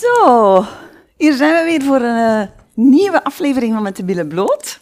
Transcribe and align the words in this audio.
Zo, 0.00 0.64
hier 1.16 1.32
zijn 1.32 1.54
we 1.54 1.70
weer 1.70 1.82
voor 1.82 2.00
een 2.00 2.40
eh, 2.42 2.48
nieuwe 2.74 3.24
aflevering 3.24 3.72
van 3.72 3.82
Met 3.82 3.96
de 3.96 4.04
Billen 4.04 4.28
Bloot. 4.28 4.80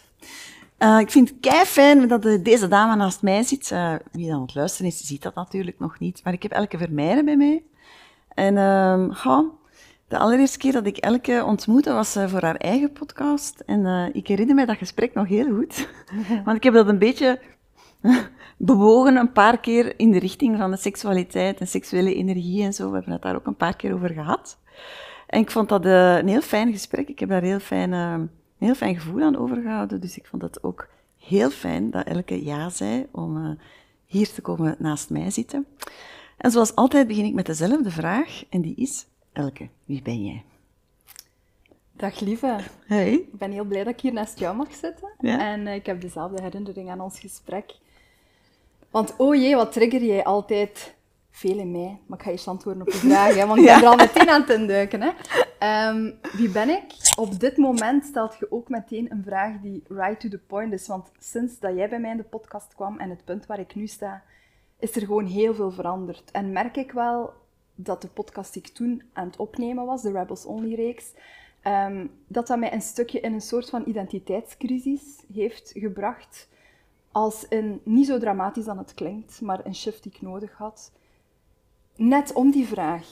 Uh, 0.79 0.99
ik 0.99 1.11
vind 1.11 1.29
het 1.29 1.39
kei 1.39 1.65
fijn 1.65 2.07
dat 2.07 2.25
uh, 2.25 2.43
deze 2.43 2.67
dame 2.67 2.95
naast 2.95 3.21
mij 3.21 3.43
zit. 3.43 3.69
wie 4.11 4.27
dan 4.27 4.35
aan 4.35 4.41
het 4.41 4.55
luisteren 4.55 4.91
is, 4.91 5.07
ziet 5.07 5.21
dat 5.21 5.35
natuurlijk 5.35 5.79
nog 5.79 5.99
niet. 5.99 6.21
Maar 6.23 6.33
ik 6.33 6.43
heb 6.43 6.51
Elke 6.51 6.77
Vermeijden 6.77 7.25
bij 7.25 7.37
mij. 7.37 7.63
En 8.29 8.53
uh, 8.55 9.39
de 10.07 10.17
allereerste 10.17 10.57
keer 10.57 10.71
dat 10.71 10.85
ik 10.85 10.97
Elke 10.97 11.43
ontmoette 11.45 11.93
was 11.93 12.17
voor 12.25 12.41
haar 12.41 12.55
eigen 12.55 12.91
podcast. 12.91 13.59
En 13.59 14.09
ik 14.13 14.27
herinner 14.27 14.55
mij 14.55 14.65
dat 14.65 14.77
gesprek 14.77 15.13
nog 15.13 15.27
heel 15.27 15.55
goed. 15.55 15.89
Want 16.45 16.57
ik 16.57 16.63
heb 16.63 16.73
dat 16.73 16.87
een 16.87 16.99
beetje 16.99 17.41
bewogen 18.57 19.15
een 19.15 19.31
paar 19.31 19.59
keer 19.59 19.99
in 19.99 20.11
de 20.11 20.19
richting 20.19 20.57
van 20.57 20.71
de 20.71 20.77
seksualiteit 20.77 21.59
en 21.59 21.67
seksuele 21.67 22.15
energie 22.15 22.63
en 22.63 22.73
zo. 22.73 22.87
We 22.89 22.95
hebben 22.95 23.13
het 23.13 23.21
daar 23.21 23.35
ook 23.35 23.47
een 23.47 23.55
paar 23.55 23.75
keer 23.75 23.93
over 23.93 24.09
gehad. 24.09 24.57
En 25.27 25.39
ik 25.39 25.51
vond 25.51 25.69
dat 25.69 25.85
uh, 25.85 26.17
een 26.17 26.27
heel 26.27 26.41
fijn 26.41 26.71
gesprek. 26.71 27.09
Ik 27.09 27.19
heb 27.19 27.29
daar 27.29 27.41
heel 27.41 27.59
fijn, 27.59 27.91
uh, 27.91 28.11
een 28.11 28.29
heel 28.57 28.75
fijn 28.75 28.95
gevoel 28.95 29.21
aan 29.21 29.37
overgehouden. 29.37 30.01
Dus 30.01 30.17
ik 30.17 30.25
vond 30.25 30.41
het 30.41 30.63
ook 30.63 30.87
heel 31.17 31.49
fijn 31.49 31.91
dat 31.91 32.05
Elke 32.05 32.43
ja 32.43 32.69
zei 32.69 33.07
om 33.11 33.37
uh, 33.37 33.51
hier 34.05 34.29
te 34.29 34.41
komen 34.41 34.75
naast 34.79 35.09
mij 35.09 35.31
zitten. 35.31 35.65
En 36.37 36.51
zoals 36.51 36.75
altijd 36.75 37.07
begin 37.07 37.25
ik 37.25 37.33
met 37.33 37.45
dezelfde 37.45 37.91
vraag. 37.91 38.43
En 38.49 38.61
die 38.61 38.75
is, 38.75 39.05
Elke, 39.33 39.69
wie 39.85 40.01
ben 40.01 40.25
jij? 40.25 40.43
Dag 41.91 42.19
lieve. 42.19 42.59
Hey. 42.85 43.13
Ik 43.13 43.37
ben 43.37 43.51
heel 43.51 43.63
blij 43.63 43.83
dat 43.83 43.93
ik 43.93 43.99
hier 43.99 44.13
naast 44.13 44.39
jou 44.39 44.55
mag 44.55 44.73
zitten. 44.73 45.09
Ja? 45.19 45.39
En 45.39 45.67
ik 45.67 45.85
heb 45.85 46.01
dezelfde 46.01 46.41
herinnering 46.41 46.89
aan 46.89 47.01
ons 47.01 47.19
gesprek. 47.19 47.75
Want 48.89 49.15
oh 49.17 49.35
jee, 49.35 49.55
wat 49.55 49.71
trigger 49.71 50.03
jij 50.03 50.23
altijd 50.23 50.94
veel 51.35 51.57
in 51.57 51.71
mij. 51.71 51.99
Maar 52.07 52.17
ik 52.17 52.23
ga 52.23 52.31
eerst 52.31 52.47
antwoorden 52.47 52.81
op 52.81 52.87
je 52.87 52.97
vraag, 53.07 53.35
hè, 53.35 53.45
want 53.45 53.59
ik 53.59 53.65
ben 53.65 53.75
er 53.75 53.85
al 53.85 53.95
meteen 53.95 54.29
aan 54.29 54.43
het 54.47 54.67
duiken. 54.67 55.01
Hè. 55.01 55.11
Ehm, 55.59 56.11
wie 56.37 56.49
ben 56.49 56.69
ik? 56.69 56.83
Op 57.15 57.39
dit 57.39 57.57
moment 57.57 58.05
stelt 58.05 58.37
je 58.39 58.51
ook 58.51 58.69
meteen 58.69 59.11
een 59.11 59.23
vraag 59.23 59.59
die 59.61 59.83
right 59.87 60.19
to 60.19 60.29
the 60.29 60.37
point 60.37 60.73
is. 60.73 60.87
Want 60.87 61.11
sinds 61.19 61.59
dat 61.59 61.75
jij 61.75 61.89
bij 61.89 61.99
mij 61.99 62.11
in 62.11 62.17
de 62.17 62.23
podcast 62.23 62.75
kwam 62.75 62.99
en 62.99 63.09
het 63.09 63.25
punt 63.25 63.45
waar 63.45 63.59
ik 63.59 63.75
nu 63.75 63.87
sta, 63.87 64.23
is 64.79 64.95
er 64.95 65.01
gewoon 65.01 65.25
heel 65.25 65.53
veel 65.53 65.71
veranderd. 65.71 66.31
En 66.31 66.51
merk 66.51 66.77
ik 66.77 66.91
wel 66.91 67.33
dat 67.75 68.01
de 68.01 68.07
podcast 68.07 68.53
die 68.53 68.61
ik 68.61 68.73
toen 68.73 69.03
aan 69.13 69.27
het 69.27 69.37
opnemen 69.37 69.85
was, 69.85 70.01
de 70.01 70.11
Rebels 70.11 70.45
Only 70.45 70.75
reeks, 70.75 71.13
um, 71.63 72.11
dat 72.27 72.47
dat 72.47 72.59
mij 72.59 72.73
een 72.73 72.81
stukje 72.81 73.19
in 73.19 73.33
een 73.33 73.41
soort 73.41 73.69
van 73.69 73.83
identiteitscrisis 73.85 75.23
heeft 75.33 75.71
gebracht. 75.73 76.49
Als 77.11 77.45
een, 77.49 77.81
niet 77.83 78.07
zo 78.07 78.19
dramatisch 78.19 78.65
dan 78.65 78.77
het 78.77 78.93
klinkt, 78.93 79.41
maar 79.41 79.65
een 79.65 79.75
shift 79.75 80.03
die 80.03 80.11
ik 80.11 80.21
nodig 80.21 80.53
had 80.57 80.91
net 81.95 82.33
om 82.33 82.51
die 82.51 82.67
vraag. 82.67 83.07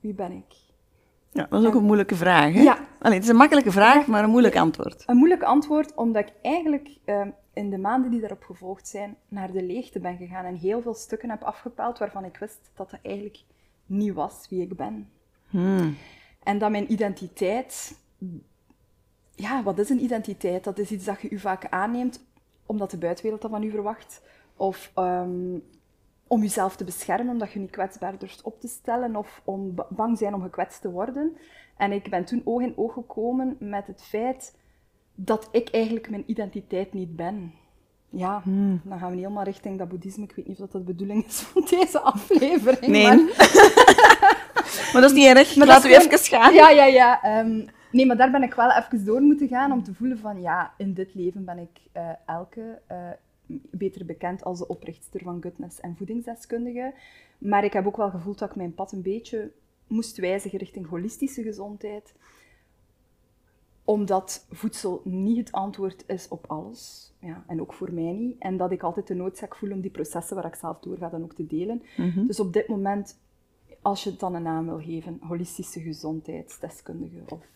Wie 0.00 0.14
ben 0.14 0.32
ik? 0.32 0.54
Ja, 1.30 1.46
dat 1.50 1.60
is 1.60 1.66
ook 1.66 1.74
een 1.74 1.84
moeilijke 1.84 2.14
vraag. 2.14 2.52
Hè? 2.52 2.60
Ja. 2.60 2.78
Allee, 2.98 3.14
het 3.14 3.24
is 3.24 3.30
een 3.30 3.36
makkelijke 3.36 3.72
vraag, 3.72 4.06
maar 4.06 4.24
een 4.24 4.30
moeilijk 4.30 4.56
antwoord. 4.56 5.02
Een 5.06 5.16
moeilijk 5.16 5.42
antwoord, 5.42 5.94
omdat 5.94 6.28
ik 6.28 6.32
eigenlijk 6.42 6.88
ehm, 7.04 7.30
in 7.52 7.70
de 7.70 7.78
maanden 7.78 8.10
die 8.10 8.20
daarop 8.20 8.42
gevolgd 8.42 8.88
zijn, 8.88 9.16
naar 9.28 9.52
de 9.52 9.62
leegte 9.62 10.00
ben 10.00 10.16
gegaan 10.16 10.44
en 10.44 10.56
heel 10.56 10.82
veel 10.82 10.94
stukken 10.94 11.30
heb 11.30 11.42
afgepeld 11.42 11.98
waarvan 11.98 12.24
ik 12.24 12.36
wist 12.36 12.70
dat 12.74 12.90
dat 12.90 13.00
eigenlijk 13.02 13.38
niet 13.86 14.14
was 14.14 14.46
wie 14.50 14.62
ik 14.62 14.76
ben. 14.76 15.10
Hmm. 15.48 15.96
En 16.42 16.58
dat 16.58 16.70
mijn 16.70 16.92
identiteit... 16.92 17.98
Ja, 19.34 19.62
wat 19.62 19.78
is 19.78 19.88
een 19.88 20.02
identiteit? 20.02 20.64
Dat 20.64 20.78
is 20.78 20.90
iets 20.90 21.04
dat 21.04 21.20
je 21.20 21.30
u 21.30 21.38
vaak 21.38 21.66
aanneemt 21.70 22.24
omdat 22.66 22.90
de 22.90 22.98
buitenwereld 22.98 23.42
dat 23.42 23.50
van 23.50 23.62
u 23.62 23.70
verwacht. 23.70 24.22
Of 24.56 24.92
um, 24.96 25.62
om 26.34 26.42
jezelf 26.42 26.76
te 26.76 26.84
beschermen, 26.84 27.32
omdat 27.32 27.52
je 27.52 27.58
niet 27.58 27.70
kwetsbaar 27.70 28.18
durft 28.18 28.42
op 28.42 28.60
te 28.60 28.68
stellen 28.68 29.16
of 29.16 29.42
om 29.44 29.74
bang 29.88 30.18
zijn 30.18 30.34
om 30.34 30.42
gekwetst 30.42 30.80
te 30.80 30.90
worden. 30.90 31.36
En 31.76 31.92
ik 31.92 32.10
ben 32.10 32.24
toen 32.24 32.42
oog 32.44 32.60
in 32.60 32.76
oog 32.76 32.92
gekomen 32.92 33.56
met 33.58 33.86
het 33.86 34.02
feit 34.02 34.56
dat 35.14 35.48
ik 35.50 35.68
eigenlijk 35.68 36.10
mijn 36.10 36.24
identiteit 36.26 36.92
niet 36.92 37.16
ben. 37.16 37.52
Ja, 38.10 38.40
hmm. 38.42 38.80
dan 38.84 38.98
gaan 38.98 39.08
we 39.08 39.14
niet 39.14 39.24
helemaal 39.24 39.44
richting 39.44 39.78
dat 39.78 39.88
boeddhisme. 39.88 40.24
Ik 40.24 40.32
weet 40.36 40.46
niet 40.46 40.60
of 40.60 40.70
dat 40.70 40.86
de 40.86 40.92
bedoeling 40.92 41.26
is 41.26 41.40
van 41.40 41.66
deze 41.70 42.00
aflevering. 42.00 42.92
Nee. 42.92 43.06
Maar, 43.06 43.16
maar 44.92 45.02
dat 45.02 45.10
is 45.10 45.12
niet 45.12 45.36
erg. 45.36 45.56
Maar 45.56 45.66
Laten 45.66 45.90
we 45.90 45.96
even 45.96 46.18
gaan. 46.18 46.54
Ja, 46.54 46.70
ja, 46.70 46.84
ja. 46.84 47.22
Ehm, 47.22 47.66
nee, 47.90 48.06
maar 48.06 48.16
daar 48.16 48.30
ben 48.30 48.42
ik 48.42 48.54
wel 48.54 48.70
even 48.70 49.04
door 49.04 49.20
moeten 49.20 49.48
gaan 49.48 49.72
om 49.72 49.82
te 49.82 49.94
voelen 49.94 50.18
van 50.18 50.40
ja, 50.40 50.72
in 50.76 50.94
dit 50.94 51.14
leven 51.14 51.44
ben 51.44 51.58
ik 51.58 51.80
uh, 51.96 52.02
elke 52.26 52.80
uh, 52.90 52.96
beter 53.70 54.06
bekend 54.06 54.44
als 54.44 54.58
de 54.58 54.66
oprichter 54.66 55.20
van 55.22 55.42
Goodness 55.42 55.80
en 55.80 55.96
voedingsdeskundige. 55.96 56.94
Maar 57.38 57.64
ik 57.64 57.72
heb 57.72 57.86
ook 57.86 57.96
wel 57.96 58.10
gevoeld 58.10 58.38
dat 58.38 58.50
ik 58.50 58.56
mijn 58.56 58.74
pad 58.74 58.92
een 58.92 59.02
beetje 59.02 59.52
moest 59.86 60.16
wijzigen 60.16 60.58
richting 60.58 60.88
holistische 60.88 61.42
gezondheid. 61.42 62.14
Omdat 63.84 64.46
voedsel 64.50 65.00
niet 65.04 65.36
het 65.36 65.52
antwoord 65.52 66.04
is 66.06 66.28
op 66.28 66.44
alles. 66.46 67.12
Ja, 67.18 67.44
en 67.46 67.60
ook 67.60 67.72
voor 67.72 67.92
mij 67.92 68.12
niet. 68.12 68.36
En 68.38 68.56
dat 68.56 68.72
ik 68.72 68.82
altijd 68.82 69.06
de 69.06 69.14
noodzaak 69.14 69.56
voel 69.56 69.72
om 69.72 69.80
die 69.80 69.90
processen 69.90 70.36
waar 70.36 70.44
ik 70.44 70.54
zelf 70.54 70.78
doorga 70.78 71.08
dan 71.08 71.22
ook 71.22 71.34
te 71.34 71.46
delen. 71.46 71.82
Mhm. 71.96 72.26
Dus 72.26 72.40
op 72.40 72.52
dit 72.52 72.68
moment, 72.68 73.18
als 73.82 74.04
je 74.04 74.10
het 74.10 74.20
dan 74.20 74.34
een 74.34 74.42
naam 74.42 74.66
wil 74.66 74.80
geven, 74.80 75.18
holistische 75.20 75.80
gezondheidsdeskundige 75.80 77.20
of 77.28 77.46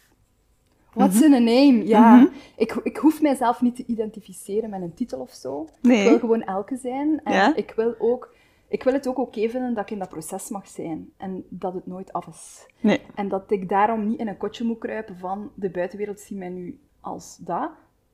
What's 0.92 1.20
in 1.20 1.34
a 1.34 1.38
name? 1.38 1.86
Ja, 1.86 2.16
mhm. 2.16 2.26
ik, 2.56 2.72
ik 2.82 2.96
hoef 2.96 3.22
mijzelf 3.22 3.60
niet 3.60 3.76
te 3.76 3.84
identificeren 3.86 4.70
met 4.70 4.82
een 4.82 4.94
titel 4.94 5.20
of 5.20 5.30
zo. 5.30 5.68
Ik 5.82 6.08
wil 6.08 6.18
gewoon 6.18 6.42
elke 6.42 6.76
zijn. 6.76 7.20
En 7.24 7.56
ik, 7.56 7.72
wil 7.76 7.94
ook, 7.98 8.34
ik 8.68 8.82
wil 8.82 8.92
het 8.92 9.08
ook 9.08 9.18
oké 9.18 9.48
vinden 9.48 9.74
dat 9.74 9.84
ik 9.84 9.90
in 9.90 9.98
dat 9.98 10.08
proces 10.08 10.48
mag 10.48 10.68
zijn. 10.68 11.10
En 11.16 11.44
dat 11.48 11.74
het 11.74 11.86
nooit 11.86 12.12
af 12.12 12.26
is. 12.26 12.66
Nee. 12.80 13.00
En 13.14 13.28
dat 13.28 13.50
ik 13.50 13.68
daarom 13.68 14.08
niet 14.08 14.18
in 14.18 14.28
een 14.28 14.36
kotje 14.36 14.64
moet 14.64 14.78
kruipen 14.78 15.18
van 15.18 15.50
de 15.54 15.70
buitenwereld 15.70 16.20
ziet 16.20 16.38
mij 16.38 16.48
nu 16.48 16.78
als 17.00 17.36
dat. 17.40 17.70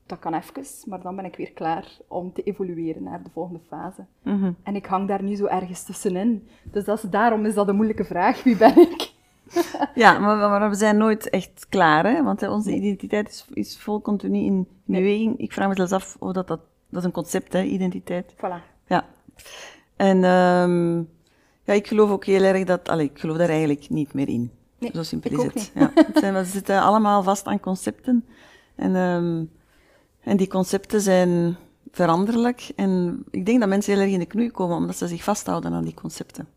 Dat 0.06 0.18
kan 0.18 0.34
even, 0.34 0.88
maar 0.90 1.02
dan 1.02 1.16
ben 1.16 1.24
ik 1.24 1.36
weer 1.36 1.52
klaar 1.52 1.98
om 2.08 2.32
te 2.32 2.42
evolueren 2.42 3.02
naar 3.02 3.22
de 3.22 3.30
volgende 3.32 3.60
fase. 3.68 4.04
Mhm. 4.22 4.52
En 4.62 4.76
ik 4.76 4.86
hang 4.86 5.08
daar 5.08 5.22
nu 5.22 5.34
zo 5.34 5.46
ergens 5.46 5.82
tussenin. 5.82 6.48
Dus 6.62 6.84
dat 6.84 7.02
is, 7.02 7.10
daarom 7.10 7.46
is 7.46 7.54
dat 7.54 7.68
een 7.68 7.76
moeilijke 7.76 8.04
vraag. 8.04 8.42
Wie 8.42 8.56
ben 8.56 8.78
ik? 8.78 9.13
ja, 9.94 10.18
maar, 10.18 10.70
we 10.70 10.76
zijn 10.76 10.96
nooit 10.96 11.30
echt 11.30 11.66
klaar, 11.68 12.06
hè? 12.06 12.22
want 12.22 12.48
onze 12.48 12.74
identiteit 12.74 13.28
is, 13.28 13.46
is 13.52 13.78
vol 13.78 14.00
continu 14.00 14.38
in 14.38 14.68
beweging. 14.84 15.38
Ik 15.38 15.52
vraag 15.52 15.68
me 15.68 15.74
zelfs 15.74 15.92
af 15.92 16.16
of 16.18 16.32
dat, 16.32 16.46
dat, 16.46 16.60
dat 16.88 17.00
is 17.00 17.04
een 17.04 17.12
concept, 17.12 17.52
hè, 17.52 17.62
identiteit. 17.62 18.34
Voilà. 18.36 18.86
Ja. 18.86 19.06
En 19.96 20.24
um, 20.24 21.08
ja, 21.64 21.72
ik 21.72 21.86
geloof 21.86 22.10
ook 22.10 22.24
heel 22.24 22.42
erg 22.42 22.64
dat, 22.64 22.88
allee, 22.88 23.10
ik 23.10 23.18
geloof 23.18 23.36
daar 23.36 23.48
eigenlijk 23.48 23.88
niet 23.88 24.14
meer 24.14 24.28
in. 24.28 24.50
Nee, 24.78 24.90
Zo 24.94 25.02
simpel 25.02 25.30
is 25.30 25.42
het. 25.42 25.72
Ja, 25.74 25.90
het 25.94 26.18
zijn, 26.18 26.34
we 26.34 26.44
zitten 26.44 26.80
allemaal 26.80 27.22
vast 27.22 27.46
aan 27.46 27.60
concepten. 27.60 28.24
En, 28.74 28.94
um, 28.94 29.50
en 30.20 30.36
die 30.36 30.48
concepten 30.48 31.00
zijn 31.00 31.56
veranderlijk. 31.90 32.70
En 32.76 33.24
ik 33.30 33.46
denk 33.46 33.60
dat 33.60 33.68
mensen 33.68 33.92
heel 33.92 34.02
erg 34.02 34.12
in 34.12 34.18
de 34.18 34.26
knoei 34.26 34.50
komen 34.50 34.76
omdat 34.76 34.96
ze 34.96 35.08
zich 35.08 35.22
vasthouden 35.22 35.72
aan 35.72 35.84
die 35.84 35.94
concepten. 35.94 36.48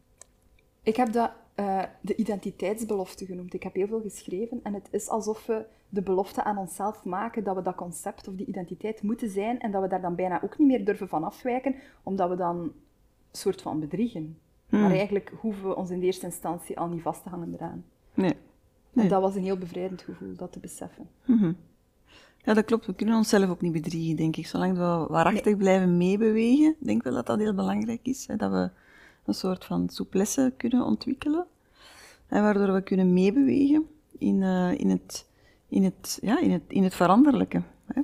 Ik 0.83 0.95
heb 0.95 1.13
dat 1.13 1.31
uh, 1.59 1.83
de 2.01 2.15
identiteitsbelofte 2.15 3.25
genoemd. 3.25 3.53
Ik 3.53 3.63
heb 3.63 3.73
heel 3.73 3.87
veel 3.87 4.01
geschreven 4.01 4.59
en 4.63 4.73
het 4.73 4.87
is 4.91 5.09
alsof 5.09 5.45
we 5.45 5.65
de 5.89 6.01
belofte 6.01 6.43
aan 6.43 6.57
onszelf 6.57 7.05
maken 7.05 7.43
dat 7.43 7.55
we 7.55 7.61
dat 7.61 7.75
concept 7.75 8.27
of 8.27 8.35
die 8.35 8.45
identiteit 8.45 9.01
moeten 9.01 9.29
zijn 9.29 9.59
en 9.59 9.71
dat 9.71 9.81
we 9.81 9.87
daar 9.87 10.01
dan 10.01 10.15
bijna 10.15 10.43
ook 10.43 10.57
niet 10.57 10.67
meer 10.67 10.85
durven 10.85 11.07
van 11.07 11.23
afwijken, 11.23 11.75
omdat 12.03 12.29
we 12.29 12.35
dan 12.35 12.59
een 12.59 12.73
soort 13.31 13.61
van 13.61 13.79
bedriegen. 13.79 14.37
Hmm. 14.69 14.81
Maar 14.81 14.91
eigenlijk 14.91 15.31
hoeven 15.39 15.67
we 15.67 15.75
ons 15.75 15.89
in 15.89 15.99
de 15.99 16.05
eerste 16.05 16.25
instantie 16.25 16.79
al 16.79 16.87
niet 16.87 17.01
vast 17.01 17.23
te 17.23 17.29
hangen 17.29 17.53
eraan. 17.53 17.85
Nee. 18.13 18.33
nee. 18.91 19.03
En 19.05 19.11
dat 19.11 19.21
was 19.21 19.35
een 19.35 19.43
heel 19.43 19.57
bevrijdend 19.57 20.01
gevoel, 20.01 20.35
dat 20.35 20.51
te 20.51 20.59
beseffen. 20.59 21.09
Mhm. 21.25 21.53
Ja, 22.37 22.53
dat 22.53 22.65
klopt. 22.65 22.85
We 22.85 22.93
kunnen 22.93 23.15
onszelf 23.15 23.49
ook 23.49 23.61
niet 23.61 23.71
bedriegen, 23.71 24.15
denk 24.15 24.35
ik. 24.35 24.47
Zolang 24.47 24.77
we 24.77 25.05
waarachtig 25.09 25.57
blijven 25.57 25.97
meebewegen, 25.97 26.75
denk 26.79 26.97
ik 26.97 27.03
wel 27.03 27.13
dat 27.13 27.25
dat 27.25 27.39
heel 27.39 27.53
belangrijk 27.53 27.99
is. 28.03 28.27
Hè? 28.27 28.35
Dat 28.35 28.51
we 28.51 28.69
een 29.27 29.33
soort 29.33 29.65
van 29.65 29.89
souplesse 29.89 30.53
kunnen 30.57 30.85
ontwikkelen. 30.85 31.45
En 32.27 32.43
waardoor 32.43 32.73
we 32.73 32.81
kunnen 32.81 33.13
meebewegen 33.13 33.87
in, 34.17 34.41
uh, 34.41 34.79
in, 34.79 34.89
het, 34.89 35.27
in, 35.69 35.83
het, 35.83 36.19
ja, 36.21 36.39
in, 36.39 36.51
het, 36.51 36.61
in 36.67 36.83
het 36.83 36.95
veranderlijke. 36.95 37.61
Hè. 37.85 38.01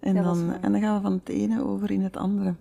En, 0.00 0.14
dan, 0.14 0.52
en 0.60 0.72
dan 0.72 0.80
gaan 0.80 0.96
we 0.96 1.02
van 1.02 1.12
het 1.12 1.28
ene 1.28 1.64
over 1.64 1.90
in 1.90 2.02
het 2.02 2.16
andere. 2.16 2.54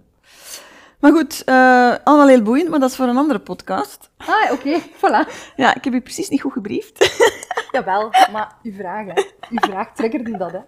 Maar 1.00 1.12
goed, 1.12 1.42
uh, 1.46 1.96
allemaal 2.04 2.28
heel 2.28 2.42
boeiend, 2.42 2.70
maar 2.70 2.80
dat 2.80 2.90
is 2.90 2.96
voor 2.96 3.08
een 3.08 3.18
andere 3.18 3.40
podcast. 3.40 4.10
Ah, 4.18 4.52
oké, 4.52 4.80
voilà. 4.82 5.54
Ja, 5.56 5.76
ik 5.76 5.84
heb 5.84 5.94
u 5.94 6.02
precies 6.02 6.30
niet 6.30 6.42
goed 6.42 6.54
gebriefd. 6.54 7.28
Jawel, 7.72 8.10
maar 8.32 8.58
uw 8.64 8.74
vraag, 8.74 9.06
hè. 9.06 9.24
Uw 9.50 9.58
vraag 9.60 9.96
triggerde 9.96 10.38
dat, 10.38 10.52
hè. 10.52 10.60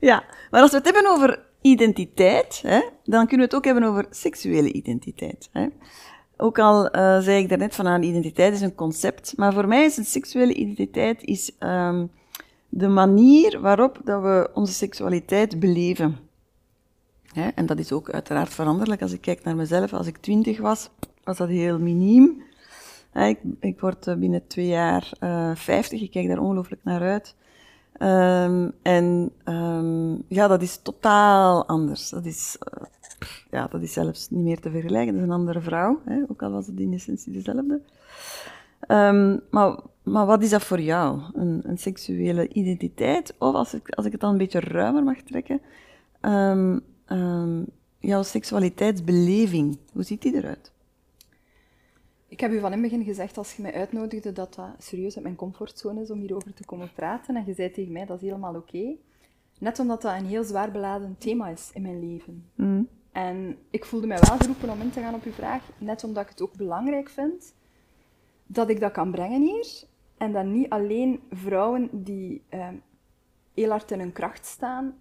Ja, 0.00 0.24
maar 0.50 0.60
als 0.60 0.70
we 0.70 0.76
het 0.76 0.84
hebben 0.84 1.10
over 1.10 1.42
identiteit, 1.60 2.60
hè, 2.62 2.80
dan 3.04 3.26
kunnen 3.26 3.38
we 3.38 3.42
het 3.42 3.54
ook 3.54 3.64
hebben 3.64 3.84
over 3.84 4.06
seksuele 4.10 4.72
identiteit. 4.72 5.48
Hè. 5.52 5.66
Ook 6.36 6.58
al 6.58 6.84
uh, 6.84 7.18
zei 7.20 7.42
ik 7.42 7.48
daarnet 7.48 7.74
van, 7.74 7.86
aan 7.86 8.02
identiteit 8.02 8.52
is 8.52 8.60
een 8.60 8.74
concept, 8.74 9.32
maar 9.36 9.52
voor 9.52 9.68
mij 9.68 9.84
is 9.84 9.96
een 9.96 10.04
seksuele 10.04 10.54
identiteit 10.54 11.22
is, 11.22 11.52
um, 11.58 12.10
de 12.68 12.88
manier 12.88 13.60
waarop 13.60 14.00
dat 14.04 14.22
we 14.22 14.50
onze 14.54 14.72
seksualiteit 14.72 15.60
beleven. 15.60 16.18
en 17.54 17.66
dat 17.66 17.78
is 17.78 17.92
ook 17.92 18.10
uiteraard 18.10 18.54
veranderlijk. 18.54 19.02
Als 19.02 19.12
ik 19.12 19.20
kijk 19.20 19.44
naar 19.44 19.56
mezelf, 19.56 19.92
als 19.92 20.06
ik 20.06 20.16
twintig 20.16 20.60
was, 20.60 20.90
was 21.24 21.36
dat 21.36 21.48
heel 21.48 21.78
miniem. 21.78 22.42
Ik, 23.14 23.38
ik 23.60 23.80
word 23.80 24.06
eh, 24.06 24.14
binnen 24.14 24.46
twee 24.46 24.66
jaar 24.66 25.12
uh, 25.20 25.50
50, 25.54 26.00
ik 26.00 26.10
kijk 26.10 26.28
daar 26.28 26.38
ongelooflijk 26.38 26.84
naar 26.84 27.00
uit. 27.00 27.34
Um, 27.98 28.72
en 28.82 29.32
um, 29.44 30.24
ja, 30.28 30.48
dat 30.48 30.62
is 30.62 30.76
totaal 30.82 31.66
anders. 31.66 32.10
Dat 32.10 32.24
is, 32.24 32.56
uh, 32.72 32.84
ja, 33.50 33.66
dat 33.66 33.82
is 33.82 33.92
zelfs 33.92 34.30
niet 34.30 34.44
meer 34.44 34.60
te 34.60 34.70
vergelijken. 34.70 35.12
Dat 35.12 35.22
is 35.22 35.28
een 35.28 35.34
andere 35.34 35.60
vrouw, 35.60 36.00
hè? 36.04 36.22
ook 36.28 36.42
al 36.42 36.50
was 36.50 36.66
het 36.66 36.80
in 36.80 36.92
essentie 36.92 37.32
dezelfde. 37.32 37.80
Um, 38.88 39.40
maar, 39.50 39.78
maar 40.02 40.26
wat 40.26 40.42
is 40.42 40.50
dat 40.50 40.64
voor 40.64 40.80
jou? 40.80 41.20
Een, 41.32 41.62
een 41.64 41.78
seksuele 41.78 42.48
identiteit? 42.48 43.34
Of 43.38 43.54
als 43.54 43.74
ik, 43.74 43.88
als 43.88 44.06
ik 44.06 44.12
het 44.12 44.20
dan 44.20 44.30
een 44.30 44.38
beetje 44.38 44.60
ruimer 44.60 45.02
mag 45.02 45.18
trekken, 45.20 45.60
jouw 47.98 48.22
seksualiteitsbeleving, 48.22 49.78
hoe 49.92 50.02
ziet 50.02 50.22
die 50.22 50.34
eruit? 50.34 50.72
Ik 52.28 52.40
heb 52.40 52.52
u 52.52 52.60
van 52.60 52.72
in 52.72 52.82
het 52.82 52.90
begin 52.90 53.04
gezegd, 53.04 53.38
als 53.38 53.56
je 53.56 53.62
mij 53.62 53.74
uitnodigde, 53.74 54.32
dat 54.32 54.54
dat 54.54 54.68
serieus 54.78 55.14
uit 55.14 55.24
mijn 55.24 55.36
comfortzone 55.36 56.00
is 56.00 56.10
om 56.10 56.18
hierover 56.18 56.54
te 56.54 56.64
komen 56.64 56.90
praten. 56.94 57.36
En 57.36 57.44
je 57.46 57.54
zei 57.54 57.70
tegen 57.70 57.92
mij, 57.92 58.06
dat 58.06 58.22
is 58.22 58.28
helemaal 58.28 58.54
oké. 58.54 58.94
Net 59.58 59.78
omdat 59.78 60.02
dat 60.02 60.18
een 60.18 60.26
heel 60.26 60.44
zwaar 60.44 60.70
beladen 60.70 61.16
thema 61.18 61.48
is 61.48 61.70
in 61.74 61.82
mijn 61.82 62.08
leven. 62.08 62.44
Mm. 62.54 62.88
En 63.14 63.58
ik 63.70 63.84
voelde 63.84 64.06
mij 64.06 64.18
wel 64.20 64.38
geroepen 64.38 64.70
om 64.70 64.80
in 64.80 64.90
te 64.90 65.00
gaan 65.00 65.14
op 65.14 65.24
uw 65.24 65.32
vraag, 65.32 65.62
net 65.78 66.04
omdat 66.04 66.22
ik 66.22 66.28
het 66.28 66.42
ook 66.42 66.56
belangrijk 66.56 67.08
vind 67.08 67.54
dat 68.46 68.68
ik 68.68 68.80
dat 68.80 68.92
kan 68.92 69.10
brengen 69.10 69.42
hier. 69.42 69.84
En 70.16 70.32
dat 70.32 70.44
niet 70.44 70.70
alleen 70.70 71.20
vrouwen 71.30 71.88
die 71.92 72.42
uh, 72.50 72.68
heel 73.54 73.70
hard 73.70 73.90
in 73.90 73.98
hun 73.98 74.12
kracht 74.12 74.46
staan, 74.46 74.94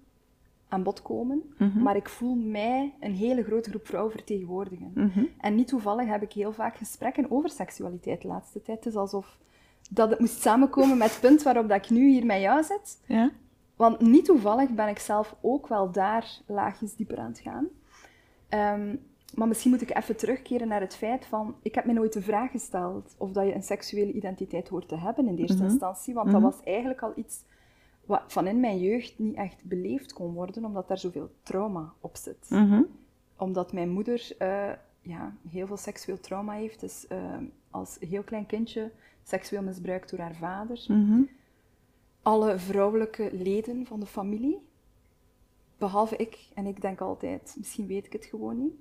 aan 0.67 0.83
bod 0.83 1.01
komen. 1.01 1.53
Mhm. 1.57 1.81
Maar 1.81 1.95
ik 1.95 2.09
voel 2.09 2.35
mij 2.35 2.93
een 2.99 3.13
hele 3.13 3.43
grote 3.43 3.69
groep 3.69 3.87
vrouwen 3.87 4.11
vertegenwoordigen. 4.11 4.91
Mhm. 4.95 5.25
En 5.37 5.55
niet 5.55 5.67
toevallig 5.67 6.07
heb 6.07 6.21
ik 6.21 6.33
heel 6.33 6.53
vaak 6.53 6.77
gesprekken 6.77 7.31
over 7.31 7.49
seksualiteit 7.49 8.21
de 8.21 8.27
laatste 8.27 8.61
tijd. 8.61 8.77
Het 8.77 8.93
is 8.93 8.99
alsof 8.99 9.37
dat 9.89 10.09
het 10.09 10.19
moest 10.19 10.41
samenkomen 10.41 10.97
met 10.97 11.11
het 11.11 11.19
punt 11.19 11.43
waarop 11.43 11.69
dat 11.69 11.83
ik 11.83 11.89
nu 11.89 12.09
hier 12.09 12.25
met 12.25 12.41
jou 12.41 12.63
zit. 12.63 13.01
Ja? 13.07 13.31
Want 13.75 13.99
niet 13.99 14.25
toevallig 14.25 14.69
ben 14.69 14.87
ik 14.87 14.99
zelf 14.99 15.35
ook 15.41 15.67
wel 15.67 15.91
daar 15.91 16.39
laagjes 16.45 16.95
dieper 16.95 17.19
aan 17.19 17.29
het 17.29 17.39
gaan. 17.39 17.67
Ehm, 18.53 18.95
maar 19.35 19.47
misschien 19.47 19.71
moet 19.71 19.81
ik 19.81 19.97
even 19.97 20.17
terugkeren 20.17 20.67
naar 20.67 20.81
het 20.81 20.95
feit 20.95 21.25
van... 21.25 21.55
Ik 21.61 21.75
heb 21.75 21.85
me 21.85 21.93
nooit 21.93 22.13
de 22.13 22.21
vraag 22.21 22.51
gesteld 22.51 23.15
of 23.17 23.31
dat 23.31 23.45
je 23.45 23.53
een 23.55 23.63
seksuele 23.63 24.11
identiteit 24.11 24.67
hoort 24.67 24.87
te 24.87 24.95
hebben 24.97 25.27
in 25.27 25.35
de 25.35 25.41
eerste 25.41 25.61
Mhm. 25.63 25.69
instantie. 25.71 26.13
Want 26.13 26.31
dat 26.31 26.41
was 26.41 26.63
eigenlijk 26.63 27.01
al 27.01 27.11
iets 27.15 27.43
wat 28.05 28.21
van 28.27 28.47
in 28.47 28.59
mijn 28.59 28.79
jeugd 28.79 29.19
niet 29.19 29.35
echt 29.35 29.63
beleefd 29.63 30.13
kon 30.13 30.33
worden, 30.33 30.65
omdat 30.65 30.87
daar 30.87 30.97
zoveel 30.97 31.29
trauma 31.43 31.93
op 32.01 32.15
zit. 32.15 32.45
Mhm. 32.49 32.81
Omdat 33.37 33.73
mijn 33.73 33.89
moeder 33.89 34.35
eh, 34.37 34.71
ja, 35.01 35.33
heel 35.49 35.67
veel 35.67 35.77
seksueel 35.77 36.19
trauma 36.19 36.53
heeft. 36.53 36.79
Dus 36.79 37.05
uh, 37.11 37.17
als 37.69 37.97
heel 37.99 38.23
klein 38.23 38.45
kindje 38.45 38.91
seksueel 39.23 39.61
misbruikt 39.61 40.09
door 40.09 40.19
haar 40.19 40.35
vader. 40.35 40.85
Mhm. 40.87 41.21
Alle 42.21 42.57
vrouwelijke 42.59 43.29
leden 43.33 43.85
van 43.85 43.99
de 43.99 44.05
familie, 44.05 44.57
behalve 45.85 46.15
ik. 46.15 46.39
En 46.53 46.65
ik 46.65 46.81
denk 46.81 47.01
altijd, 47.01 47.55
misschien 47.57 47.87
weet 47.87 48.05
ik 48.05 48.13
het 48.13 48.25
gewoon 48.25 48.57
niet. 48.57 48.73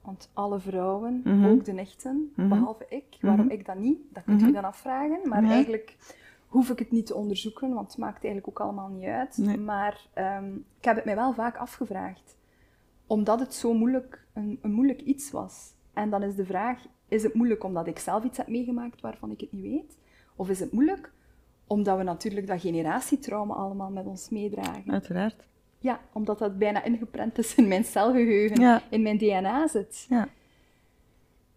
Want 0.00 0.30
alle 0.32 0.58
vrouwen, 0.60 1.20
Mhm. 1.24 1.44
ook 1.46 1.64
de 1.64 1.72
nichten, 1.72 2.32
Mhm. 2.36 2.48
behalve 2.48 2.86
ik. 2.88 3.04
Waarom 3.20 3.44
Mhm. 3.46 3.54
ik 3.54 3.66
dat 3.66 3.78
niet, 3.78 3.98
dat 4.12 4.24
kunt 4.24 4.42
u 4.42 4.52
dan 4.52 4.64
afvragen. 4.64 5.28
Maar 5.28 5.44
eigenlijk 5.44 5.96
hoef 6.48 6.70
ik 6.70 6.78
het 6.78 6.90
niet 6.90 7.06
te 7.06 7.14
onderzoeken, 7.14 7.74
want 7.74 7.88
het 7.88 7.98
maakt 7.98 8.24
eigenlijk 8.24 8.48
ook 8.48 8.60
allemaal 8.66 8.88
niet 8.88 9.04
uit. 9.04 9.36
Nee. 9.36 9.58
Maar 9.58 10.06
ehm, 10.12 10.54
ik 10.78 10.84
heb 10.84 10.96
het 10.96 11.04
mij 11.04 11.14
wel 11.14 11.32
vaak 11.32 11.56
afgevraagd. 11.56 12.36
Omdat 13.06 13.40
het 13.40 13.54
zo 13.54 13.74
moeilijk, 13.74 14.26
een, 14.32 14.58
een 14.62 14.72
moeilijk 14.72 15.00
iets 15.00 15.30
was. 15.30 15.72
En 15.92 16.10
dan 16.10 16.22
is 16.22 16.34
de 16.36 16.44
vraag, 16.44 16.86
is 17.08 17.22
het 17.22 17.34
moeilijk 17.34 17.64
omdat 17.64 17.86
ik 17.86 17.98
zelf 17.98 18.24
iets 18.24 18.38
heb 18.38 18.48
meegemaakt 18.48 19.00
waarvan 19.00 19.30
ik 19.30 19.40
het 19.40 19.52
niet 19.52 19.62
weet? 19.62 19.98
Of 20.36 20.48
is 20.48 20.60
het 20.60 20.72
moeilijk 20.72 21.12
omdat 21.66 21.96
we 21.96 22.02
natuurlijk 22.02 22.46
dat 22.46 22.60
generatietrauma 22.60 23.54
allemaal 23.54 23.90
met 23.90 24.06
ons 24.06 24.28
meedragen? 24.28 24.92
Uiteraard. 24.92 25.48
Ja, 25.84 26.00
omdat 26.12 26.38
dat 26.38 26.58
bijna 26.58 26.82
ingeprent 26.84 27.38
is 27.38 27.54
in 27.54 27.68
mijn 27.68 27.84
celgeheugen, 27.84 28.60
Ja. 28.60 28.82
in 28.90 29.02
mijn 29.02 29.18
DNA 29.18 29.66
zit. 29.68 30.06
Ja. 30.08 30.28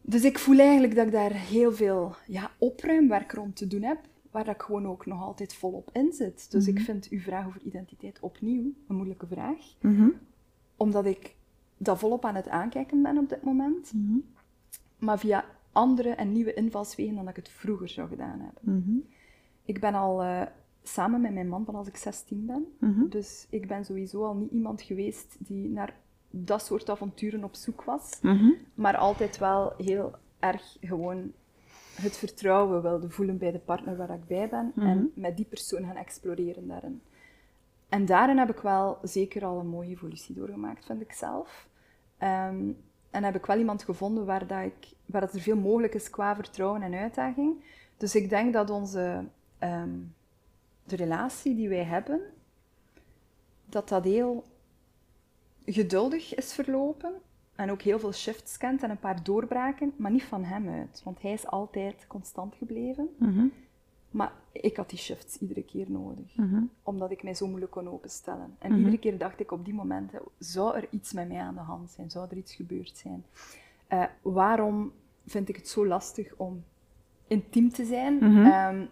Dus 0.01 0.23
ik 0.23 0.39
voel 0.39 0.59
eigenlijk 0.59 0.95
dat 0.95 1.05
ik 1.05 1.11
daar 1.11 1.33
heel 1.33 1.71
veel 1.73 2.15
ja, 2.25 2.51
opruimwerk 2.57 3.31
rond 3.31 3.55
te 3.55 3.67
doen 3.67 3.81
heb, 3.81 3.99
waar 4.31 4.47
ik 4.47 4.61
gewoon 4.61 4.87
ook 4.87 5.05
nog 5.05 5.21
altijd 5.21 5.53
volop 5.53 5.89
in 5.93 6.13
zit. 6.13 6.51
Dus 6.51 6.67
ik 6.67 6.79
vind 6.79 7.07
uw 7.09 7.19
vraag 7.19 7.45
over 7.47 7.61
identiteit 7.61 8.19
opnieuw 8.19 8.71
een 8.87 8.95
moeilijke 8.95 9.27
vraag, 9.27 9.57
Mhm. 9.81 10.09
omdat 10.77 11.05
ik 11.05 11.35
dat 11.77 11.99
volop 11.99 12.25
aan 12.25 12.35
het 12.35 12.47
aankijken 12.49 13.01
ben 13.01 13.17
op 13.17 13.29
dit 13.29 13.43
moment, 13.43 13.93
Mhm. 13.93 14.17
maar 14.97 15.19
via 15.19 15.45
andere 15.71 16.09
en 16.09 16.31
nieuwe 16.31 16.53
invalswegen 16.53 17.15
dan 17.15 17.25
dat 17.25 17.37
ik 17.37 17.43
het 17.45 17.53
vroeger 17.53 17.89
zou 17.89 18.07
gedaan 18.09 18.39
hebben. 18.39 18.61
Mhm. 18.83 18.97
Ik 19.65 19.79
ben 19.79 19.93
al 19.93 20.21
eh, 20.23 20.41
samen 20.87 21.21
met 21.21 21.33
mijn 21.33 21.47
man 21.49 21.65
van 21.65 21.75
als 21.75 21.87
ik 21.87 21.95
16 21.97 22.45
ben, 22.45 22.65
Mhm. 22.79 23.07
dus 23.09 23.47
ik 23.49 23.67
ben 23.67 23.85
sowieso 23.85 24.23
al 24.25 24.35
niet 24.35 24.51
iemand 24.51 24.81
geweest 24.81 25.35
die 25.39 25.69
naar 25.69 25.95
dat 26.29 26.61
soort 26.65 26.89
avonturen 26.89 27.43
op 27.43 27.55
zoek 27.55 27.83
was. 27.83 28.19
Mhm. 28.21 28.51
Maar 28.73 28.97
altijd 28.97 29.37
wel 29.37 29.73
heel 29.77 30.15
erg 30.39 30.77
gewoon 30.81 31.31
het 31.95 32.17
vertrouwen 32.17 32.81
wilde 32.81 33.09
voelen 33.09 33.37
bij 33.37 33.51
de 33.51 33.59
partner 33.59 33.97
waar 33.97 34.09
ik 34.13 34.25
bij 34.27 34.49
ben. 34.49 34.71
Mhm. 34.75 34.87
En 34.87 35.11
met 35.15 35.35
die 35.37 35.45
persoon 35.45 35.83
gaan 35.85 35.95
exploreren 35.95 36.67
daarin. 36.67 37.01
En 37.89 38.05
daarin 38.05 38.37
heb 38.37 38.49
ik 38.49 38.59
wel 38.59 38.97
zeker 39.01 39.45
al 39.45 39.59
een 39.59 39.67
mooie 39.67 39.89
evolutie 39.89 40.35
doorgemaakt, 40.35 40.85
vind 40.85 41.01
ik 41.01 41.11
zelf. 41.11 41.67
Ehm, 42.17 42.71
en 43.11 43.23
heb 43.23 43.35
ik 43.35 43.45
wel 43.45 43.57
iemand 43.57 43.83
gevonden 43.83 44.25
waar, 44.25 44.47
dat 44.47 44.63
ik, 44.63 44.93
waar 45.05 45.21
dat 45.21 45.33
er 45.33 45.39
veel 45.39 45.55
mogelijk 45.57 45.93
is 45.93 46.09
qua 46.09 46.35
vertrouwen 46.35 46.81
en 46.81 46.93
uitdaging. 46.93 47.63
Dus 47.97 48.15
ik 48.15 48.29
denk 48.29 48.53
dat 48.53 48.69
onze, 48.69 49.25
ehm, 49.57 49.89
de 50.87 50.95
relatie 50.95 51.55
die 51.55 51.69
wij 51.69 51.83
hebben, 51.83 52.21
dat 53.65 53.89
dat 53.89 54.03
heel 54.03 54.43
geduldig 55.65 56.35
is 56.35 56.53
verlopen. 56.53 57.13
En 57.55 57.71
ook 57.71 57.81
heel 57.81 57.99
veel 57.99 58.13
shifts 58.13 58.57
kent 58.57 58.83
en 58.83 58.89
een 58.89 58.99
paar 58.99 59.23
doorbraken, 59.23 59.93
maar 59.95 60.11
niet 60.11 60.23
van 60.23 60.43
hem 60.43 60.69
uit. 60.69 61.01
Want 61.03 61.21
hij 61.21 61.31
is 61.33 61.47
altijd 61.47 62.05
constant 62.07 62.55
gebleven. 62.55 63.09
Mhm. 63.19 63.45
Maar 64.11 64.31
ik 64.51 64.75
had 64.77 64.89
die 64.89 64.99
shifts 64.99 65.37
iedere 65.37 65.63
keer 65.63 65.91
nodig. 65.91 66.35
Mhm. 66.35 66.61
Omdat 66.83 67.11
ik 67.11 67.23
mij 67.23 67.33
zo 67.33 67.47
moeilijk 67.47 67.71
kon 67.71 67.89
openstellen. 67.89 68.55
En 68.59 68.69
Mhm. 68.69 68.79
iedere 68.79 68.97
keer 68.99 69.17
dacht 69.17 69.39
ik 69.39 69.51
op 69.51 69.65
die 69.65 69.73
momenten, 69.73 70.19
zou 70.37 70.75
er 70.75 70.87
iets 70.89 71.13
met 71.13 71.27
mij 71.27 71.39
aan 71.39 71.53
de 71.53 71.59
hand 71.59 71.89
zijn? 71.89 72.09
Zou 72.09 72.27
er 72.29 72.37
iets 72.37 72.55
gebeurd 72.55 72.97
zijn? 72.97 73.25
Eh, 73.87 74.03
waarom 74.21 74.91
vind 75.25 75.49
ik 75.49 75.55
het 75.55 75.67
zo 75.67 75.87
lastig 75.87 76.33
om 76.35 76.63
intiem 77.27 77.69
te 77.71 77.85
zijn? 77.85 78.21
Ehm, 78.45 78.85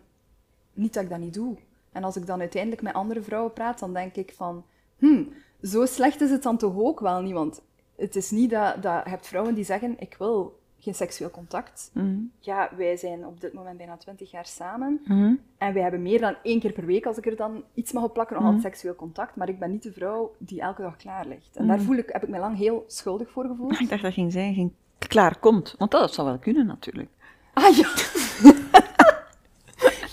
niet 0.74 0.94
dat 0.94 1.04
ik 1.04 1.10
dat 1.10 1.20
niet 1.20 1.34
doe. 1.34 1.58
En 1.96 2.04
als 2.04 2.16
ik 2.16 2.26
dan 2.26 2.40
uiteindelijk 2.40 2.82
met 2.82 2.94
andere 2.94 3.22
vrouwen 3.22 3.54
praat, 3.54 3.80
dan 3.80 3.94
denk 3.94 4.16
ik 4.16 4.34
van... 4.36 4.64
Hmm, 4.98 5.30
zo 5.62 5.86
slecht 5.86 6.22
is 6.22 6.30
het 6.32 6.44
dan 6.44 6.58
toch 6.58 6.74
ook 6.78 7.00
wel 7.00 7.22
niet? 7.22 7.34
Want 7.34 7.62
het 7.96 8.16
is 8.16 8.32
niet 8.32 8.50
dat, 8.50 8.82
dat 8.84 9.02
je 9.04 9.10
hebt 9.10 9.28
vrouwen 9.28 9.54
die 9.56 9.64
zeggen, 9.64 9.96
ik 10.00 10.16
wil 10.20 10.60
geen 10.80 10.96
seksueel 10.96 11.30
contact. 11.30 11.90
Mhm. 11.94 12.16
Ja, 12.40 12.70
wij 12.78 12.98
zijn 12.98 13.26
op 13.26 13.42
dit 13.42 13.54
moment 13.54 13.78
bijna 13.78 13.98
20 13.98 14.32
jaar 14.32 14.46
samen. 14.46 15.02
Mhm. 15.06 15.34
En 15.58 15.74
wij 15.74 15.82
hebben 15.82 16.02
meer 16.02 16.20
dan 16.20 16.36
één 16.44 16.60
keer 16.60 16.72
per 16.72 16.86
week, 16.86 17.06
als 17.06 17.18
ik 17.18 17.26
er 17.26 17.36
dan 17.36 17.64
iets 17.74 17.92
mag 17.92 18.04
op 18.04 18.14
plakken, 18.14 18.36
nog 18.36 18.46
altijd 18.46 18.64
seksueel 18.64 18.96
contact. 18.96 19.36
Maar 19.36 19.50
ik 19.50 19.60
ben 19.60 19.72
niet 19.72 19.84
de 19.84 19.92
vrouw 19.94 20.36
die 20.38 20.62
elke 20.62 20.82
dag 20.82 20.96
klaar 20.96 21.28
ligt. 21.28 21.56
En 21.56 21.68
daar 21.68 21.78
Mhm. 21.78 21.86
voel 21.86 21.96
ik, 21.98 22.10
heb 22.12 22.24
ik 22.24 22.30
me 22.30 22.40
lang 22.40 22.58
heel 22.58 22.84
schuldig 22.88 23.30
voor 23.30 23.46
gevoeld. 23.46 23.80
Ik 23.80 23.90
dacht 23.90 24.02
dat 24.02 24.14
ging 24.14 24.32
zijn, 24.32 24.54
ging 24.54 24.72
klaar 24.98 25.40
komt. 25.40 25.76
Want 25.78 25.92
dat 25.92 26.14
zou 26.14 26.28
wel 26.28 26.38
kunnen 26.40 26.66
natuurlijk. 26.66 27.10
Ah 27.54 27.76
ja! 27.78 27.88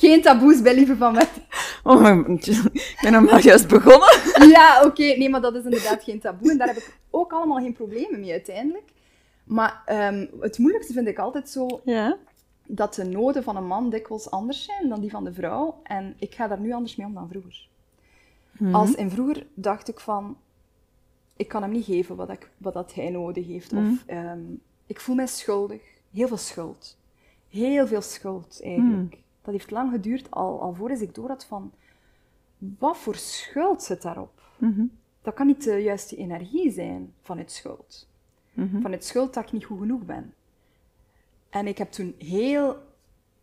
Geen 0.03 0.23
taboes 0.23 0.63
bij 0.63 0.75
lieve 0.75 0.97
van 0.97 1.13
mij. 1.13 1.29
Oh, 1.85 2.19
ik 2.29 2.97
ben 3.03 3.13
nog 3.13 3.31
maar 3.31 3.43
juist 3.43 3.69
begonnen. 3.69 4.49
Ja, 4.49 4.83
oké. 4.85 5.03
Nee, 5.03 5.31
maar 5.31 5.41
dat 5.41 5.55
is 5.55 5.65
inderdaad 5.65 6.03
geen 6.03 6.21
taboe. 6.21 6.51
En 6.51 6.59
daar 6.59 6.67
heb 6.67 6.77
ik 6.77 6.99
ook 7.11 7.33
allemaal 7.33 7.59
geen 7.59 7.73
problemen 7.73 8.21
mee 8.21 8.31
uiteindelijk. 8.33 8.91
Maar 9.45 9.83
ehm, 9.87 10.27
het 10.41 10.59
moeilijkste 10.59 10.93
vind 10.93 11.09
ik 11.09 11.19
altijd 11.19 11.49
zo 11.49 11.81
Ja. 11.85 12.17
dat 12.67 12.95
de 12.95 13.05
noden 13.05 13.43
van 13.43 13.57
een 13.57 13.67
man 13.67 13.91
dikwijls 13.91 14.31
anders 14.31 14.65
zijn 14.65 14.89
dan 14.89 15.01
die 15.01 15.11
van 15.11 15.25
de 15.25 15.33
vrouw. 15.33 15.81
En 15.83 16.15
ik 16.19 16.35
ga 16.35 16.49
daar 16.49 16.61
nu 16.61 16.73
anders 16.73 16.97
mee 16.97 17.07
om 17.07 17.15
dan 17.15 17.29
vroeger. 17.29 17.69
Mhm. 18.59 18.75
Als 18.75 18.95
in 18.95 19.11
vroeger 19.11 19.47
dacht 19.55 19.89
ik 19.89 20.01
van, 20.01 20.37
ik 21.37 21.49
kan 21.49 21.63
hem 21.63 21.71
niet 21.71 21.85
geven 21.85 22.17
wat, 22.17 22.31
ik, 22.31 22.51
wat 22.59 22.73
dat 22.75 22.95
hij 22.95 23.11
nodig 23.11 23.47
heeft. 23.47 23.73
Of 23.73 24.05
ehm, 24.07 24.41
ik 24.87 25.01
voel 25.01 25.15
mij 25.15 25.27
schuldig. 25.27 25.81
Heel 26.13 26.29
veel 26.29 26.37
schuld. 26.37 26.97
Heel 27.49 27.87
veel 27.87 28.03
schuld 28.03 28.61
eigenlijk. 28.63 29.11
Mhm. 29.15 29.21
Dat 29.43 29.55
heeft 29.55 29.71
lang 29.71 29.91
geduurd, 29.91 30.31
al, 30.31 30.61
alvorens 30.61 31.01
ik 31.01 31.15
door 31.15 31.29
had 31.29 31.45
van, 31.45 31.73
wat 32.59 32.97
voor 32.97 33.15
schuld 33.15 33.83
zit 33.83 34.03
daarop? 34.03 34.43
Mhm. 34.59 34.85
Dat 35.23 35.35
kan 35.35 35.47
niet 35.47 35.65
de 35.65 35.77
juiste 35.77 36.17
energie 36.17 36.71
zijn 36.71 37.13
vanuit 37.21 37.51
schuld. 37.51 38.09
Mhm. 38.53 38.81
Vanuit 38.81 39.05
schuld 39.05 39.35
dat 39.35 39.45
ik 39.45 39.53
niet 39.53 39.65
goed 39.65 39.79
genoeg 39.79 40.05
ben. 40.05 40.35
En 41.49 41.67
ik 41.67 41.79
heb 41.79 41.91
toen 41.91 42.15
heel 42.19 42.77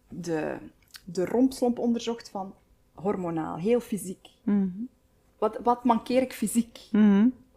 de, 0.08 0.58
de 1.04 1.26
rompslomp 1.26 1.80
onderzocht 1.80 2.30
van 2.30 2.54
hormonaal, 2.94 3.58
heel 3.58 3.80
fysiek. 3.80 4.28
Mhm. 4.44 4.68
Wat, 5.38 5.60
wat 5.64 5.84
mankeer 5.84 6.22
ik 6.22 6.34
fysiek? 6.34 6.80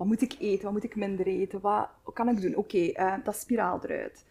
Mhm. 0.02 0.18
Wat 0.18 0.20
moet 0.20 0.32
ik 0.32 0.40
eten? 0.40 0.64
Wat 0.64 0.72
moet 0.72 0.84
ik 0.84 0.96
minder 0.96 1.26
eten? 1.26 1.60
Wat 1.60 1.88
kan 2.12 2.28
ik 2.28 2.40
doen? 2.40 2.56
Oké, 2.56 2.78
eh, 2.78 3.14
dat 3.24 3.36
spiraal 3.36 3.80
eruit. 3.82 4.24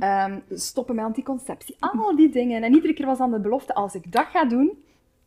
Ehm, 0.00 0.38
stoppen 0.50 0.94
met 0.94 1.04
anticonceptie. 1.04 1.76
Al 1.78 2.16
die 2.16 2.30
dingen. 2.30 2.62
En 2.62 2.74
iedere 2.74 2.92
keer 2.92 3.06
was 3.06 3.18
dan 3.18 3.30
de 3.30 3.40
belofte, 3.40 3.74
als 3.74 3.94
ik 3.94 4.12
dat 4.12 4.26
ga 4.26 4.44
doen, 4.44 4.72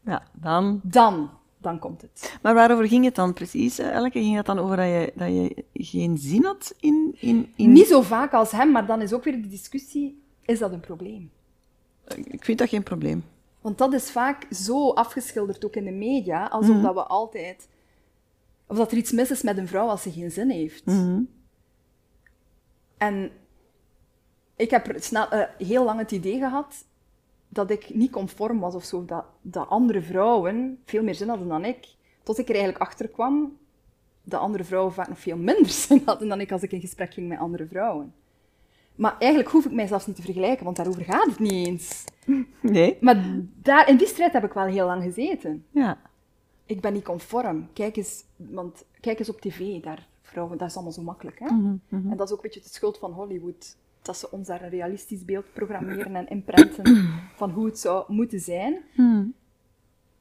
ja, 0.05 0.23
dan... 0.33 0.79
dan, 0.83 1.29
dan 1.57 1.79
komt 1.79 2.01
het. 2.01 2.37
Maar 2.41 2.53
waarover 2.53 2.87
ging 2.87 3.05
het 3.05 3.15
dan 3.15 3.33
precies, 3.33 3.79
Elke? 3.79 4.19
Ging 4.19 4.35
het 4.35 4.45
dan 4.45 4.59
over 4.59 4.75
dat 4.75 4.85
je, 4.85 5.11
dat 5.15 5.27
je 5.27 5.63
geen 5.73 6.17
zin 6.17 6.43
had 6.43 6.75
in, 6.79 7.15
in, 7.19 7.51
in... 7.55 7.71
Niet 7.71 7.87
zo 7.87 8.01
vaak 8.01 8.33
als 8.33 8.51
hem, 8.51 8.71
maar 8.71 8.85
dan 8.85 9.01
is 9.01 9.13
ook 9.13 9.23
weer 9.23 9.41
de 9.41 9.47
discussie, 9.47 10.23
is 10.45 10.59
dat 10.59 10.71
een 10.71 10.79
probleem? 10.79 11.31
Ik 12.23 12.45
vind 12.45 12.57
dat 12.57 12.69
geen 12.69 12.83
probleem. 12.83 13.23
Want 13.61 13.77
dat 13.77 13.93
is 13.93 14.11
vaak 14.11 14.47
zo 14.51 14.89
afgeschilderd, 14.89 15.65
ook 15.65 15.75
in 15.75 15.85
de 15.85 15.91
media, 15.91 16.45
alsof 16.45 16.75
mhm. 16.75 16.83
dat 16.83 16.93
we 16.93 17.03
altijd... 17.03 17.69
Of 18.71 18.77
dat 18.77 18.91
er 18.91 18.97
iets 18.97 19.11
mis 19.11 19.31
is 19.31 19.41
met 19.41 19.57
een 19.57 19.67
vrouw 19.67 19.87
als 19.87 20.01
ze 20.01 20.11
geen 20.11 20.31
zin 20.31 20.49
heeft. 20.49 20.85
Mhm. 20.85 21.21
En 22.97 23.31
ik 24.55 24.69
heb 24.69 24.93
snel, 24.95 25.33
uh, 25.33 25.43
heel 25.57 25.83
lang 25.83 25.99
het 25.99 26.11
idee 26.11 26.39
gehad 26.39 26.85
dat 27.47 27.69
ik 27.69 27.93
niet 27.93 28.11
conform 28.11 28.59
was 28.59 28.75
of 28.75 28.83
zo. 28.83 29.05
Dat, 29.05 29.25
dat 29.41 29.67
andere 29.67 30.01
vrouwen 30.01 30.79
veel 30.85 31.03
meer 31.03 31.15
zin 31.15 31.27
hadden 31.27 31.47
dan 31.47 31.65
ik. 31.65 31.87
Tot 32.23 32.37
ik 32.37 32.49
er 32.49 32.55
eigenlijk 32.55 32.83
achter 32.83 33.07
kwam 33.07 33.57
dat 34.23 34.39
andere 34.39 34.63
vrouwen 34.63 34.93
vaak 34.93 35.07
nog 35.07 35.19
veel 35.19 35.37
minder 35.37 35.71
zin 35.87 36.01
hadden 36.05 36.27
dan 36.27 36.41
ik 36.41 36.51
als 36.51 36.63
ik 36.63 36.71
in 36.71 36.81
gesprek 36.81 37.13
ging 37.13 37.27
met 37.27 37.39
andere 37.39 37.67
vrouwen. 37.67 38.13
Maar 38.95 39.15
eigenlijk 39.17 39.51
hoef 39.51 39.65
ik 39.65 39.71
mij 39.71 39.87
zelfs 39.87 40.07
niet 40.07 40.15
te 40.15 40.21
vergelijken, 40.21 40.63
want 40.65 40.77
daarover 40.77 41.03
gaat 41.03 41.25
het 41.25 41.39
niet 41.39 41.67
eens. 41.67 42.03
Nee. 42.59 42.97
Maar 43.01 43.25
daar, 43.61 43.89
in 43.89 43.97
die 43.97 44.07
strijd 44.07 44.33
heb 44.33 44.43
ik 44.43 44.53
wel 44.53 44.65
heel 44.65 44.85
lang 44.85 45.03
gezeten. 45.03 45.65
Ja. 45.71 45.97
Ik 46.71 46.81
ben 46.81 46.93
niet 46.93 47.03
conform. 47.03 47.69
Kijk 47.73 47.95
eens, 47.95 48.23
want, 48.35 48.85
kijk 48.99 49.19
eens 49.19 49.29
op 49.29 49.41
tv, 49.41 49.81
daar, 49.81 50.07
vrouwen, 50.21 50.57
dat 50.57 50.67
is 50.67 50.73
allemaal 50.73 50.93
zo 50.93 51.01
makkelijk. 51.01 51.39
Hè? 51.39 51.45
Mhm, 51.45 51.75
mhm. 51.87 52.11
En 52.11 52.17
dat 52.17 52.27
is 52.27 52.33
ook 52.33 52.43
een 52.43 52.49
beetje 52.49 52.69
de 52.69 52.73
schuld 52.73 52.97
van 52.97 53.11
Hollywood. 53.11 53.75
Dat 54.01 54.17
ze 54.17 54.31
ons 54.31 54.47
daar 54.47 54.61
een 54.61 54.69
realistisch 54.69 55.25
beeld 55.25 55.53
programmeren 55.53 56.15
en 56.15 56.29
imprenten 56.29 57.09
van 57.35 57.49
hoe 57.49 57.65
het 57.65 57.79
zou 57.79 58.13
moeten 58.13 58.39
zijn. 58.39 58.81
Mhm. 58.95 59.25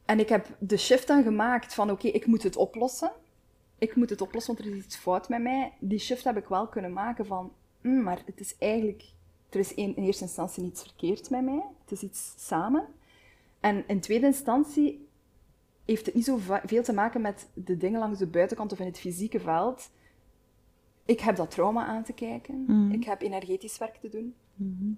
En 0.04 0.18
ik 0.18 0.28
heb 0.28 0.56
de 0.58 0.76
shift 0.76 1.06
dan 1.06 1.22
gemaakt 1.22 1.74
van, 1.74 1.90
oké, 1.90 2.08
ik 2.08 2.26
moet 2.26 2.42
het 2.42 2.56
oplossen. 2.56 3.12
Ik 3.78 3.96
moet 3.96 4.10
het 4.10 4.20
oplossen, 4.20 4.54
want 4.54 4.66
er 4.66 4.76
is 4.76 4.84
iets 4.84 4.96
fout 4.96 5.28
met 5.28 5.42
mij. 5.42 5.72
Die 5.78 5.98
shift 5.98 6.24
heb 6.24 6.36
ik 6.36 6.48
wel 6.48 6.66
kunnen 6.66 6.92
maken 6.92 7.26
van, 7.26 7.52
mm, 7.80 8.02
maar 8.02 8.22
het 8.26 8.40
is 8.40 8.56
eigenlijk, 8.58 9.04
er 9.50 9.58
is 9.58 9.74
in, 9.74 9.96
in 9.96 10.04
eerste 10.04 10.24
instantie 10.24 10.62
niets 10.62 10.82
verkeerd 10.82 11.30
met 11.30 11.44
mij. 11.44 11.62
Het 11.82 11.92
is 11.92 12.02
iets 12.02 12.34
samen. 12.36 12.84
En 13.60 13.84
in 13.86 14.00
tweede 14.00 14.26
instantie 14.26 15.08
heeft 15.84 16.06
het 16.06 16.14
niet 16.14 16.24
zo 16.24 16.38
veel 16.64 16.82
te 16.82 16.92
maken 16.92 17.20
met 17.20 17.48
de 17.54 17.76
dingen 17.76 18.00
langs 18.00 18.18
de 18.18 18.26
buitenkant 18.26 18.72
of 18.72 18.78
in 18.78 18.86
het 18.86 18.98
fysieke 18.98 19.40
veld. 19.40 19.90
Ik 21.04 21.20
heb 21.20 21.36
dat 21.36 21.50
trauma 21.50 21.86
aan 21.86 22.02
te 22.02 22.12
kijken. 22.12 22.64
Mhm. 22.66 22.90
Ik 22.90 23.04
heb 23.04 23.22
energetisch 23.22 23.78
werk 23.78 23.96
te 23.96 24.08
doen. 24.08 24.34
Mhm. 24.54 24.92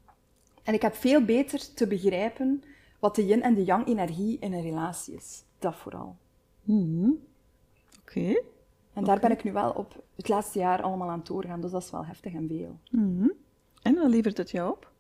En 0.63 0.75
ik 0.75 0.83
heb 0.83 0.95
veel 0.95 1.25
beter 1.25 1.75
te 1.75 1.87
begrijpen 1.87 2.63
wat 2.99 3.15
de 3.15 3.27
yin 3.27 3.43
en 3.43 3.55
de 3.55 3.65
yang 3.65 3.87
energie 3.87 4.39
in 4.39 4.53
een 4.53 4.63
relatie 4.63 5.15
is. 5.15 5.45
Dat 5.59 5.77
vooral. 5.77 6.17
Mhm. 6.63 7.11
Oké. 8.01 8.43
En 8.93 9.05
daar 9.05 9.21
ben 9.21 9.31
ik 9.31 9.45
nu 9.45 9.53
wel 9.53 9.71
op 9.71 10.05
het 10.17 10.29
laatste 10.29 10.59
jaar 10.59 10.83
allemaal 10.83 11.11
aan 11.11 11.19
het 11.19 11.27
doorgaan, 11.27 11.61
dus 11.61 11.71
dat 11.71 11.83
is 11.83 11.91
wel 11.91 12.07
heftig 12.07 12.35
en 12.35 12.49
veel. 12.49 12.79
En 13.83 13.95
wat 13.95 14.11
levert 14.11 14.37
het 14.37 14.51
jou 14.51 14.71
op? 14.71 14.91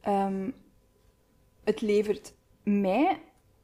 Ehm, 0.00 0.50
het 1.64 1.80
levert 1.80 2.34
mij 2.62 3.20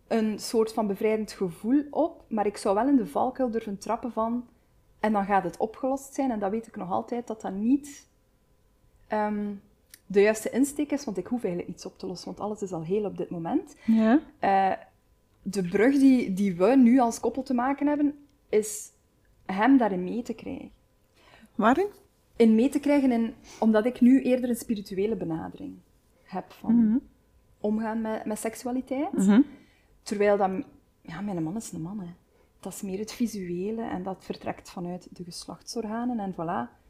een 0.09 0.39
soort 0.39 0.73
van 0.73 0.87
bevrijdend 0.87 1.33
gevoel 1.33 1.83
op, 1.91 2.25
maar 2.29 2.47
ik 2.47 2.57
zou 2.57 2.75
wel 2.75 2.89
in 2.89 2.97
de 2.97 3.07
valkuil 3.07 3.51
durven 3.51 3.79
trappen 3.79 4.13
van 4.13 4.47
en 5.01 5.13
dan 5.13 5.25
gaat 5.25 5.45
het 5.45 5.57
opgelost 5.57 6.15
zijn. 6.15 6.31
En 6.31 6.39
dat 6.39 6.51
weet 6.51 6.67
ik 6.67 6.77
nog 6.77 6.91
altijd, 6.91 7.27
dat 7.27 7.41
dat 7.41 7.53
niet 7.53 8.09
ehm, 9.07 9.53
de 10.07 10.21
juiste 10.21 10.51
insteek 10.51 10.91
is, 10.91 11.05
want 11.05 11.17
ik 11.17 11.27
hoef 11.27 11.45
eigenlijk 11.45 11.75
iets 11.75 11.87
op 11.87 11.99
te 11.99 12.07
lossen, 12.07 12.27
want 12.27 12.41
alles 12.41 12.63
is 12.63 12.73
al 12.73 12.83
heel 12.83 13.05
op 13.05 13.17
dit 13.17 13.31
moment. 13.31 13.77
Ja. 13.85 14.21
Uh, 14.41 14.73
de 15.43 15.69
brug 15.69 15.99
die, 15.99 16.33
die 16.33 16.55
we 16.57 16.77
nu 16.77 16.99
als 17.01 17.21
koppel 17.21 17.43
te 17.43 17.55
maken 17.55 17.87
hebben, 17.87 18.19
is 18.49 18.91
hem 19.47 19.77
daarin 19.77 20.05
mee 20.05 20.23
te 20.23 20.35
krijgen. 20.35 20.71
Waarin? 21.55 21.87
In 22.37 22.55
mee 22.55 22.69
te 22.69 22.81
krijgen, 22.81 23.13
in, 23.13 23.35
omdat 23.61 23.85
ik 23.87 24.01
nu 24.01 24.23
eerder 24.23 24.49
een 24.49 24.57
spirituele 24.57 25.17
benadering 25.17 25.75
heb 26.23 26.53
van 26.53 26.75
Mhm. 26.89 26.97
omgaan 27.61 28.01
met, 28.01 28.25
met 28.25 28.39
seksualiteit. 28.39 29.13
Mhm. 29.13 29.41
Terwijl 30.05 30.37
dat, 30.37 30.51
ja, 31.01 31.21
mijn 31.21 31.43
man 31.43 31.57
is 31.57 31.73
een 31.73 31.83
man. 31.83 32.01
Hè. 32.01 32.07
Dat 32.61 32.73
is 32.73 32.83
meer 32.83 32.99
het 32.99 33.13
visuele 33.13 33.83
en 33.83 34.03
dat 34.03 34.25
vertrekt 34.25 34.71
vanuit 34.71 35.09
de 35.11 35.25
geslachtsorganen 35.25 36.19
en 36.19 36.33
voilà. 36.33 36.83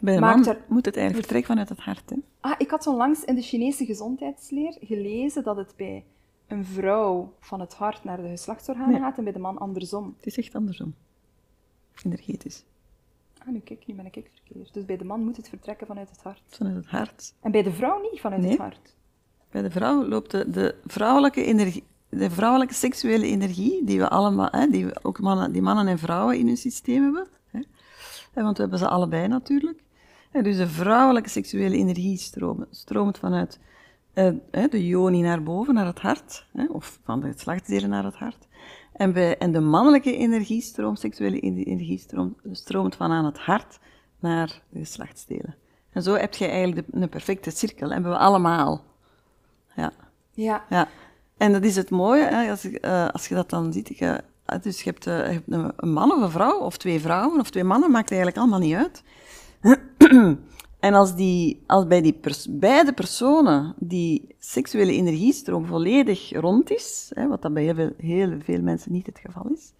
Bij 0.00 0.14
een 0.14 0.20
man 0.20 0.46
er- 0.46 0.64
moet 0.68 0.84
het 0.84 0.96
eigenlijk 0.96 1.26
vertrekken 1.26 1.46
vanuit 1.50 1.68
het 1.68 1.78
hart. 1.78 2.10
Hè? 2.10 2.16
Ah, 2.40 2.54
ik 2.58 2.70
had 2.70 2.86
onlangs 2.86 3.24
in 3.24 3.34
de 3.34 3.42
Chinese 3.42 3.84
gezondheidsleer 3.84 4.76
gelezen 4.80 5.42
dat 5.42 5.56
het 5.56 5.74
bij 5.76 6.04
een 6.46 6.64
vrouw 6.64 7.32
van 7.40 7.60
het 7.60 7.74
hart 7.74 8.04
naar 8.04 8.22
de 8.22 8.28
geslachtsorganen 8.28 9.00
gaat 9.00 9.18
en 9.18 9.24
bij 9.24 9.32
de 9.32 9.38
man 9.38 9.58
andersom. 9.58 10.14
Het 10.16 10.26
is 10.26 10.38
echt 10.38 10.54
andersom. 10.54 10.94
Energetisch. 12.04 12.64
Ah, 13.38 13.48
nu 13.48 13.58
kijk, 13.58 13.86
nu 13.86 13.94
ben 13.94 14.06
ik 14.06 14.12
verkeerd. 14.34 14.74
Dus 14.74 14.84
bij 14.84 14.96
de 14.96 15.04
man 15.04 15.24
moet 15.24 15.36
het 15.36 15.48
vertrekken 15.48 15.86
vanuit 15.86 16.10
het 16.10 16.22
hart. 16.22 16.42
Vanuit 16.46 16.76
het 16.76 16.86
hart. 16.86 17.34
En 17.40 17.50
bij 17.50 17.62
de 17.62 17.72
vrouw 17.72 18.00
niet 18.10 18.20
vanuit 18.20 18.40
Nee. 18.42 18.50
het 18.50 18.60
hart. 18.60 18.94
Bij 19.50 19.62
de 19.62 19.70
vrouw 19.70 20.04
loopt 20.08 20.30
de, 20.30 20.50
de 20.50 20.74
vrouwelijke 20.86 21.44
energie, 21.44 21.84
de 22.16 22.30
vrouwelijke 22.30 22.74
seksuele 22.74 23.26
energie, 23.26 23.84
die 23.84 23.98
we 23.98 24.08
allemaal, 24.08 24.48
hè, 24.50 24.66
die 24.66 24.86
we 24.86 24.98
ook 25.02 25.20
mannen, 25.20 25.52
die 25.52 25.62
mannen 25.62 25.86
en 25.88 25.98
vrouwen 25.98 26.38
in 26.38 26.46
hun 26.46 26.56
systeem 26.56 27.02
hebben, 27.02 27.26
hè, 27.50 27.60
hè, 28.32 28.42
want 28.42 28.56
we 28.56 28.62
hebben 28.62 28.78
ze 28.78 28.88
allebei 28.88 29.28
natuurlijk. 29.28 29.82
Hè, 30.30 30.42
dus 30.42 30.56
de 30.56 30.68
vrouwelijke 30.68 31.28
seksuele 31.28 31.76
energie 31.76 32.16
stroomt, 32.18 32.66
stroomt 32.70 33.18
vanuit 33.18 33.58
eh, 34.12 34.30
de 34.70 34.86
yoni 34.86 35.20
naar 35.20 35.42
boven, 35.42 35.74
naar 35.74 35.86
het 35.86 36.00
hart, 36.00 36.46
hè, 36.52 36.64
of 36.64 36.98
van 37.04 37.20
de 37.20 37.32
geslachtsdelen 37.32 37.90
naar 37.90 38.04
het 38.04 38.16
hart. 38.16 38.46
En, 38.92 39.12
bij, 39.12 39.38
en 39.38 39.52
de 39.52 39.60
mannelijke 39.60 40.16
energiestroom, 40.16 40.96
seksuele 40.96 41.40
ener- 41.40 41.66
energie 41.66 41.98
stroomt, 41.98 42.36
stroomt 42.50 42.94
van 42.94 43.10
aan 43.12 43.24
het 43.24 43.38
hart 43.38 43.78
naar 44.20 44.62
de 44.68 44.78
geslachtsdelen. 44.78 45.56
En 45.92 46.02
zo 46.02 46.14
heb 46.14 46.34
je 46.34 46.46
eigenlijk 46.46 46.92
de, 46.92 47.00
een 47.00 47.08
perfecte 47.08 47.50
cirkel, 47.50 47.90
hebben 47.90 48.10
we 48.10 48.18
allemaal. 48.18 48.84
Ja, 49.76 49.92
Ja. 50.32 50.64
ja. 50.68 50.88
En 51.42 51.52
dat 51.52 51.64
is 51.64 51.76
het 51.76 51.90
mooie, 51.90 52.24
hè, 52.24 52.50
als, 52.50 52.64
ik, 52.64 52.74
eh, 52.74 53.08
als 53.08 53.28
je 53.28 53.34
dat 53.34 53.50
dan 53.50 53.72
ziet. 53.72 53.98
Je, 53.98 54.20
eh, 54.44 54.62
dus 54.62 54.82
je 54.82 54.90
hebt, 54.90 55.06
eh, 55.06 55.16
je 55.16 55.42
hebt 55.46 55.74
een, 55.76 55.92
man 55.92 56.12
of 56.12 56.22
een 56.22 56.30
vrouw, 56.30 56.58
of 56.58 56.76
twee 56.76 57.00
vrouwen, 57.00 57.40
of 57.40 57.50
twee 57.50 57.64
mannen, 57.64 57.90
maakt 57.90 58.10
eigenlijk 58.10 58.40
allemaal 58.40 58.58
niet 58.58 58.74
uit. 58.74 59.02
en 60.86 60.94
als, 60.94 61.14
die, 61.14 61.62
als 61.66 61.86
bij 61.86 62.02
die 62.02 62.12
pers- 62.12 62.46
beide 62.50 62.92
personen 62.92 63.74
die 63.78 64.34
seksuele 64.38 64.92
energiestroom 64.92 65.66
volledig 65.66 66.30
rond 66.32 66.70
is, 66.70 67.10
hè, 67.14 67.28
wat 67.28 67.42
dat 67.42 67.54
bij 67.54 67.62
heel 67.62 67.74
veel, 67.74 67.92
heel 67.96 68.38
veel 68.44 68.60
mensen 68.60 68.92
niet 68.92 69.06
het 69.06 69.18
geval 69.18 69.46
is, 69.54 69.72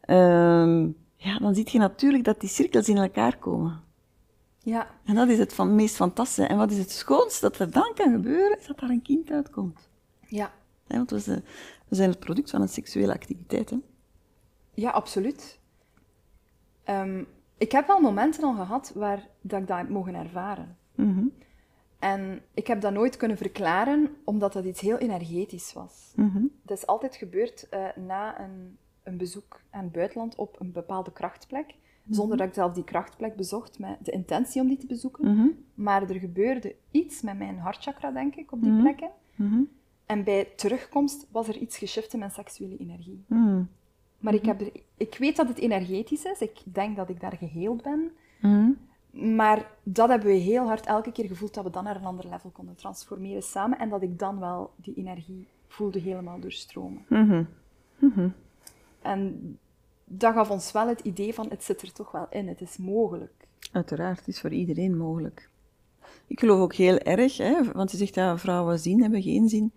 ehm, 0.00 0.88
ja, 1.16 1.38
dan 1.38 1.54
zie 1.54 1.68
je 1.70 1.78
natuurlijk 1.78 2.24
dat 2.24 2.40
die 2.40 2.48
cirkels 2.48 2.88
in 2.88 2.96
elkaar 2.96 3.36
komen. 3.36 3.80
Ja. 4.58 4.86
En 5.04 5.14
dat 5.14 5.28
is 5.28 5.38
het 5.38 5.54
van, 5.54 5.74
meest 5.74 5.96
fantastische. 5.96 6.50
En 6.50 6.56
wat 6.56 6.70
is 6.70 6.78
het 6.78 6.90
schoonste 6.90 7.40
dat 7.40 7.58
er 7.58 7.70
dan 7.70 7.92
kan 7.94 8.12
gebeuren, 8.12 8.58
is 8.58 8.66
dat 8.66 8.78
daar 8.78 8.90
een 8.90 9.02
kind 9.02 9.30
uitkomt. 9.30 9.90
Ja. 10.26 10.52
Hè, 10.86 10.96
want 10.96 11.10
we 11.10 11.18
zijn, 11.88 12.10
het 12.10 12.18
product 12.18 12.50
van 12.50 12.60
een 12.60 12.68
seksuele 12.68 13.12
activiteit. 13.12 13.70
Hè? 13.70 13.76
Ja, 14.74 14.90
absoluut. 14.90 15.60
Ehm, 16.84 17.24
ik 17.58 17.72
heb 17.72 17.86
wel 17.86 18.00
momenten 18.00 18.44
al 18.44 18.54
gehad 18.54 18.92
waar 18.94 19.28
dat 19.40 19.60
ik 19.60 19.66
dat 19.66 19.76
heb 19.78 19.88
mogen 19.88 20.14
ervaren. 20.14 20.76
Mhm, 20.94 21.24
En 21.98 22.42
ik 22.54 22.66
heb 22.66 22.80
dat 22.80 22.92
nooit 22.92 23.16
kunnen 23.16 23.36
verklaren, 23.36 24.16
omdat 24.24 24.52
dat 24.52 24.64
iets 24.64 24.80
heel 24.80 24.98
energetisch 24.98 25.72
was. 25.72 26.12
mhm, 26.16 26.44
Dat 26.62 26.76
is 26.76 26.86
altijd 26.86 27.16
gebeurd 27.16 27.68
eh, 27.68 27.86
na 27.96 28.40
een, 28.40 28.76
een 29.02 29.16
bezoek 29.16 29.60
aan 29.70 29.82
het 29.84 29.92
buitenland 29.92 30.34
op 30.34 30.60
een 30.60 30.72
bepaalde 30.72 31.12
krachtplek. 31.12 31.74
Zonder 32.10 32.36
dat 32.36 32.46
ik 32.46 32.54
zelf 32.54 32.72
die 32.72 32.84
krachtplek 32.84 33.36
bezocht 33.36 33.78
met 33.78 33.96
de 34.02 34.10
intentie 34.10 34.60
om 34.62 34.68
die 34.68 34.76
te 34.76 34.86
bezoeken. 34.86 35.34
mhm, 35.34 35.46
Maar 35.74 36.02
er 36.10 36.18
gebeurde 36.18 36.74
iets 36.90 37.20
met 37.22 37.38
mijn 37.38 37.58
hartchakra, 37.58 38.10
denk 38.10 38.34
ik, 38.34 38.52
op 38.52 38.60
die 38.62 38.70
Mhm. 38.70 38.80
plekken. 38.80 39.10
Mhm, 40.12 40.18
En 40.18 40.24
bij 40.24 40.48
terugkomst 40.56 41.26
was 41.30 41.48
er 41.48 41.56
iets 41.56 41.78
geshift 41.78 42.12
in 42.12 42.18
mijn 42.18 42.30
seksuele 42.30 42.76
energie. 42.76 43.24
mhm, 43.26 43.62
Maar 44.18 44.34
ik, 44.34 44.44
heb 44.44 44.60
er, 44.60 44.70
ik 44.96 45.16
weet 45.18 45.36
dat 45.36 45.48
het 45.48 45.58
energetisch 45.58 46.24
is. 46.24 46.40
Ik 46.40 46.58
denk 46.64 46.96
dat 46.96 47.08
ik 47.08 47.20
daar 47.20 47.36
geheeld 47.36 47.82
ben. 47.82 48.10
mhm. 48.40 48.70
Maar 49.10 49.70
dat 49.82 50.08
hebben 50.08 50.28
we 50.28 50.34
heel 50.34 50.66
hard 50.66 50.86
elke 50.86 51.12
keer 51.12 51.26
gevoeld, 51.26 51.54
dat 51.54 51.64
we 51.64 51.70
dan 51.70 51.84
naar 51.84 51.96
een 51.96 52.04
ander 52.04 52.28
level 52.28 52.50
konden 52.50 52.74
transformeren 52.74 53.42
samen. 53.42 53.78
En 53.78 53.88
dat 53.88 54.02
ik 54.02 54.18
dan 54.18 54.38
wel 54.38 54.70
die 54.76 54.94
energie 54.94 55.46
voelde 55.68 55.98
helemaal 55.98 56.40
doorstromen. 56.40 57.04
Mhm. 57.08 57.44
En 59.02 59.58
dat 60.04 60.34
gaf 60.34 60.50
ons 60.50 60.72
wel 60.72 60.88
het 60.88 61.00
idee 61.00 61.34
van, 61.34 61.46
het 61.48 61.64
zit 61.64 61.82
er 61.82 61.92
toch 61.92 62.10
wel 62.10 62.26
in, 62.30 62.48
het 62.48 62.60
is 62.60 62.76
mogelijk. 62.76 63.32
Uiteraard, 63.72 64.18
het 64.18 64.28
is 64.28 64.40
voor 64.40 64.50
iedereen 64.52 64.96
mogelijk. 64.96 65.50
Ik 66.26 66.40
geloof 66.40 66.60
ook 66.60 66.74
heel 66.74 66.98
erg, 66.98 67.36
hè, 67.36 67.72
want 67.72 67.90
je 67.90 67.96
zegt 67.96 68.14
ja, 68.14 68.38
vrouwen 68.38 68.78
zien 68.78 69.02
hebben 69.02 69.22
geen 69.22 69.48
zin. 69.48 69.72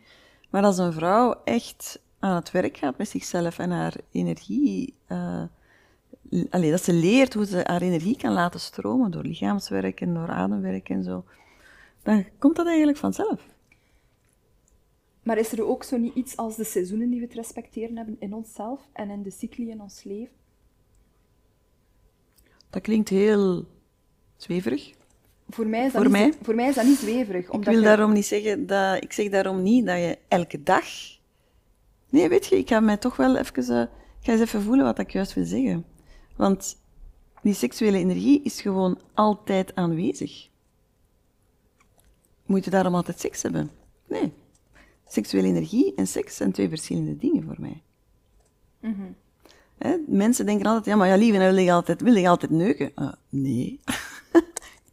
Maar 0.50 0.64
als 0.64 0.78
een 0.78 0.94
vrouw 0.94 1.42
echt 1.44 2.00
aan 2.20 2.36
het 2.36 2.52
werk 2.52 2.78
gaat 2.78 2.98
met 2.98 3.10
zichzelf 3.10 3.60
en 3.60 3.72
haar 3.72 3.96
energie 4.12 4.94
eh, 5.08 5.44
allee, 6.50 6.72
dat 6.72 6.84
ze 6.84 6.94
leert 6.94 7.34
hoe 7.34 7.46
ze 7.46 7.62
haar 7.64 7.82
energie 7.82 8.18
kan 8.18 8.34
laten 8.34 8.60
stromen 8.60 9.12
door 9.12 9.24
lichaamswerk 9.24 10.02
en 10.02 10.14
door 10.14 10.30
ademwerk 10.30 10.90
en 10.90 11.04
zo, 11.04 11.24
dan 12.04 12.26
komt 12.40 12.56
dat 12.56 12.68
eigenlijk 12.68 12.98
vanzelf. 12.98 13.54
Maar 15.24 15.38
is 15.38 15.52
er 15.52 15.66
ook 15.66 15.84
zo 15.84 15.98
niet 15.98 16.16
iets 16.16 16.38
als 16.38 16.56
de 16.56 16.64
seizoenen 16.64 17.10
die 17.10 17.20
we 17.20 17.28
te 17.28 17.36
respecteren 17.36 17.98
hebben 17.98 18.16
in 18.20 18.34
onszelf 18.34 18.90
en 18.94 19.10
in 19.10 19.24
de 19.24 19.32
cycli 19.32 19.70
in 19.70 19.82
ons 19.82 20.04
leven? 20.04 20.36
Dat 22.70 22.82
klinkt 22.82 23.10
heel 23.10 23.66
zweverig. 24.38 24.95
Voor 25.50 25.68
mij 25.68 25.86
is 25.86 25.92
dat, 25.92 26.02
voor 26.02 26.12
niet, 26.12 26.12
mij? 26.12 26.34
Voor 26.42 26.56
mij 26.56 26.68
is 26.70 26.76
dat 26.76 26.86
niet 26.86 26.98
zweverig. 26.98 27.50
Omdat 27.50 27.74
ik 27.74 27.80
wil 27.80 27.84
daarom 27.84 28.14
niet 28.14 28.26
zeggen 28.26 28.68
dat... 28.68 29.04
Ik 29.04 29.14
zeg 29.14 29.30
daarom 29.30 29.64
niet 29.64 29.86
dat 29.86 29.98
je 29.98 30.18
elke 30.28 30.64
dag... 30.64 30.86
Nee, 32.10 32.30
weet 32.30 32.46
je, 32.46 32.58
ik 32.58 32.70
ga 32.70 32.80
mij 32.80 32.98
toch 32.98 33.16
wel 33.16 33.38
even... 33.38 33.64
Uh, 33.64 33.84
ga 34.20 34.32
eens 34.32 34.42
even 34.42 34.62
voelen 34.62 34.86
wat 34.86 35.00
ik 35.00 35.12
juist 35.12 35.34
wil 35.34 35.46
zeggen. 35.46 35.86
Want 36.36 36.78
die 37.42 37.54
seksuele 37.54 37.98
energie 37.98 38.42
is 38.44 38.62
gewoon 38.62 39.00
altijd 39.14 39.76
aanwezig. 39.76 40.50
Moet 42.46 42.66
je 42.66 42.70
daarom 42.70 42.96
altijd 42.96 43.20
seks 43.20 43.42
hebben? 43.42 43.72
Nee. 44.08 44.34
Seksuele 45.08 45.48
energie 45.48 45.94
en 45.96 46.08
seks 46.08 46.36
zijn 46.36 46.52
twee 46.52 46.70
verschillende 46.70 47.18
dingen 47.18 47.44
voor 47.44 47.58
mij. 47.60 47.82
Mm 48.80 49.16
mensen 50.08 50.46
denken 50.46 50.66
altijd, 50.66 50.86
ja, 50.86 50.96
maar 50.96 51.08
ja, 51.08 51.16
lieve, 51.16 51.38
wil 51.38 51.58
je 51.58 51.72
altijd, 51.72 52.02
wil 52.02 52.14
je 52.16 52.30
altijd 52.30 52.52
neuken? 52.52 52.92
Uh, 52.96 53.12
nee, 53.30 53.80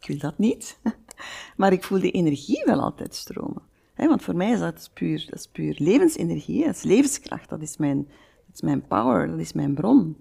ik 0.03 0.09
wil 0.09 0.29
dat 0.29 0.37
niet. 0.37 0.79
maar 1.57 1.71
ik 1.71 1.83
voel 1.83 1.99
die 1.99 2.11
energie 2.11 2.63
wel 2.65 2.81
altijd 2.81 3.15
stromen. 3.15 3.61
want 3.95 4.21
voor 4.21 4.35
mij 4.35 4.51
is 4.51 4.59
dat 4.59 4.89
puur, 4.93 5.25
dat 5.29 5.39
is 5.39 5.47
puur 5.47 5.75
levensenergie, 5.77 6.65
dat 6.65 6.75
is 6.75 6.83
levenskracht, 6.83 7.49
dat 7.49 7.61
is, 7.61 7.77
mijn, 7.77 7.97
dat 8.45 8.55
is 8.55 8.61
mijn 8.61 8.87
power, 8.87 9.27
dat 9.27 9.39
is 9.39 9.53
mijn 9.53 9.73
bron. 9.73 10.17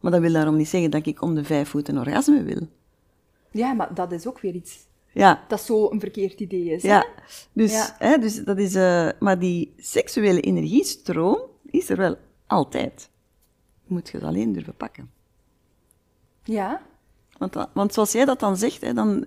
Maar 0.00 0.12
dat 0.12 0.20
wil 0.20 0.32
daarom 0.32 0.56
niet 0.56 0.68
zeggen 0.68 0.90
dat 0.90 1.06
ik 1.06 1.22
om 1.22 1.34
de 1.34 1.44
vijf 1.44 1.68
voeten 1.68 1.94
een 1.94 2.00
orgasme 2.00 2.42
wil. 2.42 2.68
Ja, 3.50 3.72
maar 3.72 3.94
dat 3.94 4.12
is 4.12 4.26
ook 4.26 4.40
weer 4.40 4.54
iets 4.54 4.88
ja. 5.12 5.44
dat 5.48 5.60
zo 5.60 5.90
een 5.90 6.00
verkeerd 6.00 6.40
idee 6.40 6.64
is. 6.64 6.82
Ja, 6.82 7.06
dus, 7.52 7.92
Hè, 7.98 8.18
dus 8.18 8.44
dat 8.44 8.58
is... 8.58 8.74
Uh, 8.74 9.08
maar 9.18 9.38
die 9.38 9.74
seksuele 9.76 10.40
energiestroom 10.40 11.40
is 11.64 11.88
er 11.88 11.96
wel 11.96 12.16
altijd. 12.46 13.10
Je 13.84 13.94
moet 13.94 14.08
je 14.08 14.16
het 14.16 14.26
alleen 14.26 14.52
durven 14.52 14.76
pakken. 14.76 15.10
Ja. 16.44 16.82
Want, 17.40 17.68
want 17.72 17.94
zoals 17.94 18.12
jij 18.12 18.24
dat 18.24 18.40
dan 18.40 18.56
zegt, 18.56 18.80
hè, 18.80 18.94
dan, 18.94 19.24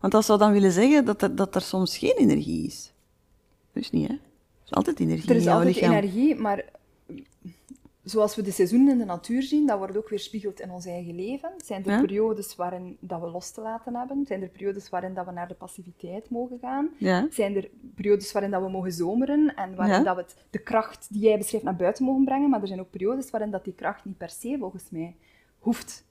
want 0.00 0.12
dat 0.12 0.24
zou 0.24 0.38
dan 0.38 0.52
willen 0.52 0.72
zeggen 0.72 1.04
dat 1.04 1.22
er, 1.22 1.36
dat 1.36 1.54
er 1.54 1.60
soms 1.60 1.98
geen 1.98 2.16
energie 2.16 2.66
is. 2.66 2.92
Dus 3.72 3.90
niet, 3.90 4.08
hè? 4.08 4.14
Er 4.14 4.20
is 4.64 4.72
altijd 4.72 5.00
energie 5.00 5.30
Er 5.30 5.36
is 5.36 5.46
altijd 5.46 5.76
energie, 5.76 6.34
maar 6.34 6.64
zoals 8.04 8.34
we 8.36 8.42
de 8.42 8.50
seizoenen 8.50 8.92
in 8.92 8.98
de 8.98 9.04
natuur 9.04 9.42
zien, 9.42 9.66
dat 9.66 9.78
wordt 9.78 9.96
ook 9.96 10.08
weer 10.08 10.18
spiegeld 10.18 10.60
in 10.60 10.70
ons 10.70 10.86
eigen 10.86 11.14
leven. 11.14 11.50
Zijn 11.64 11.86
er 11.86 12.00
periodes 12.00 12.56
waarin 12.56 12.96
dat 13.00 13.20
we 13.20 13.30
los 13.30 13.50
te 13.50 13.60
laten 13.60 13.94
hebben? 13.94 14.26
Zijn 14.26 14.42
er 14.42 14.48
periodes 14.48 14.88
waarin 14.88 15.14
dat 15.14 15.26
we 15.26 15.32
naar 15.32 15.48
de 15.48 15.54
passiviteit 15.54 16.30
mogen 16.30 16.58
gaan? 16.58 16.90
Zijn 17.30 17.56
er 17.56 17.70
periodes 17.94 18.32
waarin 18.32 18.50
dat 18.50 18.62
we 18.62 18.70
mogen 18.70 18.92
zomeren 18.92 19.54
en 19.54 19.74
waarin 19.74 20.04
dat 20.04 20.16
we 20.16 20.24
de 20.50 20.58
kracht 20.58 21.06
die 21.10 21.22
jij 21.22 21.38
beschrijft 21.38 21.64
naar 21.64 21.76
buiten 21.76 22.04
mogen 22.04 22.24
brengen? 22.24 22.50
Maar 22.50 22.60
er 22.60 22.66
zijn 22.66 22.80
ook 22.80 22.90
periodes 22.90 23.30
waarin 23.30 23.50
dat 23.50 23.64
die 23.64 23.74
kracht 23.74 24.04
niet 24.04 24.18
per 24.18 24.30
se, 24.30 24.56
volgens 24.58 24.84
mij, 24.90 25.16
hoeft 25.58 26.04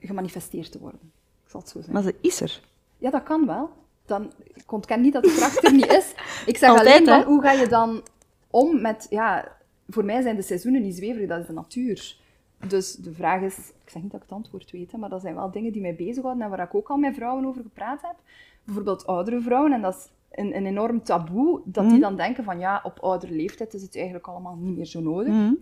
gemanifesteerd 0.00 0.72
te 0.72 0.78
worden. 0.78 1.00
Ik 1.44 1.50
zal 1.50 1.60
het 1.60 1.68
zo 1.68 1.76
zeggen. 1.76 1.92
Maar 1.94 2.02
ze 2.02 2.14
is 2.20 2.40
er. 2.40 2.60
Ja, 2.98 3.10
dat 3.10 3.22
kan 3.22 3.46
wel. 3.46 3.70
Dan, 4.06 4.32
ik 4.54 4.72
ontken 4.72 5.00
niet 5.00 5.12
dat 5.12 5.22
de 5.22 5.34
kracht 5.36 5.64
er 5.64 5.72
niet 5.72 5.92
is. 5.92 6.14
Ik 6.46 6.56
zeg 6.56 6.78
alleen, 6.78 7.04
dan, 7.04 7.22
hoe 7.22 7.42
ga 7.42 7.52
je 7.52 7.68
dan 7.68 8.02
om 8.50 8.80
met... 8.80 9.06
Ja, 9.10 9.56
voor 9.88 10.04
mij 10.04 10.22
zijn 10.22 10.36
de 10.36 10.42
seizoenen 10.42 10.82
niet 10.82 10.96
zweverig, 10.96 11.28
dat 11.28 11.40
is 11.40 11.46
de 11.46 11.52
natuur. 11.52 12.18
Dus 12.68 12.94
de 12.94 13.12
vraag 13.12 13.42
is, 13.42 13.56
ik 13.56 13.90
zeg 13.90 14.02
niet 14.02 14.10
dat 14.10 14.22
ik 14.22 14.28
het 14.28 14.36
antwoord 14.36 14.70
weet, 14.70 14.92
maar 14.92 15.08
dat 15.08 15.20
zijn 15.20 15.34
wel 15.34 15.50
dingen 15.50 15.72
die 15.72 15.82
mij 15.82 15.94
bezighouden 15.94 16.44
en 16.44 16.50
waar 16.50 16.60
ik 16.60 16.74
ook 16.74 16.88
al 16.88 16.96
met 16.96 17.14
vrouwen 17.14 17.46
over 17.46 17.62
gepraat 17.62 18.02
heb. 18.02 18.16
Bijvoorbeeld 18.64 19.06
oudere 19.06 19.40
vrouwen, 19.40 19.72
en 19.72 19.82
dat 19.82 19.94
is 19.94 20.08
een, 20.30 20.56
een 20.56 20.66
enorm 20.66 21.02
taboe, 21.02 21.60
dat 21.64 21.84
die 21.84 21.92
mhm. 21.92 22.00
dan 22.00 22.16
denken 22.16 22.44
van 22.44 22.58
ja, 22.58 22.80
op 22.84 22.98
oudere 22.98 23.34
leeftijd 23.34 23.74
is 23.74 23.82
het 23.82 23.96
eigenlijk 23.96 24.26
allemaal 24.26 24.56
niet 24.56 24.76
meer 24.76 24.86
zo 24.86 25.00
nodig. 25.00 25.32
Mm. 25.32 25.58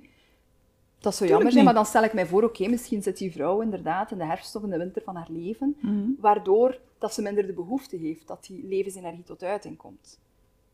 Dat 1.01 1.15
zou 1.15 1.31
jammer 1.31 1.53
zijn, 1.53 1.65
maar 1.65 1.75
dan 1.75 1.87
stel 1.87 2.03
ik 2.03 2.13
mij 2.13 2.27
voor, 2.27 2.43
oké, 2.43 2.69
misschien 2.69 3.03
zit 3.03 3.19
die 3.19 3.33
vrouw 3.33 3.61
inderdaad 3.61 4.11
in 4.11 4.19
de 4.19 4.25
herfst 4.25 4.57
of 4.57 4.63
in 4.63 4.71
de 4.71 4.79
winter 4.79 5.03
van 5.03 5.17
haar 5.17 5.29
leven, 5.31 5.77
mhm. 5.81 6.11
waardoor 6.21 6.81
dat 6.99 7.15
ze 7.15 7.23
minder 7.23 7.47
de 7.47 7.53
behoefte 7.53 7.97
heeft 7.97 8.27
dat 8.27 8.45
die 8.45 8.67
levensenergie 8.67 9.25
tot 9.25 9.43
uiting 9.43 9.77
komt. 9.77 10.21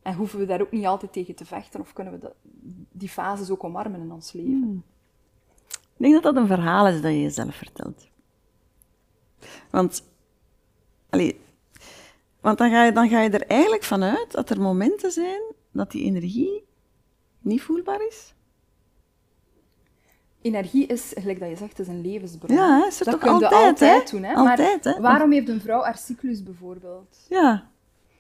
En 0.03 0.15
hoeven 0.15 0.39
we 0.39 0.47
daar 0.47 0.61
ook 0.61 0.71
niet 0.71 0.87
altijd 0.87 1.13
tegen 1.13 1.35
te 1.35 1.45
vechten 1.45 1.81
of 1.81 1.93
kunnen 1.93 2.21
we 2.21 2.33
die 2.93 3.09
fases 3.09 3.51
ook 3.51 3.65
omarmen 3.65 4.01
in 4.01 4.13
ons 4.13 4.33
leven? 4.33 4.63
Hmm. 4.63 4.83
Ik 5.69 6.01
denk 6.01 6.13
dat 6.13 6.23
dat 6.23 6.37
een 6.37 6.47
verhaal 6.47 6.89
is 6.89 7.01
dat 7.01 7.13
je 7.13 7.21
jezelf 7.21 7.55
vertelt. 7.55 8.09
Want, 9.71 10.05
allee, 11.11 11.41
want 12.41 12.59
dan, 12.59 12.71
ga 12.71 12.85
je, 12.85 12.93
dan 12.93 13.09
ga 13.09 13.21
je 13.21 13.31
er 13.31 13.47
eigenlijk 13.47 13.83
vanuit 13.83 14.33
dat 14.33 14.51
er 14.51 14.61
momenten 14.61 15.11
zijn 15.11 15.43
dat 15.71 15.91
die 15.91 16.05
energie 16.05 16.65
niet 17.41 17.63
voelbaar 17.63 18.07
is. 18.07 18.34
Energie 20.45 20.87
is, 20.87 21.13
gelijk 21.17 21.41
dat 21.41 21.49
je 21.49 21.57
zegt, 21.57 21.79
is 21.79 21.89
een 21.89 22.01
levensbron. 22.01 22.57
Ja, 22.57 22.87
is 22.87 22.99
er 23.01 23.05
dat 23.05 23.21
toch 23.21 23.31
altijd, 23.31 23.53
altijd 23.53 24.11
doen. 24.11 24.23
Hè? 24.23 24.35
Altijd, 24.35 24.85
maar 24.85 24.95
hè? 24.95 25.01
waarom 25.01 25.33
heeft 25.33 25.49
een 25.49 25.61
vrouw 25.61 25.83
haar 25.83 25.99
cyclus 25.99 26.43
bijvoorbeeld? 26.43 27.27
Ja. 27.29 27.69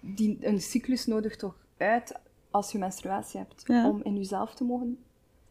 Die, 0.00 0.38
een 0.40 0.60
cyclus 0.60 1.06
nodig 1.06 1.36
toch 1.36 1.54
uit 1.76 2.14
als 2.50 2.72
je 2.72 2.78
menstruatie 2.78 3.40
hebt, 3.40 3.64
om 3.68 4.00
in 4.02 4.16
jezelf 4.16 4.54
te 4.54 4.64
mogen. 4.64 4.98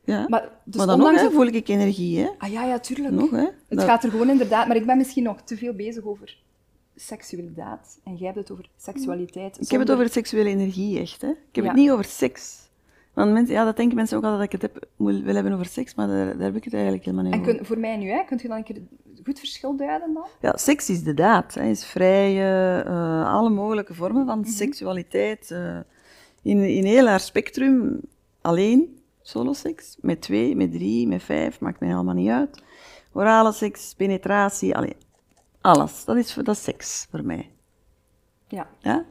Ja. 0.03 0.25
Maar, 0.27 0.49
dus 0.63 0.75
maar 0.75 0.85
dan 0.87 0.95
ondanks 0.95 1.21
nog, 1.21 1.33
voel 1.33 1.45
ik 1.45 1.67
energie, 1.67 2.19
hè? 2.19 2.29
Ah 2.37 2.51
ja, 2.51 2.63
ja, 2.63 2.79
tuurlijk. 2.79 3.13
Nog, 3.13 3.31
hè? 3.31 3.47
Het 3.67 3.83
gaat 3.83 4.03
er 4.03 4.09
gewoon 4.09 4.29
inderdaad... 4.29 4.67
Maar 4.67 4.75
ik 4.75 4.85
ben 4.85 4.97
misschien 4.97 5.23
nog 5.23 5.41
te 5.41 5.57
veel 5.57 5.73
bezig 5.73 6.03
over 6.03 6.37
seksualiteit. 6.95 7.99
En 8.03 8.15
jij 8.15 8.25
hebt 8.25 8.39
het 8.39 8.51
over 8.51 8.69
seksualiteit. 8.77 9.61
Ik 9.61 9.69
heb 9.69 9.79
het 9.79 9.91
over 9.91 10.09
seksuele 10.09 10.49
energie, 10.49 10.99
echt. 10.99 11.21
Hè? 11.21 11.29
Ik 11.29 11.55
heb 11.55 11.65
het 11.65 11.73
niet 11.73 11.91
over 11.91 12.05
seks. 12.05 12.62
Want 13.13 13.31
mensen, 13.31 13.55
ja, 13.55 13.65
dat 13.65 13.77
denken 13.77 13.95
mensen 13.95 14.17
ook 14.17 14.23
altijd 14.23 14.51
dat 14.51 14.53
ik 14.53 14.61
het 14.61 14.73
heb, 14.73 14.87
wil 15.23 15.35
hebben 15.35 15.53
over 15.53 15.65
seks, 15.65 15.95
maar 15.95 16.07
daar, 16.07 16.25
daar 16.25 16.45
heb 16.45 16.55
ik 16.55 16.63
het 16.63 16.73
eigenlijk 16.73 17.05
helemaal 17.05 17.25
niet 17.25 17.33
en 17.33 17.39
over. 17.39 17.57
En 17.57 17.65
voor 17.65 17.79
mij 17.79 17.97
nu, 17.97 18.09
hè, 18.09 18.23
kunt 18.23 18.41
je 18.41 18.47
dan 18.47 18.57
een 18.57 18.63
keer 18.63 18.81
goed 19.23 19.39
verschil 19.39 19.75
duiden 19.75 20.13
dan? 20.13 20.25
Ja, 20.41 20.57
seks 20.57 20.89
is 20.89 21.03
de 21.03 21.13
daad. 21.13 21.53
Hè, 21.53 21.69
is 21.69 21.85
vrij, 21.85 22.33
uh, 22.85 23.33
alle 23.33 23.49
mogelijke 23.49 23.93
vormen 23.93 24.25
van 24.25 24.37
mm 24.37 24.45
seksualiteit. 24.45 25.49
Uh, 25.51 25.77
in, 26.41 26.63
in 26.63 26.85
heel 26.85 27.07
haar 27.07 27.19
spectrum 27.19 28.01
alleen 28.41 28.99
soloseks, 29.21 29.97
met 30.01 30.21
twee, 30.21 30.55
met 30.55 30.71
drie, 30.71 31.07
met 31.07 31.23
vijf, 31.23 31.59
maakt 31.59 31.79
mij 31.79 31.89
helemaal 31.89 32.13
niet 32.13 32.29
uit. 32.29 32.63
Orale 33.11 33.51
seks, 33.51 33.93
penetratie, 33.93 34.75
alleen, 34.75 34.95
alles. 35.61 36.05
Dat 36.05 36.17
is, 36.17 36.33
dat 36.33 36.55
is 36.55 36.63
seks 36.63 37.07
voor 37.09 37.25
mij. 37.25 37.51
Ja. 38.47 38.67
ja? 38.79 39.05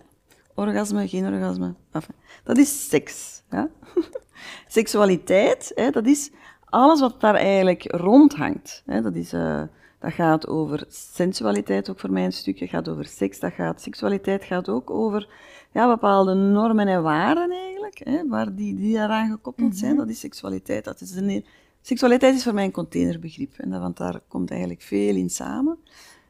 Orgasme, 0.55 1.09
geen 1.09 1.27
orgasme. 1.27 1.75
Enfin, 1.91 2.15
dat 2.45 2.59
is 2.59 2.88
seks. 2.88 3.43
Ja? 3.51 3.71
Seksualiteit, 4.69 5.73
hè, 5.75 5.91
dat 5.91 6.07
is 6.07 6.31
alles 6.65 7.01
wat 7.01 7.21
daar 7.21 7.35
eigenlijk 7.35 7.85
rondhangt. 7.93 8.83
Hè. 8.87 9.01
Dat, 9.01 9.15
is, 9.15 9.33
uh, 9.33 9.62
dat 9.99 10.12
gaat 10.12 10.47
over 10.47 10.85
sensualiteit, 10.88 11.91
ook 11.91 11.99
voor 11.99 12.12
mij 12.12 12.25
een 12.25 12.33
stukje. 12.33 12.65
Dat 12.65 12.75
gaat 12.75 12.88
over 12.88 13.05
seks. 13.05 13.38
Dat 13.41 13.53
gaat, 13.53 13.81
seksualiteit 13.81 14.45
gaat 14.45 14.69
ook 14.69 14.91
over 14.91 15.29
ja, 15.73 15.88
bepaalde 15.88 16.35
normen 16.35 16.88
en 16.88 17.03
waarden 17.03 17.51
eigenlijk, 17.51 18.01
hè, 18.05 18.29
waar 18.29 18.55
die, 18.55 18.77
die 18.77 18.95
daaraan 18.95 19.31
gekoppeld 19.31 19.77
zijn. 19.77 19.91
Mhm. 19.91 20.01
Dat 20.01 20.11
is 20.11 20.21
seksualiteit. 20.21 20.85
Dat 20.85 21.01
is 21.01 21.15
een, 21.15 21.45
seksualiteit 21.81 22.35
is 22.35 22.43
voor 22.43 22.55
mij 22.55 22.65
een 22.65 22.73
containerbegrip, 22.73 23.55
en 23.57 23.71
dat, 23.71 23.81
want 23.81 23.97
daar 23.97 24.21
komt 24.29 24.51
eigenlijk 24.51 24.83
veel 24.83 25.17
in 25.17 25.31
samen. 25.31 25.79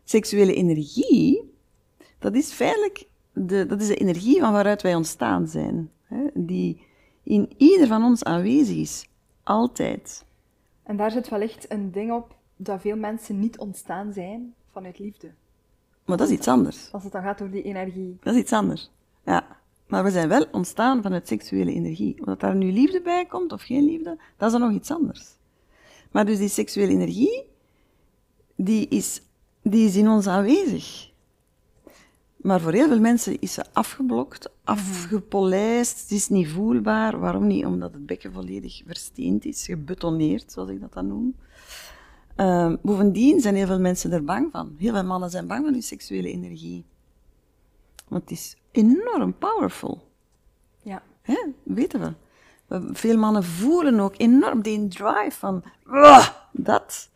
Seksuele 0.05 0.55
energie, 0.55 1.53
dat 2.19 2.35
is 2.35 2.53
feitelijk 2.53 3.07
de, 3.33 3.67
dat 3.67 3.81
is 3.81 3.87
de 3.87 3.97
energie 3.97 4.41
van 4.41 4.53
waaruit 4.53 4.83
wij 4.83 4.95
ontstaan 4.95 5.49
zijn, 5.49 5.91
hè, 6.03 6.27
die 6.35 6.87
in 7.23 7.51
ieder 7.57 7.87
van 7.87 8.05
ons 8.05 8.25
aanwezig 8.25 8.77
is, 8.77 9.09
altijd. 9.43 10.25
En 10.83 10.97
daar 10.97 11.11
zit 11.11 11.29
wellicht 11.29 11.73
een 11.73 11.91
ding 11.91 12.13
op 12.13 12.37
dat 12.57 12.81
veel 12.81 12.97
mensen 12.97 13.39
niet 13.39 13.59
ontstaan 13.59 14.13
zijn 14.13 14.55
vanuit 14.73 14.99
liefde. 14.99 15.31
Maar 16.05 16.17
dat 16.17 16.29
is 16.29 16.35
iets 16.35 16.49
anders. 16.49 16.93
Als 16.93 17.03
het 17.03 17.13
dan 17.13 17.23
gaat 17.23 17.41
over 17.41 17.53
die 17.53 17.63
energie. 17.63 18.17
Dat 18.21 18.35
is 18.35 18.41
iets 18.41 18.53
anders. 18.53 18.91
Ja, 19.25 19.47
maar 19.87 20.05
we 20.05 20.11
zijn 20.11 20.29
wel 20.29 20.47
ontstaan 20.53 21.03
vanuit 21.03 21.29
seksuele 21.29 21.73
energie. 21.73 22.19
Of 22.19 22.25
dat 22.25 22.41
daar 22.41 22.55
nu 22.55 22.73
liefde 22.73 23.01
bij 23.03 23.27
komt 23.27 23.53
of 23.53 23.63
geen 23.63 23.85
liefde, 23.85 24.19
dat 24.37 24.53
is 24.53 24.59
dan 24.59 24.69
nog 24.69 24.79
iets 24.79 24.91
anders. 24.91 25.37
Maar 26.11 26.27
dus 26.27 26.39
die 26.39 26.49
seksuele 26.49 26.93
energie, 26.93 27.45
die 28.57 28.89
is, 28.89 29.23
die 29.63 29.87
is 29.87 29.97
in 29.97 30.09
ons 30.09 30.27
aanwezig. 30.27 31.12
Maar 32.43 32.61
voor 32.61 32.73
heel 32.73 32.89
veel 32.89 33.01
mensen 33.01 33.41
is 33.41 33.53
ze 33.53 33.65
afgeblokt, 33.73 34.51
afgepolijst, 34.65 36.01
het 36.01 36.11
is 36.11 36.29
niet 36.29 36.49
voelbaar. 36.49 37.19
Waarom 37.19 37.47
niet? 37.47 37.65
Omdat 37.65 37.93
het 37.93 38.07
bekken 38.07 38.33
volledig 38.33 38.83
versteend 38.87 39.45
is, 39.45 39.65
gebetonneerd, 39.65 40.53
zoals 40.53 40.69
ik 40.71 40.81
dat 40.81 40.93
dan 40.93 41.07
noem. 41.07 41.37
Uh, 42.37 42.73
bovendien 42.83 43.41
zijn 43.41 43.55
heel 43.55 43.67
veel 43.67 43.81
mensen 43.81 44.13
er 44.13 44.25
bang 44.25 44.49
van. 44.53 44.75
Heel 44.79 44.93
veel 44.93 45.05
mannen 45.05 45.31
zijn 45.31 45.47
bang 45.47 45.65
van 45.65 45.73
hun 45.73 45.83
seksuele 45.83 46.33
energie. 46.33 46.85
Want 48.09 48.23
het 48.23 48.31
is 48.31 48.57
enorm 48.71 49.35
powerful. 49.39 50.09
Ja. 50.83 51.03
Hè? 51.23 51.39
Weten 51.63 52.01
we. 52.01 52.13
Veel 52.93 53.17
mannen 53.19 53.45
voelen 53.45 54.01
ook 54.01 54.15
enorm 54.17 54.63
die 54.63 54.89
drive 54.89 55.37
van 55.39 55.63
dat. 56.53 57.11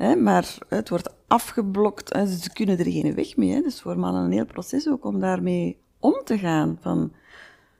Hè, 0.00 0.16
maar 0.16 0.58
het 0.68 0.88
wordt 0.88 1.14
afgeblokt. 1.26 2.14
Hè, 2.14 2.26
ze 2.26 2.52
kunnen 2.52 2.78
er 2.78 2.90
geen 2.90 3.14
weg 3.14 3.36
mee. 3.36 3.52
Hè. 3.52 3.60
Dus 3.60 3.80
voor 3.80 3.98
mannen 3.98 4.22
een 4.24 4.32
heel 4.32 4.46
proces 4.46 4.88
ook 4.88 5.04
om 5.04 5.20
daarmee 5.20 5.78
om 5.98 6.20
te 6.24 6.38
gaan. 6.38 6.78
Van, 6.80 7.12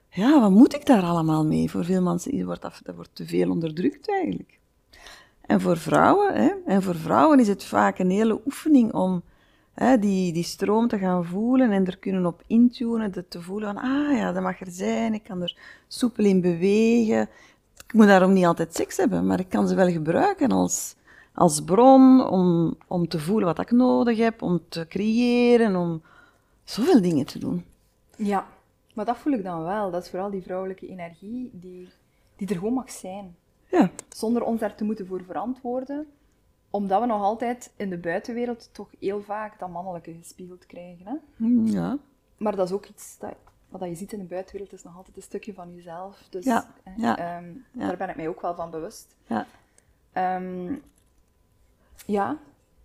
ja, 0.09 0.39
wat 0.39 0.51
moet 0.51 0.73
ik 0.73 0.85
daar 0.85 1.03
allemaal 1.03 1.45
mee? 1.45 1.69
Voor 1.69 1.85
veel 1.85 2.01
mensen 2.01 2.45
wordt 2.45 2.61
dat, 2.61 2.81
wordt 2.95 3.09
te 3.15 3.25
veel 3.25 3.49
onderdrukt 3.49 4.09
eigenlijk. 4.09 4.59
En 5.41 5.61
voor 5.61 5.77
vrouwen, 5.77 6.33
hè, 6.33 6.51
en 6.65 6.83
voor 6.83 6.95
vrouwen 6.95 7.39
is 7.39 7.47
het 7.47 7.63
vaak 7.63 7.99
een 7.99 8.09
hele 8.09 8.41
oefening 8.45 8.93
om 8.93 9.23
hè, 9.73 9.99
die, 9.99 10.33
die 10.33 10.43
stroom 10.43 10.87
te 10.87 10.97
gaan 10.97 11.25
voelen 11.25 11.71
en 11.71 11.85
er 11.85 11.97
kunnen 11.97 12.25
op 12.25 12.43
intunen, 12.47 13.25
te 13.29 13.41
voelen 13.41 13.73
van, 13.73 13.83
ah 13.83 14.17
ja, 14.17 14.31
dat 14.31 14.43
mag 14.43 14.59
er 14.59 14.71
zijn, 14.71 15.13
ik 15.13 15.23
kan 15.23 15.41
er 15.41 15.57
soepel 15.87 16.25
in 16.25 16.41
bewegen. 16.41 17.29
Ik 17.87 17.93
moet 17.93 18.07
daarom 18.07 18.33
niet 18.33 18.45
altijd 18.45 18.75
seks 18.75 18.97
hebben, 18.97 19.25
maar 19.25 19.39
ik 19.39 19.49
kan 19.49 19.67
ze 19.67 19.75
wel 19.75 19.89
gebruiken 19.89 20.51
als, 20.51 20.95
als 21.41 21.61
bron 21.61 22.27
om, 22.29 22.75
om 22.87 23.07
te 23.07 23.19
voelen 23.19 23.45
wat 23.45 23.59
ik 23.59 23.71
nodig 23.71 24.17
heb, 24.17 24.41
om 24.41 24.59
te 24.69 24.87
creëren, 24.87 25.75
om 25.75 26.01
zoveel 26.63 27.01
dingen 27.01 27.25
te 27.25 27.39
doen. 27.39 27.65
Ja, 28.15 28.47
maar 28.93 29.05
dat 29.05 29.17
voel 29.17 29.33
ik 29.33 29.43
dan 29.43 29.63
wel. 29.63 29.91
Dat 29.91 30.03
is 30.03 30.09
vooral 30.09 30.29
die 30.29 30.41
vrouwelijke 30.41 30.87
energie 30.87 31.49
die, 31.53 31.89
die 32.35 32.47
er 32.47 32.55
gewoon 32.55 32.73
mag 32.73 32.91
zijn. 32.91 33.35
Ja. 33.69 33.89
Zonder 34.09 34.43
ons 34.43 34.59
daar 34.59 34.75
te 34.75 34.83
moeten 34.83 35.07
voor 35.07 35.21
verantwoorden. 35.23 36.07
Omdat 36.69 36.99
we 37.01 37.05
nog 37.07 37.21
altijd 37.21 37.71
in 37.75 37.89
de 37.89 37.97
buitenwereld 37.97 38.69
toch 38.71 38.89
heel 38.99 39.21
vaak 39.21 39.59
dat 39.59 39.69
mannelijke 39.69 40.13
gespiegeld 40.13 40.65
krijgen. 40.65 41.05
Hè? 41.05 41.15
Mm, 41.35 41.65
ja. 41.67 41.97
Maar 42.37 42.55
dat 42.55 42.67
is 42.67 42.73
ook 42.73 42.85
iets 42.85 43.17
dat, 43.19 43.33
wat 43.69 43.81
je 43.89 43.95
ziet 43.95 44.13
in 44.13 44.19
de 44.19 44.25
buitenwereld, 44.25 44.73
is 44.73 44.83
nog 44.83 44.97
altijd 44.97 45.15
een 45.15 45.21
stukje 45.21 45.53
van 45.53 45.75
jezelf. 45.75 46.27
Dus 46.29 46.45
Ja, 46.45 46.65
eh, 46.83 46.93
ja. 46.97 47.17
ehm, 47.17 47.45
daar 47.71 47.97
ben 47.97 48.09
ik 48.09 48.15
mij 48.15 48.27
ook 48.27 48.41
wel 48.41 48.55
van 48.55 48.69
bewust. 48.69 49.15
Ja. 49.27 49.45
Ehm, 50.11 50.73
ja, 52.05 52.37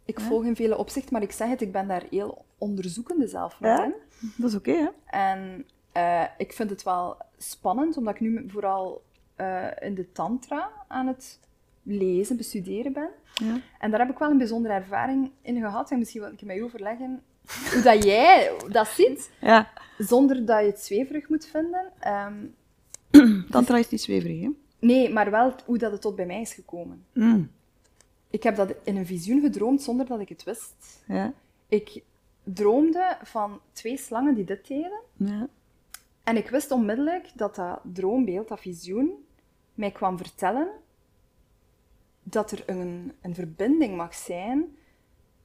ik 0.04 0.20
volg 0.20 0.44
in 0.44 0.56
vele 0.56 0.76
opzichten, 0.78 1.12
maar 1.12 1.22
ik 1.22 1.32
zeg 1.32 1.48
het, 1.48 1.60
ik 1.60 1.72
ben 1.72 1.88
daar 1.88 2.04
heel 2.10 2.44
onderzoekende 2.58 3.26
zelf 3.26 3.56
Ja. 3.60 3.84
in. 3.84 3.94
Dat 4.36 4.50
is 4.50 4.56
oké, 4.56 4.72
hè? 4.72 4.88
En 5.06 5.66
eh, 5.92 6.24
ik 6.38 6.52
vind 6.52 6.70
het 6.70 6.82
wel 6.82 7.16
spannend, 7.38 7.96
omdat 7.96 8.14
ik 8.14 8.20
nu 8.20 8.44
vooral 8.48 9.02
eh, 9.36 9.66
in 9.80 9.94
de 9.94 10.12
tantra 10.12 10.70
aan 10.88 11.06
het 11.06 11.40
lezen, 11.82 12.36
bestuderen 12.36 12.92
ben. 12.92 13.08
Ja. 13.34 13.60
En 13.78 13.90
daar 13.90 14.00
heb 14.00 14.10
ik 14.10 14.18
wel 14.18 14.30
een 14.30 14.38
bijzondere 14.38 14.74
ervaring 14.74 15.30
in 15.42 15.60
gehad. 15.60 15.90
En 15.90 15.98
misschien 15.98 16.20
wil 16.20 16.32
ik 16.32 16.42
met 16.42 16.56
u 16.56 16.62
overleggen 16.62 17.22
hoe 17.72 17.82
dat 17.82 18.04
jij 18.04 18.52
dat 18.68 18.88
ziet, 18.88 19.30
Ja. 19.40 19.68
zonder 19.98 20.44
dat 20.46 20.60
je 20.60 20.66
het 20.66 20.80
zweverig 20.80 21.28
moet 21.28 21.46
vinden. 21.46 21.92
Ehm, 21.98 22.34
Tantra 23.50 23.76
is 23.78 23.88
niet 23.88 24.00
zweverig, 24.00 24.40
hè? 24.40 24.48
nee, 24.78 25.12
maar 25.12 25.30
wel 25.30 25.54
hoe 25.64 25.78
dat 25.78 25.92
het 25.92 26.00
tot 26.00 26.16
bij 26.16 26.26
mij 26.26 26.40
is 26.40 26.52
gekomen. 26.54 27.04
Mm. 27.12 27.50
Ik 28.36 28.42
heb 28.42 28.56
dat 28.56 28.74
in 28.84 28.96
een 28.96 29.06
visioen 29.06 29.40
gedroomd 29.40 29.82
zonder 29.82 30.06
dat 30.06 30.20
ik 30.20 30.28
het 30.28 30.44
wist. 30.44 31.02
Ja. 31.06 31.32
Ik 31.68 32.02
droomde 32.44 33.16
van 33.22 33.60
twee 33.72 33.96
slangen 33.96 34.34
die 34.34 34.44
dit 34.44 34.66
deden. 34.66 35.00
Ja. 35.16 35.48
En 36.22 36.36
ik 36.36 36.50
wist 36.50 36.70
onmiddellijk 36.70 37.30
dat 37.34 37.54
dat 37.54 37.80
droombeeld, 37.92 38.48
dat 38.48 38.60
visioen, 38.60 39.26
mij 39.74 39.90
kwam 39.90 40.16
vertellen 40.16 40.68
dat 42.22 42.50
er 42.50 42.62
een, 42.66 43.12
een 43.20 43.34
verbinding 43.34 43.96
mag 43.96 44.14
zijn 44.14 44.76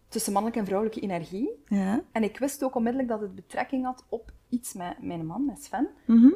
tussen 0.08 0.34
mannelijke 0.34 0.62
en 0.62 0.68
vrouwelijke 0.70 1.02
energie. 1.02 1.50
Ja. 1.68 2.04
En 2.12 2.24
ik 2.24 2.38
wist 2.38 2.64
ook 2.64 2.76
onmiddellijk 2.76 3.10
dat 3.10 3.22
het 3.22 3.36
betrekking 3.36 3.86
had 3.86 4.04
op 4.10 4.32
iets 4.50 4.74
met 4.74 5.02
mijn 5.02 5.26
man, 5.26 5.46
met 5.46 5.64
Sven. 5.64 5.90
Mhm. 6.06 6.32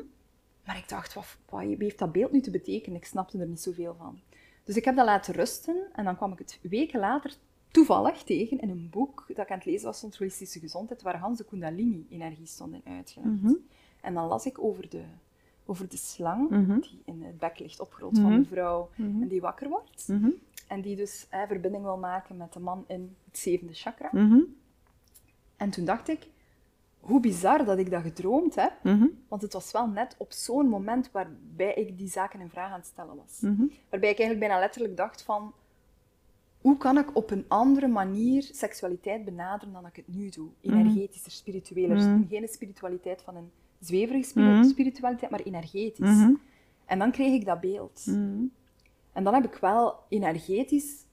Maar 0.65 0.77
ik 0.77 0.89
dacht, 0.89 1.13
wat, 1.13 1.37
wat 1.49 1.61
heeft 1.61 1.99
dat 1.99 2.11
beeld 2.11 2.31
nu 2.31 2.41
te 2.41 2.51
betekenen? 2.51 2.99
Ik 2.99 3.05
snapte 3.05 3.39
er 3.39 3.47
niet 3.47 3.61
zoveel 3.61 3.95
van. 3.97 4.19
Dus 4.65 4.75
ik 4.75 4.85
heb 4.85 4.95
dat 4.95 5.05
laten 5.05 5.33
rusten 5.33 5.75
en 5.93 6.03
dan 6.03 6.15
kwam 6.15 6.31
ik 6.31 6.37
het 6.39 6.59
weken 6.61 6.99
later 6.99 7.33
toevallig 7.71 8.23
tegen 8.23 8.59
in 8.59 8.69
een 8.69 8.87
boek 8.91 9.23
dat 9.27 9.37
ik 9.45 9.51
aan 9.51 9.57
het 9.57 9.65
lezen 9.65 9.85
was 9.85 10.01
rond 10.01 10.17
holistische 10.17 10.59
gezondheid, 10.59 11.01
waar 11.01 11.17
Hans 11.17 11.37
de 11.37 11.45
Kundalini-energie 11.45 12.45
stond 12.45 12.73
in 12.73 12.81
uitgelegd. 12.97 13.41
Mhm. 13.41 13.53
En 14.01 14.13
dan 14.13 14.27
las 14.27 14.45
ik 14.45 14.59
over 14.63 14.89
de, 14.89 15.03
over 15.65 15.89
de 15.89 15.97
slang 15.97 16.49
Mhm. 16.49 16.79
die 16.79 17.01
in 17.05 17.23
het 17.23 17.37
bek 17.39 17.59
ligt 17.59 17.79
opgerold 17.79 18.19
van 18.19 18.39
de 18.41 18.45
vrouw 18.45 18.89
en 18.97 19.27
die 19.27 19.41
wakker 19.41 19.69
wordt. 19.69 20.07
Mhm. 20.07 20.29
En 20.67 20.81
die 20.81 20.95
dus 20.95 21.25
hè, 21.29 21.47
verbinding 21.47 21.83
wil 21.83 21.97
maken 21.97 22.37
met 22.37 22.53
de 22.53 22.59
man 22.59 22.83
in 22.87 23.15
het 23.25 23.37
zevende 23.37 23.73
chakra. 23.73 24.09
Mhm. 24.11 24.39
En 25.55 25.69
toen 25.69 25.85
dacht 25.85 26.07
ik, 26.09 26.27
hoe 27.05 27.19
bizar 27.19 27.65
dat 27.65 27.77
ik 27.77 27.89
dat 27.91 28.01
gedroomd 28.01 28.55
heb. 28.55 28.73
Mhm. 28.83 29.05
Want 29.27 29.41
het 29.41 29.53
was 29.53 29.71
wel 29.71 29.87
net 29.87 30.15
op 30.17 30.31
zo'n 30.31 30.67
moment 30.67 31.11
waarbij 31.11 31.73
ik 31.73 31.97
die 31.97 32.09
zaken 32.09 32.39
in 32.39 32.49
vraag 32.49 32.71
aan 32.71 32.79
het 32.79 32.87
stellen 32.87 33.15
was. 33.15 33.39
Mhm. 33.39 33.65
Waarbij 33.89 34.09
ik 34.09 34.19
eigenlijk 34.19 34.39
bijna 34.39 34.59
letterlijk 34.59 34.97
dacht 34.97 35.23
van... 35.23 35.53
Hoe 36.61 36.77
kan 36.77 36.97
ik 36.97 37.15
op 37.15 37.31
een 37.31 37.45
andere 37.47 37.87
manier 37.87 38.49
seksualiteit 38.51 39.25
benaderen 39.25 39.73
dan 39.73 39.85
ik 39.85 39.95
het 39.95 40.07
nu 40.07 40.29
doe? 40.29 40.49
Energetischer, 40.61 41.31
spiritueler. 41.31 41.97
Geen 42.29 42.47
spiritualiteit 42.47 43.21
van 43.21 43.35
een 43.35 43.51
zweverige 43.79 44.27
spiri- 44.27 44.63
spiritualiteit, 44.63 45.31
maar 45.31 45.39
energetisch. 45.39 46.15
Mhm. 46.15 46.33
En 46.85 46.99
dan 46.99 47.11
kreeg 47.11 47.33
ik 47.33 47.45
dat 47.45 47.59
beeld. 47.61 48.03
Mhm. 48.05 48.43
En 49.13 49.23
dan 49.23 49.33
heb 49.33 49.45
ik 49.45 49.55
wel 49.55 49.95
energetisch 50.09 51.05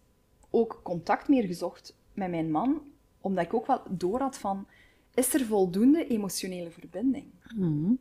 ook 0.51 0.81
contact 0.83 1.29
meer 1.29 1.45
gezocht 1.45 1.97
met 2.13 2.31
mijn 2.31 2.51
man, 2.51 2.83
omdat 3.21 3.45
ik 3.45 3.55
ook 3.55 3.67
wel 3.67 3.83
door 3.89 4.21
had 4.21 4.39
van, 4.39 4.67
is 5.15 5.35
er 5.35 5.45
voldoende 5.47 6.07
emotionele 6.07 6.71
verbinding? 6.71 7.27
Mhm. 7.57 7.93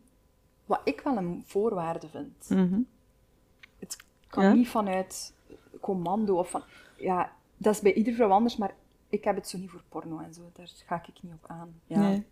Wat 0.65 0.81
ik 0.83 1.01
wel 1.01 1.17
een 1.17 1.43
voorwaarde 1.45 2.07
vind. 2.07 2.49
Mhm. 2.49 2.79
Het 3.79 3.97
kan 4.27 4.43
Ja. 4.43 4.53
niet 4.53 4.67
vanuit 4.67 5.33
commando 5.81 6.37
of 6.37 6.49
van, 6.49 6.63
ja, 6.97 7.31
dat 7.57 7.73
is 7.75 7.81
bij 7.81 7.93
ieder 7.93 8.13
vrouw 8.13 8.29
anders, 8.29 8.57
maar 8.57 8.73
ik 9.09 9.23
heb 9.23 9.35
het 9.35 9.49
zo 9.49 9.57
niet 9.57 9.69
voor 9.69 9.83
porno 9.89 10.19
en 10.19 10.33
zo, 10.33 10.41
daar 10.53 10.71
ga 10.85 10.95
ik 11.07 11.23
niet 11.23 11.33
op 11.33 11.49
aan. 11.49 11.73
Ja, 11.85 11.99
Nee, 11.99 12.23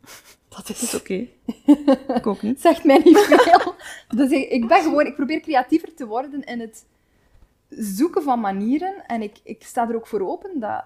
dat 0.48 0.70
is 0.70 0.82
is... 0.82 0.96
oké. 0.96 1.28
ik 2.18 2.28
ook 2.28 2.42
niet. 2.42 2.62
zegt 2.62 2.84
mij 2.84 3.02
niet 3.04 3.18
veel. 3.30 3.74
Dus 4.08 4.32
ik, 4.32 4.50
ik 4.50 4.68
ben 4.68 4.82
gewoon, 4.84 5.06
ik 5.06 5.15
probeer 5.15 5.39
creatiever 5.39 5.94
te 5.94 6.06
worden 6.08 6.44
in 6.44 6.60
het 6.60 6.86
zoeken 7.70 8.24
van 8.24 8.39
manieren. 8.39 9.06
En 9.08 9.22
ik, 9.22 9.39
ik 9.44 9.63
sta 9.63 9.89
er 9.89 9.96
ook 9.96 10.08
voor 10.08 10.22
open 10.28 10.60
dat 10.60 10.84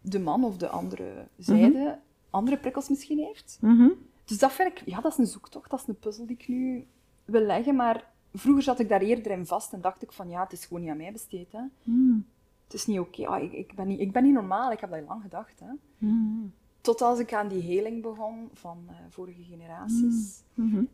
de 0.00 0.18
man 0.18 0.44
of 0.44 0.56
de 0.56 0.68
andere 0.68 1.26
zijde 1.36 1.98
andere 2.36 2.58
prikkels 2.58 2.88
misschien 2.88 3.18
heeft. 3.18 3.58
Mhm. 3.60 3.88
Dus 4.24 4.38
dat 4.38 4.52
vind 4.52 4.68
ik, 4.68 4.82
ja, 4.86 5.00
dat 5.00 5.12
is 5.12 5.18
een 5.18 5.26
zoektocht, 5.26 5.70
dat 5.70 5.80
is 5.80 5.86
een 5.86 5.98
puzzel 5.98 6.26
die 6.26 6.36
ik 6.38 6.48
nu 6.48 6.86
wil 7.24 7.40
leggen. 7.40 7.76
Maar 7.76 8.10
vroeger 8.32 8.62
zat 8.62 8.80
ik 8.80 8.88
daar 8.88 9.00
eerder 9.00 9.32
in 9.32 9.46
vast 9.46 9.72
en 9.72 9.80
dacht 9.80 10.02
ik 10.02 10.12
van, 10.12 10.28
ja, 10.28 10.42
het 10.42 10.52
is 10.52 10.64
gewoon 10.64 10.82
niet 10.82 10.90
aan 10.90 10.96
mij 10.96 11.12
besteed. 11.12 11.52
Hè. 11.52 11.62
Mhm. 11.82 12.18
Het 12.64 12.74
is 12.74 12.86
niet 12.86 12.98
oké, 12.98 13.26
ah, 13.26 13.42
ik, 13.42 13.52
ik, 13.52 13.74
ben 13.74 13.86
niet, 13.86 14.00
ik 14.00 14.12
ben 14.12 14.22
niet 14.22 14.32
normaal, 14.32 14.72
ik 14.72 14.80
heb 14.80 14.90
dat 14.90 15.02
lang 15.06 15.22
gedacht. 15.22 15.60
Hè. 15.60 15.70
Mhm. 15.98 16.46
Tot 16.80 17.02
als 17.02 17.18
ik 17.18 17.32
aan 17.32 17.48
die 17.48 17.62
heling 17.62 18.02
begon 18.02 18.50
van 18.52 18.84
eh, 18.88 18.94
vorige 19.08 19.42
generaties. 19.42 20.42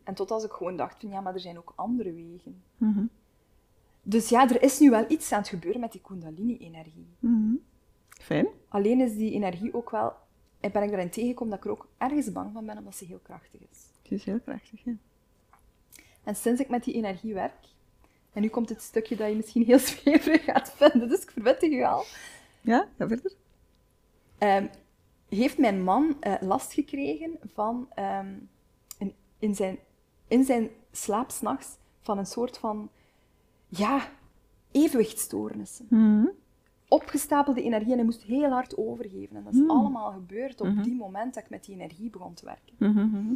En 0.03 0.13
tot 0.13 0.31
als 0.31 0.43
ik 0.43 0.51
gewoon 0.51 0.75
dacht 0.75 0.99
van 0.99 1.09
ja, 1.09 1.21
maar 1.21 1.33
er 1.33 1.39
zijn 1.39 1.57
ook 1.57 1.73
andere 1.75 2.13
wegen. 2.13 2.61
Dus 4.03 4.29
ja, 4.29 4.49
er 4.49 4.61
is 4.61 4.79
nu 4.79 4.89
wel 4.89 5.05
iets 5.07 5.31
aan 5.31 5.39
het 5.39 5.47
gebeuren 5.47 5.81
met 5.81 5.91
die 5.91 6.01
kundalini-energie. 6.01 7.07
Fijn. 8.09 8.47
Alleen 8.67 9.01
is 9.01 9.15
die 9.15 9.31
energie 9.31 9.73
ook 9.73 9.89
wel... 9.89 10.13
En 10.63 10.71
ben 10.71 10.83
ik 10.83 10.91
erin 10.91 11.09
tegengekomen 11.09 11.49
dat 11.49 11.59
ik 11.59 11.65
er 11.65 11.71
ook 11.71 11.87
ergens 11.97 12.31
bang 12.31 12.51
van 12.53 12.65
ben, 12.65 12.77
omdat 12.77 12.95
ze 12.95 13.05
heel 13.05 13.19
krachtig 13.23 13.61
is. 13.61 13.79
Het 14.01 14.11
is 14.11 14.23
heel 14.23 14.39
krachtig, 14.39 14.83
ja. 14.83 14.93
En 16.23 16.35
sinds 16.35 16.61
ik 16.61 16.69
met 16.69 16.83
die 16.83 16.93
energie 16.93 17.33
werk... 17.33 17.71
En 18.33 18.41
nu 18.41 18.47
komt 18.47 18.69
het 18.69 18.81
stukje 18.81 19.15
dat 19.15 19.29
je 19.29 19.35
misschien 19.35 19.63
heel 19.63 19.79
zweverig 19.89 20.43
gaat 20.43 20.73
vinden, 20.75 21.09
dus 21.09 21.21
ik 21.21 21.31
verwittig 21.31 21.71
u 21.71 21.83
al. 21.83 22.03
Ja, 22.61 22.87
ga 22.97 23.07
verder. 23.07 23.33
Ehm, 24.37 24.67
heeft 25.29 25.57
mijn 25.57 25.83
man 25.83 26.17
eh, 26.19 26.33
last 26.41 26.73
gekregen 26.73 27.37
van... 27.53 27.87
ehm, 27.93 28.35
een, 28.99 29.13
in, 29.39 29.55
zijn, 29.55 29.77
in 30.27 30.43
zijn 30.43 30.69
slaap 30.91 31.31
's 31.31 31.41
nachts 31.41 31.67
van 32.01 32.17
een 32.17 32.25
soort 32.25 32.57
van... 32.57 32.89
Ja, 33.67 34.11
evenwichtstoornissen. 34.71 35.85
Mhm. 35.89 36.25
Opgestapelde 36.93 37.61
energie 37.61 37.89
en 37.91 37.95
hij 37.97 38.05
moest 38.05 38.23
heel 38.23 38.49
hard 38.49 38.77
overgeven. 38.77 39.35
En 39.35 39.43
dat 39.43 39.53
is 39.53 39.59
Hmm. 39.59 39.69
allemaal 39.69 40.11
gebeurd 40.11 40.61
op 40.61 40.83
die 40.83 40.95
moment 40.95 41.33
dat 41.33 41.43
ik 41.43 41.49
met 41.49 41.65
die 41.65 41.75
energie 41.75 42.09
begon 42.09 42.33
te 42.33 42.45
werken. 42.45 42.73
Mhm. 42.77 43.07
Mhm. 43.07 43.33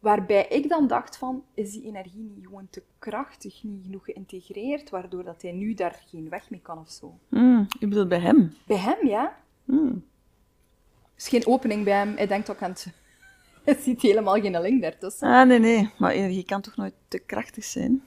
Waarbij 0.00 0.46
ik 0.48 0.68
dan 0.68 0.86
dacht 0.86 1.16
van, 1.16 1.42
is 1.54 1.72
die 1.72 1.84
energie 1.84 2.30
niet 2.34 2.46
gewoon 2.46 2.66
te 2.70 2.82
krachtig, 2.98 3.62
niet 3.62 3.84
genoeg 3.84 4.04
geïntegreerd, 4.04 4.90
waardoor 4.90 5.24
dat 5.24 5.42
hij 5.42 5.52
nu 5.52 5.74
daar 5.74 6.02
geen 6.06 6.28
weg 6.28 6.50
mee 6.50 6.60
kan 6.62 6.78
of 6.78 6.90
zo. 6.90 7.18
Mhm. 7.28 7.64
Je 7.78 7.88
bedoelt 7.88 8.08
bij 8.08 8.20
hem? 8.20 8.54
Bij 8.66 8.76
hem, 8.76 9.06
ja. 9.06 9.36
Mhm. 9.64 9.86
Er 9.86 11.16
is 11.16 11.28
geen 11.28 11.46
opening 11.46 11.84
bij 11.84 11.94
hem. 11.94 12.16
Hij 12.16 12.26
denkt 12.26 12.50
ook 12.50 12.62
aan 12.62 12.70
het... 12.70 12.86
Hij 13.64 13.74
ziet 13.74 14.02
helemaal 14.02 14.40
geen 14.40 14.60
link 14.60 14.82
daartussen. 14.82 15.28
Ah, 15.28 15.46
nee, 15.46 15.58
nee. 15.58 15.90
Maar 15.98 16.10
energie 16.12 16.44
kan 16.44 16.60
toch 16.60 16.76
nooit 16.76 16.94
te 17.08 17.18
krachtig 17.18 17.64
zijn? 17.64 18.02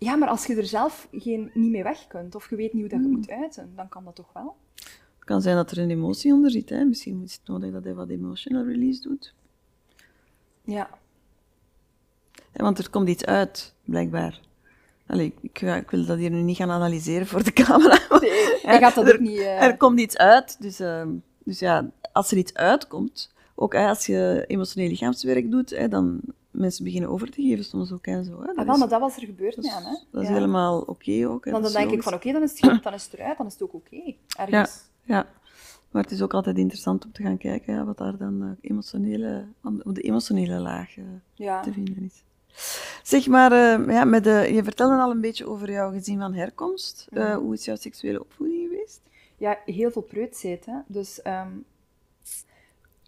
Ja, 0.00 0.16
maar 0.16 0.28
als 0.28 0.46
je 0.46 0.56
er 0.56 0.66
zelf 0.66 1.08
geen, 1.12 1.50
niet 1.54 1.70
mee 1.70 1.82
weg 1.82 2.06
kunt, 2.06 2.34
of 2.34 2.50
je 2.50 2.56
weet 2.56 2.72
niet 2.72 2.82
hoe 2.82 2.90
dat 2.90 3.00
je 3.00 3.16
moet 3.16 3.30
uiten, 3.30 3.72
dan 3.76 3.88
kan 3.88 4.04
dat 4.04 4.14
toch 4.14 4.32
wel? 4.32 4.56
Het 4.74 5.24
kan 5.24 5.42
zijn 5.42 5.56
dat 5.56 5.70
er 5.70 5.78
een 5.78 5.90
emotie 5.90 6.32
onder 6.32 6.50
zit. 6.50 6.68
Hè? 6.68 6.84
Misschien 6.84 7.22
is 7.22 7.32
het 7.32 7.46
nodig 7.46 7.72
dat 7.72 7.84
hij 7.84 7.94
wat 7.94 8.08
emotional 8.08 8.64
release 8.64 9.02
doet. 9.02 9.34
Ja. 10.64 10.90
Want 12.52 12.78
er 12.78 12.90
komt 12.90 13.08
iets 13.08 13.24
uit, 13.24 13.74
blijkbaar. 13.84 14.40
Allee, 15.06 15.34
ik, 15.40 15.60
ik, 15.60 15.90
wil 15.90 16.04
dat 16.04 16.18
hier 16.18 16.30
nu 16.30 16.42
niet 16.42 16.56
gaan 16.56 16.70
analyseren 16.70 17.26
voor 17.26 17.44
de 17.44 17.52
camera. 17.52 17.98
Nee, 18.20 18.58
hij 18.62 18.78
gaat 18.78 18.94
dat 18.94 19.08
er, 19.08 19.14
ook 19.14 19.20
niet... 19.20 19.38
Uh... 19.38 19.62
Er 19.62 19.76
komt 19.76 20.00
iets 20.00 20.16
uit, 20.16 20.56
dus, 20.60 20.80
uh, 20.80 21.06
dus 21.44 21.58
ja, 21.58 21.90
als 22.12 22.30
er 22.30 22.36
iets 22.36 22.54
uitkomt, 22.54 23.32
ook 23.54 23.72
hè, 23.72 23.88
als 23.88 24.06
je 24.06 24.44
emotioneel 24.46 24.88
lichaamswerk 24.88 25.50
doet, 25.50 25.70
hè, 25.70 25.88
dan 25.88 26.20
mensen 26.60 26.84
beginnen 26.84 27.10
over 27.10 27.30
te 27.30 27.42
geven 27.42 27.64
soms 27.64 27.92
ook 27.92 28.06
en 28.06 28.24
zo. 28.24 28.40
Hè. 28.40 28.46
Dat 28.46 28.56
ah, 28.56 28.66
wel, 28.66 28.78
maar 28.78 28.88
dat 28.88 29.00
was 29.00 29.16
er 29.16 29.24
gebeurd 29.24 29.56
met 29.56 29.74
hem, 29.74 29.84
hè? 29.84 29.96
Dat 30.10 30.22
is 30.22 30.28
helemaal 30.28 30.80
oké 30.80 30.90
okay 30.90 31.24
ook. 31.24 31.44
Hè. 31.44 31.50
Dan, 31.50 31.62
dan 31.62 31.72
denk 31.72 31.90
ik 31.90 32.02
van, 32.02 32.14
oké, 32.14 32.28
okay, 32.28 32.40
dan, 32.40 32.50
is 32.50 32.60
het, 32.60 32.82
dan 32.82 32.94
is 32.94 33.04
het 33.04 33.12
eruit, 33.12 33.36
dan 33.36 33.46
is 33.46 33.52
het 33.52 33.62
ook 33.62 33.74
oké, 33.74 33.94
okay, 33.94 34.16
ergens. 34.36 34.82
Ja, 35.02 35.16
ja. 35.16 35.26
Maar 35.90 36.02
het 36.02 36.12
is 36.12 36.22
ook 36.22 36.34
altijd 36.34 36.58
interessant 36.58 37.04
om 37.04 37.12
te 37.12 37.22
gaan 37.22 37.38
kijken 37.38 37.74
ja, 37.74 37.84
wat 37.84 37.98
daar 37.98 38.16
dan 38.16 38.42
uh, 38.42 38.50
emotionele, 38.60 39.46
op 39.62 39.94
de 39.94 40.00
emotionele 40.00 40.58
laag 40.58 40.96
uh, 40.96 41.04
ja. 41.34 41.60
te 41.60 41.72
vinden 41.72 42.02
is. 42.04 42.22
Zeg 43.02 43.26
maar, 43.26 43.52
uh, 43.52 43.94
ja, 43.94 44.04
met 44.04 44.24
de, 44.24 44.50
je 44.52 44.64
vertelde 44.64 45.02
al 45.02 45.10
een 45.10 45.20
beetje 45.20 45.48
over 45.48 45.70
jouw 45.70 45.90
gezin 45.90 46.18
van 46.18 46.34
herkomst. 46.34 47.06
Mm. 47.10 47.32
hoe 47.32 47.54
is 47.54 47.64
jouw 47.64 47.76
seksuele 47.76 48.20
opvoeding 48.20 48.68
geweest? 48.68 49.00
Ja, 49.36 49.58
heel 49.64 49.90
veel 49.90 50.02
preutsheid. 50.02 50.66
Hè? 50.66 50.74
Dus 50.86 51.20
um, 51.24 51.64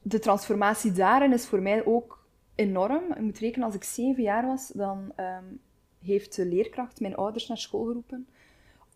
de 0.02 0.18
transformatie 0.18 0.92
daarin 0.92 1.32
is 1.32 1.46
voor 1.46 1.62
mij 1.62 1.86
ook 1.86 2.21
enorm. 2.54 3.14
Je 3.14 3.22
moet 3.22 3.38
rekenen, 3.38 3.66
als 3.66 3.74
ik 3.74 3.84
zeven 3.84 4.22
jaar 4.22 4.46
was, 4.46 4.68
dan 4.68 5.12
um, 5.16 5.60
heeft 6.02 6.36
de 6.36 6.46
leerkracht 6.46 7.00
mijn 7.00 7.16
ouders 7.16 7.48
naar 7.48 7.58
school 7.58 7.84
geroepen, 7.84 8.26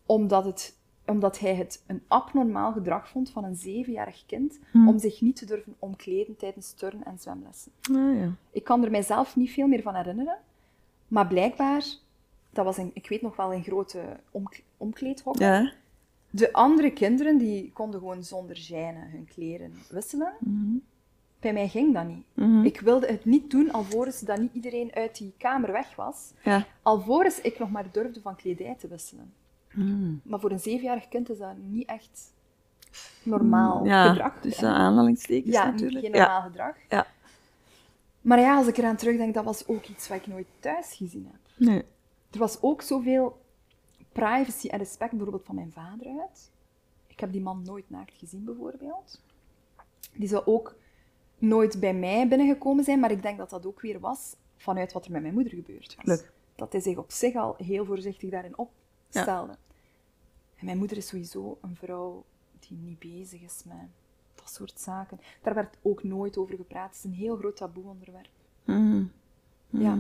omdat, 0.07 0.45
het, 0.45 0.79
omdat 1.07 1.39
hij 1.39 1.55
het 1.55 1.85
een 1.87 2.03
abnormaal 2.09 2.73
gedrag 2.73 3.09
vond 3.09 3.31
van 3.31 3.45
een 3.45 3.57
zevenjarig 3.57 4.27
kind 4.27 4.59
hm. 4.71 4.89
om 4.89 4.99
zich 4.99 5.21
niet 5.21 5.37
te 5.37 5.47
durven 5.47 5.75
omkleden 5.79 6.37
tijdens 6.37 6.73
turn- 6.73 7.05
en 7.05 7.19
zwemlessen. 7.19 7.73
Ah, 7.83 8.19
ja. 8.19 8.31
Ik 8.51 8.65
kan 8.65 8.85
er 8.85 8.91
mijzelf 8.91 9.37
niet 9.37 9.51
veel 9.51 9.67
meer 9.67 9.83
van 9.83 9.95
herinneren, 9.95 10.39
maar 11.09 11.27
blijkbaar, 11.27 11.85
dat 12.51 12.65
was 12.65 12.77
een, 12.77 12.91
ik 12.95 13.09
weet 13.09 13.23
nog 13.23 13.37
wel 13.37 13.53
een 13.53 13.63
grote 13.63 14.03
om, 14.31 14.49
omkleedhok. 14.77 15.39
Ja. 15.39 15.73
De 16.31 16.53
andere 16.53 16.91
kinderen 16.91 17.39
die 17.39 17.73
konden 17.73 18.01
gewoon 18.01 18.25
zonder 18.25 18.57
gêne 18.57 19.11
hun 19.11 19.29
kleren 19.35 19.73
wisselen. 19.91 20.33
Mm 20.39 20.83
bij 21.47 21.55
mij 21.55 21.69
ging 21.69 21.95
dat 21.95 22.07
niet. 22.07 22.25
Mhm. 22.35 22.65
Ik 22.65 22.81
wilde 22.81 23.07
het 23.07 23.25
niet 23.25 23.51
doen 23.51 23.71
alvorens 23.71 24.21
dat 24.21 24.39
niet 24.39 24.55
iedereen 24.55 24.95
uit 24.95 25.19
die 25.19 25.33
kamer 25.39 25.73
weg 25.73 25.97
was. 25.97 26.33
Ja. 26.43 26.67
Alvorens 26.83 27.41
ik 27.41 27.59
nog 27.59 27.71
maar 27.71 27.85
durfde 27.93 28.21
van 28.21 28.37
kledij 28.37 28.77
te 28.79 28.89
wisselen. 28.89 29.33
Mhm. 29.73 30.15
Maar 30.23 30.41
voor 30.41 30.51
een 30.51 30.61
zevenjarig 30.61 31.09
kind 31.09 31.31
is 31.31 31.39
dat 31.39 31.57
niet 31.57 31.89
echt 31.89 32.33
normaal 33.23 33.85
ja, 33.85 34.09
gedrag. 34.09 34.41
Dus 34.41 34.57
dat 34.57 34.73
aanhalingstekens 34.73 35.55
ja, 35.55 35.71
natuurlijk. 35.71 36.05
geen 36.05 36.11
normaal 36.13 36.43
gedrag. 36.43 36.77
Ja. 36.89 37.07
Maar 38.21 38.41
ja, 38.41 38.57
als 38.57 38.67
ik 38.67 38.77
eraan 38.77 38.97
terugdenk, 38.97 39.35
dat 39.35 39.45
was 39.45 39.67
ook 39.67 39.87
iets 39.87 40.09
wat 40.09 40.17
ik 40.17 40.27
nooit 40.27 40.47
thuis 40.61 40.93
gezien 40.93 41.29
heb. 41.31 41.69
Nee. 41.69 41.85
Er 42.31 42.39
was 42.39 42.63
ook 42.63 42.83
zoveel 42.83 43.41
privacy 44.13 44.69
en 44.69 44.79
respect 44.79 45.11
bijvoorbeeld 45.11 45.45
van 45.45 45.55
mijn 45.55 45.73
vader 45.73 46.07
uit. 46.07 46.51
Ik 47.07 47.21
heb 47.21 47.33
die 47.33 47.41
man 47.41 47.63
nooit 47.65 47.91
naakt 47.91 48.15
gezien, 48.15 48.45
bijvoorbeeld. 48.45 49.21
Die 50.13 50.29
zou 50.29 50.43
ook 50.47 50.75
nooit 51.39 51.81
bij 51.81 51.95
mij 51.95 52.29
binnengekomen 52.29 52.85
zijn, 52.85 53.01
maar 53.01 53.11
ik 53.11 53.23
denk 53.23 53.39
dat 53.39 53.51
dat 53.51 53.67
ook 53.67 53.81
weer 53.81 54.01
was 54.01 54.37
vanuit 54.57 54.93
wat 54.93 55.05
er 55.05 55.13
met 55.13 55.23
mijn 55.23 55.35
moeder 55.35 55.53
gebeurd 55.53 55.95
was. 55.97 56.05
Leuk. 56.05 56.33
Dat 56.55 56.73
hij 56.73 56.81
zich 56.81 56.97
op 56.97 57.11
zich 57.11 57.35
al 57.35 57.55
heel 57.59 57.85
voorzichtig 57.85 58.31
daarin 58.31 58.59
opstelde. 58.59 59.53
Ja. 59.53 59.59
En 60.57 60.65
mijn 60.65 60.79
moeder 60.79 60.97
is 60.97 61.07
sowieso 61.07 61.59
een 61.61 61.77
vrouw 61.77 62.25
die 62.59 62.79
niet 62.79 62.99
bezig 62.99 63.43
is 63.43 63.63
met 63.65 63.89
dat 64.35 64.51
soort 64.51 64.81
zaken. 64.81 65.21
Daar 65.43 65.55
werd 65.55 65.77
ook 65.83 66.03
nooit 66.03 66.37
over 66.37 66.57
gepraat. 66.57 66.87
Het 66.87 66.97
is 66.97 67.05
een 67.05 67.13
heel 67.13 67.37
groot 67.37 67.57
taboe-onderwerp. 67.57 68.29
Mm. 68.65 69.13
Ja. 69.69 69.99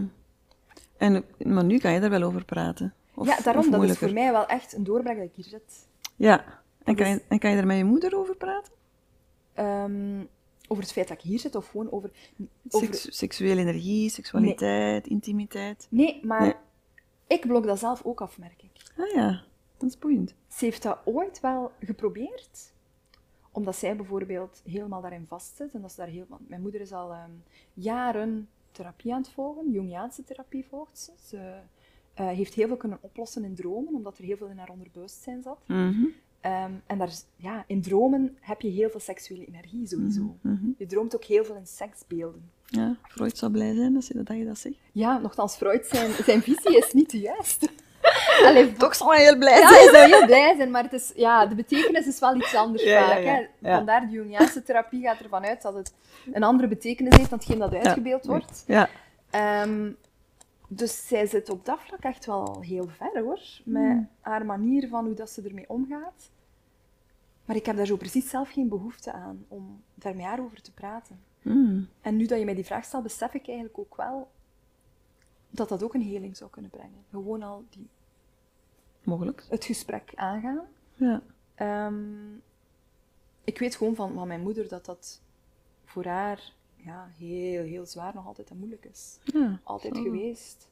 En, 0.96 1.24
maar 1.38 1.64
nu 1.64 1.78
kan 1.78 1.92
je 1.92 2.00
er 2.00 2.10
wel 2.10 2.22
over 2.22 2.44
praten. 2.44 2.94
Of, 3.14 3.26
ja, 3.26 3.40
daarom. 3.40 3.70
Dat 3.70 3.82
is 3.82 3.98
voor 3.98 4.12
mij 4.12 4.32
wel 4.32 4.46
echt 4.46 4.72
een 4.72 4.84
doorbraak 4.84 5.16
dat 5.16 5.24
ik 5.24 5.34
hier 5.34 5.44
zit. 5.44 5.88
Ja. 6.16 6.62
En 6.84 6.94
kan, 6.94 7.08
je, 7.08 7.22
en 7.28 7.38
kan 7.38 7.50
je 7.50 7.56
er 7.56 7.66
met 7.66 7.76
je 7.76 7.84
moeder 7.84 8.16
over 8.16 8.36
praten? 8.36 8.72
Um, 9.58 10.28
over 10.68 10.82
het 10.82 10.92
feit 10.92 11.08
dat 11.08 11.16
ik 11.16 11.22
hier 11.22 11.38
zit 11.38 11.54
of 11.54 11.68
gewoon 11.68 11.90
over... 11.90 12.10
over... 12.70 12.88
seksuele 12.92 13.60
energie, 13.60 14.10
seksualiteit, 14.10 15.06
intimiteit? 15.06 15.86
Nee, 15.90 16.20
maar 16.24 16.60
ik 17.26 17.46
blok 17.46 17.66
dat 17.66 17.78
zelf 17.78 18.04
ook 18.04 18.20
af, 18.20 18.38
merk 18.38 18.62
ik. 18.62 18.70
Ah 18.98 19.14
ja, 19.14 19.42
dat 19.76 19.88
is 19.88 19.98
boeiend. 19.98 20.34
Ze 20.48 20.64
heeft 20.64 20.82
dat 20.82 20.98
ooit 21.04 21.40
wel 21.40 21.72
geprobeerd, 21.80 22.72
omdat 23.52 23.76
zij 23.76 23.96
bijvoorbeeld 23.96 24.62
helemaal 24.64 25.00
daarin 25.00 25.26
vastzit. 25.26 25.74
En 25.74 25.80
dat 25.80 25.90
ze 25.90 25.96
daar 25.96 26.08
heel, 26.08 26.26
mijn 26.46 26.62
moeder 26.62 26.80
is 26.80 26.92
al 26.92 27.12
um, 27.12 27.42
jaren 27.74 28.48
therapie 28.72 29.12
aan 29.12 29.20
het 29.20 29.30
volgen, 29.30 29.70
Jungiaanse 29.70 30.24
therapie 30.24 30.64
volgt 30.68 30.98
ze. 30.98 31.10
Ze 31.26 31.36
uh, 32.20 32.28
heeft 32.28 32.54
heel 32.54 32.66
veel 32.66 32.76
kunnen 32.76 32.98
oplossen 33.00 33.44
in 33.44 33.54
dromen, 33.54 33.94
omdat 33.94 34.18
er 34.18 34.24
heel 34.24 34.36
veel 34.36 34.48
in 34.48 34.58
haar 34.58 34.70
onderbewustzijn 34.70 35.42
zat. 35.42 35.58
Mm 35.66 35.92
-hmm. 35.92 36.12
Um, 36.42 36.82
en 36.86 36.98
daar, 36.98 37.10
ja, 37.36 37.64
in 37.66 37.82
dromen 37.82 38.36
heb 38.40 38.60
je 38.60 38.68
heel 38.68 38.90
veel 38.90 39.00
seksuele 39.00 39.44
energie 39.44 39.86
sowieso. 39.86 40.20
Mm 40.20 40.38
-hmm. 40.42 40.74
Je 40.78 40.86
droomt 40.86 41.14
ook 41.14 41.24
heel 41.24 41.44
veel 41.44 41.54
in 41.56 41.66
seksbeelden. 41.66 42.50
Ja, 42.66 42.96
Freud 43.08 43.38
zou 43.38 43.52
blij 43.52 43.74
zijn 43.74 43.96
als 43.96 44.06
je 44.06 44.22
dat, 44.22 44.36
je 44.36 44.44
dat 44.44 44.58
zegt. 44.58 44.76
Ja, 44.92 45.18
nogthans, 45.18 45.56
Freud 45.56 45.86
zijn, 45.86 46.10
zijn 46.24 46.42
visie 46.42 46.76
is 46.76 46.92
niet 46.92 47.10
de 47.10 47.18
juiste. 47.18 47.68
Allee, 48.46 48.72
Toch 48.78 48.94
zou 48.94 49.14
hij 49.14 49.24
heel 49.24 49.38
blij 49.38 49.58
ja, 49.58 49.68
zijn. 49.68 49.80
hij 49.80 49.92
zou 49.92 50.08
heel 50.08 50.26
blij 50.26 50.54
zijn, 50.56 50.70
maar 50.70 50.82
het 50.82 50.92
is, 50.92 51.12
ja, 51.14 51.46
de 51.46 51.54
betekenis 51.54 52.06
is 52.06 52.18
wel 52.18 52.36
iets 52.36 52.54
anders 52.54 52.82
ja, 52.82 53.08
vaak. 53.08 53.48
Ja. 53.60 53.76
Vandaar 53.76 54.00
de 54.00 54.12
Jungiaanse 54.12 54.62
therapie 54.62 55.02
gaat 55.02 55.20
ervan 55.20 55.44
uit 55.44 55.62
dat 55.62 55.74
het 55.74 55.92
een 56.32 56.42
andere 56.42 56.68
betekenis 56.68 57.16
heeft 57.16 57.30
dan 57.30 57.38
hetgeen 57.38 57.58
dat 57.58 57.74
uitgebeeld 57.74 58.26
wordt. 58.26 58.64
Ja. 58.66 58.88
Um, 59.62 59.96
dus 60.68 61.06
zij 61.06 61.26
zit 61.26 61.50
op 61.50 61.64
dat 61.64 61.80
vlak 61.80 62.00
echt 62.02 62.26
wel 62.26 62.60
heel 62.60 62.88
ver 62.88 63.20
hoor, 63.22 63.40
met 63.64 63.82
Mm. 63.82 64.08
haar 64.20 64.46
manier 64.46 64.88
van 64.88 65.04
hoe 65.04 65.14
dat 65.14 65.30
ze 65.30 65.42
ermee 65.42 65.68
omgaat. 65.68 66.30
Maar 67.44 67.56
ik 67.56 67.66
heb 67.66 67.76
daar 67.76 67.86
zo 67.86 67.96
precies 67.96 68.30
zelf 68.30 68.50
geen 68.50 68.68
behoefte 68.68 69.12
aan 69.12 69.44
om 69.48 69.82
daar 69.94 70.16
met 70.16 70.24
haar 70.24 70.40
over 70.40 70.62
te 70.62 70.72
praten. 70.72 71.20
Mm. 71.42 71.88
En 72.00 72.16
nu 72.16 72.26
dat 72.26 72.38
je 72.38 72.44
mij 72.44 72.54
die 72.54 72.64
vraag 72.64 72.84
stelt, 72.84 73.02
besef 73.02 73.34
ik 73.34 73.46
eigenlijk 73.46 73.78
ook 73.78 73.96
wel 73.96 74.30
dat 75.50 75.68
dat 75.68 75.82
ook 75.82 75.94
een 75.94 76.02
heling 76.02 76.36
zou 76.36 76.50
kunnen 76.50 76.70
brengen. 76.70 77.04
Gewoon 77.10 77.42
al 77.42 77.64
die, 77.70 77.88
Mogelijk. 79.02 79.46
het 79.48 79.64
gesprek 79.64 80.12
aangaan. 80.14 80.60
Ja. 80.94 81.22
Um, 81.86 82.42
ik 83.44 83.58
weet 83.58 83.76
gewoon 83.76 83.94
van, 83.94 84.12
van 84.14 84.26
mijn 84.28 84.40
moeder 84.42 84.68
dat 84.68 84.84
dat 84.84 85.20
voor 85.84 86.04
haar 86.04 86.52
ja, 86.86 87.10
heel, 87.16 87.62
heel 87.62 87.86
zwaar 87.86 88.14
nog 88.14 88.26
altijd 88.26 88.50
en 88.50 88.58
moeilijk 88.58 88.84
is. 88.84 89.18
Ja, 89.24 89.60
altijd 89.62 89.96
zo. 89.96 90.02
geweest. 90.02 90.70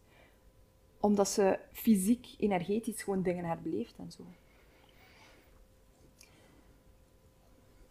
Omdat 1.00 1.28
ze 1.28 1.58
fysiek, 1.72 2.34
energetisch 2.38 3.02
gewoon 3.02 3.22
dingen 3.22 3.44
herbeleeft 3.44 3.94
en 3.96 4.12
zo. 4.12 4.22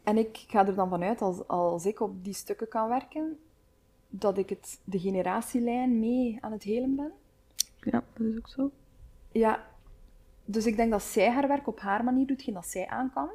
En 0.03 0.17
ik 0.17 0.37
ga 0.47 0.67
er 0.67 0.75
dan 0.75 0.89
vanuit, 0.89 1.21
als, 1.21 1.47
als 1.47 1.85
ik 1.85 1.99
op 1.99 2.23
die 2.23 2.33
stukken 2.33 2.67
kan 2.67 2.89
werken, 2.89 3.39
dat 4.09 4.37
ik 4.37 4.49
het, 4.49 4.79
de 4.83 4.99
generatielijn 4.99 5.99
mee 5.99 6.37
aan 6.41 6.51
het 6.51 6.63
helen 6.63 6.95
ben. 6.95 7.11
Ja, 7.79 8.03
dat 8.13 8.27
is 8.27 8.37
ook 8.37 8.47
zo. 8.47 8.71
Ja, 9.31 9.67
dus 10.45 10.65
ik 10.65 10.75
denk 10.75 10.91
dat 10.91 11.03
zij 11.03 11.31
haar 11.31 11.47
werk 11.47 11.67
op 11.67 11.79
haar 11.79 12.03
manier 12.03 12.27
doet, 12.27 12.41
geen 12.41 12.53
dat 12.53 12.67
zij 12.67 12.87
aan 12.87 13.11
kan. 13.13 13.29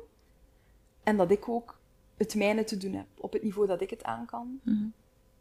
En 1.02 1.16
dat 1.16 1.30
ik 1.30 1.48
ook 1.48 1.78
het 2.18 2.34
mijne 2.34 2.64
te 2.64 2.76
doen 2.76 2.92
heb, 2.92 3.06
op 3.16 3.32
het 3.32 3.42
niveau 3.42 3.66
dat 3.66 3.80
ik 3.80 3.90
het 3.90 4.04
aan 4.04 4.26
kan. 4.26 4.60
Mhm. 4.62 4.86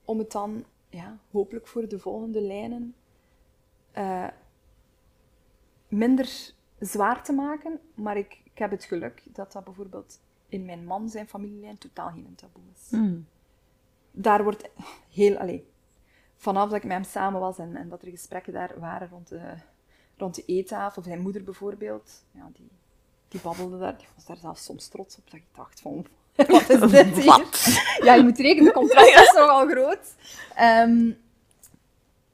Om 0.06 0.18
het 0.18 0.32
dan, 0.32 0.66
ja, 0.90 1.18
hopelijk 1.32 1.68
voor 1.68 1.88
de 1.88 2.00
volgende 2.00 2.42
lijnen 2.42 2.96
uh, 3.98 4.28
minder 5.88 6.54
zwaar 6.80 7.24
te 7.24 7.34
maken. 7.34 7.80
Maar 7.94 8.18
ik, 8.18 8.42
ik 8.44 8.58
heb 8.58 8.72
het 8.72 8.84
geluk 8.84 9.24
dat 9.26 9.52
dat 9.52 9.64
bijvoorbeeld 9.64 10.20
in 10.50 10.66
mijn 10.66 10.86
man 10.86 11.10
zijn 11.10 11.28
familielijn 11.28 11.78
totaal 11.78 12.10
geen 12.10 12.36
taboe 12.36 12.64
is. 12.76 12.90
Mm. 12.90 13.28
Daar 14.12 14.44
wordt 14.44 14.70
heel, 15.10 15.38
allez, 15.38 15.62
vanaf 16.36 16.70
dat 16.70 16.78
ik 16.78 16.84
met 16.84 16.92
hem 16.92 17.04
samen 17.04 17.40
was 17.40 17.58
en, 17.58 17.76
en 17.76 17.90
dat 17.90 18.02
er 18.02 18.10
gesprekken 18.10 18.54
daar 18.54 18.80
waren 18.80 19.10
rond 19.10 19.28
de, 19.28 19.54
rond 20.18 20.36
de 20.36 20.44
eettafel, 20.46 21.02
of 21.02 21.08
zijn 21.08 21.22
moeder 21.22 21.44
bijvoorbeeld, 21.44 22.24
ja, 22.32 22.50
die, 22.54 22.70
die 23.28 23.42
babbelde 23.42 23.78
daar, 23.78 23.98
die 23.98 24.08
was 24.16 24.26
daar 24.26 24.38
zelfs 24.38 24.64
soms 24.64 24.88
trots 24.88 25.18
op, 25.18 25.24
dat 25.24 25.34
ik 25.34 25.46
dacht 25.52 25.82
van, 25.82 26.06
wat 26.48 26.70
is 26.70 26.92
dit 26.92 27.16
hier? 27.16 27.26
Wat? 27.26 27.66
Ja, 28.04 28.14
je 28.14 28.24
moet 28.24 28.38
rekenen, 28.38 28.66
de 28.66 28.72
contrast 28.80 29.20
is 29.28 29.34
nogal 29.34 29.68
groot. 29.68 30.16
Um, 30.60 31.18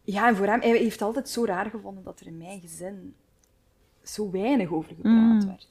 ja, 0.03 0.27
en 0.27 0.35
voor 0.35 0.45
hem, 0.45 0.61
hij 0.61 0.77
heeft 0.77 1.01
altijd 1.01 1.29
zo 1.29 1.45
raar 1.45 1.69
gevonden 1.69 2.03
dat 2.03 2.19
er 2.19 2.27
in 2.27 2.37
mijn 2.37 2.59
gezin 2.59 3.15
zo 4.03 4.31
weinig 4.31 4.71
over 4.71 4.95
gepraat 4.95 5.13
Mm. 5.13 5.45
werd. 5.47 5.67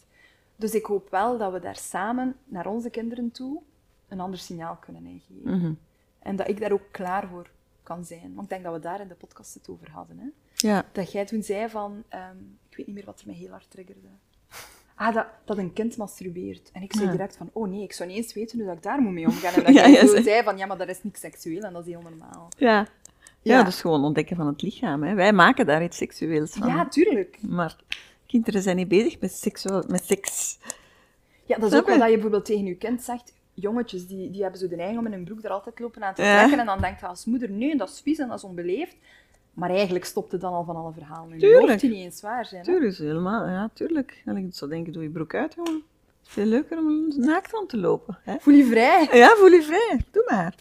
Dus 0.56 0.74
ik 0.74 0.84
hoop 0.84 1.10
wel 1.10 1.38
dat 1.38 1.52
we 1.52 1.60
daar 1.60 1.76
samen 1.76 2.36
naar 2.44 2.66
onze 2.66 2.90
kinderen 2.90 3.30
toe 3.30 3.60
een 4.08 4.20
ander 4.20 4.38
signaal 4.38 4.76
kunnen 4.76 5.06
ingeven. 5.06 5.58
Mhm. 5.58 5.72
En 6.18 6.36
dat 6.36 6.48
ik 6.48 6.60
daar 6.60 6.72
ook 6.72 6.88
klaar 6.90 7.28
voor 7.28 7.50
kan 7.82 8.04
zijn. 8.04 8.30
Want 8.34 8.42
ik 8.42 8.48
denk 8.48 8.62
dat 8.64 8.72
we 8.72 8.78
daar 8.80 9.00
in 9.00 9.08
de 9.08 9.14
podcast 9.14 9.54
het 9.54 9.68
over 9.68 9.90
hadden. 9.90 10.18
Hè? 10.18 10.26
Ja. 10.68 10.84
Dat 10.92 11.12
jij 11.12 11.24
toen 11.26 11.42
zei 11.42 11.68
van, 11.68 12.02
ehm, 12.08 12.36
ik 12.68 12.76
weet 12.76 12.86
niet 12.86 12.96
meer 12.96 13.04
wat 13.04 13.20
er 13.20 13.26
mij 13.26 13.34
heel 13.36 13.50
hard 13.50 13.70
triggerde. 13.70 14.08
Ah, 15.02 15.14
dat, 15.14 15.26
dat 15.44 15.58
een 15.58 15.72
kind 15.72 15.96
masturbeert. 15.96 16.70
En 16.72 16.82
ik 16.82 16.92
zei 16.92 17.04
Ja. 17.04 17.10
direct 17.10 17.36
van, 17.36 17.50
oh 17.52 17.68
nee, 17.68 17.82
ik 17.82 17.92
zou 17.92 18.08
niet 18.08 18.18
eens 18.18 18.34
weten 18.34 18.58
hoe 18.58 18.66
dat 18.66 18.76
ik 18.76 18.82
daar 18.82 19.00
moet 19.00 19.12
mee 19.12 19.26
omgaan. 19.26 19.54
En 19.54 19.62
dat 19.64 19.74
Ja, 19.74 19.86
ja, 19.86 20.22
zei 20.22 20.42
van, 20.42 20.56
ja, 20.56 20.66
maar 20.66 20.78
dat 20.78 20.88
is 20.88 21.02
niet 21.02 21.18
seksueel 21.18 21.62
en 21.62 21.72
dat 21.72 21.86
is 21.86 21.92
heel 21.92 22.02
normaal. 22.02 22.48
Ja. 22.58 22.68
Ja, 23.42 23.56
ja 23.56 23.62
dus 23.62 23.80
gewoon 23.80 24.04
ontdekken 24.04 24.36
van 24.36 24.46
het 24.46 24.62
lichaam. 24.62 25.02
Hè. 25.02 25.14
Wij 25.14 25.32
maken 25.32 25.66
daar 25.66 25.82
iets 25.82 25.96
seksueels 25.96 26.50
van. 26.50 26.68
Ja, 26.68 26.88
tuurlijk. 26.88 27.38
Maar 27.40 27.76
kinderen 28.26 28.62
zijn 28.62 28.76
niet 28.76 28.88
bezig 28.88 29.20
met, 29.20 29.32
seksueel, 29.32 29.84
met 29.88 30.04
seks. 30.04 30.58
Ja, 31.44 31.58
dat 31.58 31.72
is 31.72 31.78
ook 31.78 31.86
wel 31.86 31.98
dat 31.98 32.06
je 32.06 32.12
bijvoorbeeld 32.12 32.44
tegen 32.44 32.64
je 32.64 32.74
kind 32.74 33.02
zegt, 33.02 33.34
jongetjes, 33.54 34.06
die, 34.06 34.30
die 34.30 34.42
hebben 34.42 34.60
zo 34.60 34.68
de 34.68 34.76
neiging 34.76 34.98
om 34.98 35.06
in 35.06 35.12
hun 35.12 35.24
broek 35.24 35.44
er 35.44 35.50
altijd 35.50 35.78
lopen 35.78 36.04
aan 36.04 36.14
te 36.14 36.22
trekken. 36.22 36.58
En 36.58 36.66
dan 36.66 36.80
denkt 36.80 37.00
je 37.00 37.06
als 37.06 37.24
moeder, 37.24 37.50
nee, 37.50 37.76
dat 37.76 37.88
is 37.88 38.00
vies 38.00 38.18
en 38.18 38.28
dat 38.28 38.38
is 38.38 38.44
onbeleefd. 38.44 38.96
Maar 39.52 39.70
eigenlijk 39.70 40.04
stopt 40.04 40.32
het 40.32 40.40
dan 40.40 40.52
al 40.52 40.64
van 40.64 40.76
alle 40.76 40.92
verhalen. 40.92 41.38
Je 41.38 41.58
hoeft 41.58 41.80
die 41.80 41.90
niet 41.90 42.04
eens 42.04 42.20
waar 42.20 42.46
zijn. 42.46 42.62
Tuurlijk, 42.62 42.96
helemaal. 42.96 43.46
Ja, 43.46 43.70
tuurlijk. 43.72 44.22
En 44.24 44.36
ik 44.36 44.54
zou 44.54 44.70
denken, 44.70 44.92
doe 44.92 45.02
je 45.02 45.10
broek 45.10 45.34
uit, 45.34 45.54
jongen. 45.54 45.74
Het 45.74 46.26
is 46.26 46.32
veel 46.32 46.46
leuker 46.46 46.78
om 46.78 47.08
naakt 47.16 47.54
aan 47.54 47.66
te 47.66 47.76
lopen. 47.76 48.18
Hè? 48.22 48.36
Voel 48.38 48.54
je 48.54 48.64
vrij. 48.64 49.08
Ja, 49.12 49.34
voel 49.36 49.50
je 49.50 49.62
vrij. 49.62 50.00
Doe 50.10 50.24
maar. 50.28 50.54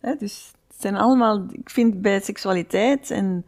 Hè, 0.00 0.16
dus 0.16 0.52
het 0.68 0.80
zijn 0.80 0.96
allemaal... 0.96 1.46
Ik 1.50 1.70
vind 1.70 2.02
bij 2.02 2.20
seksualiteit 2.20 3.10
en... 3.10 3.46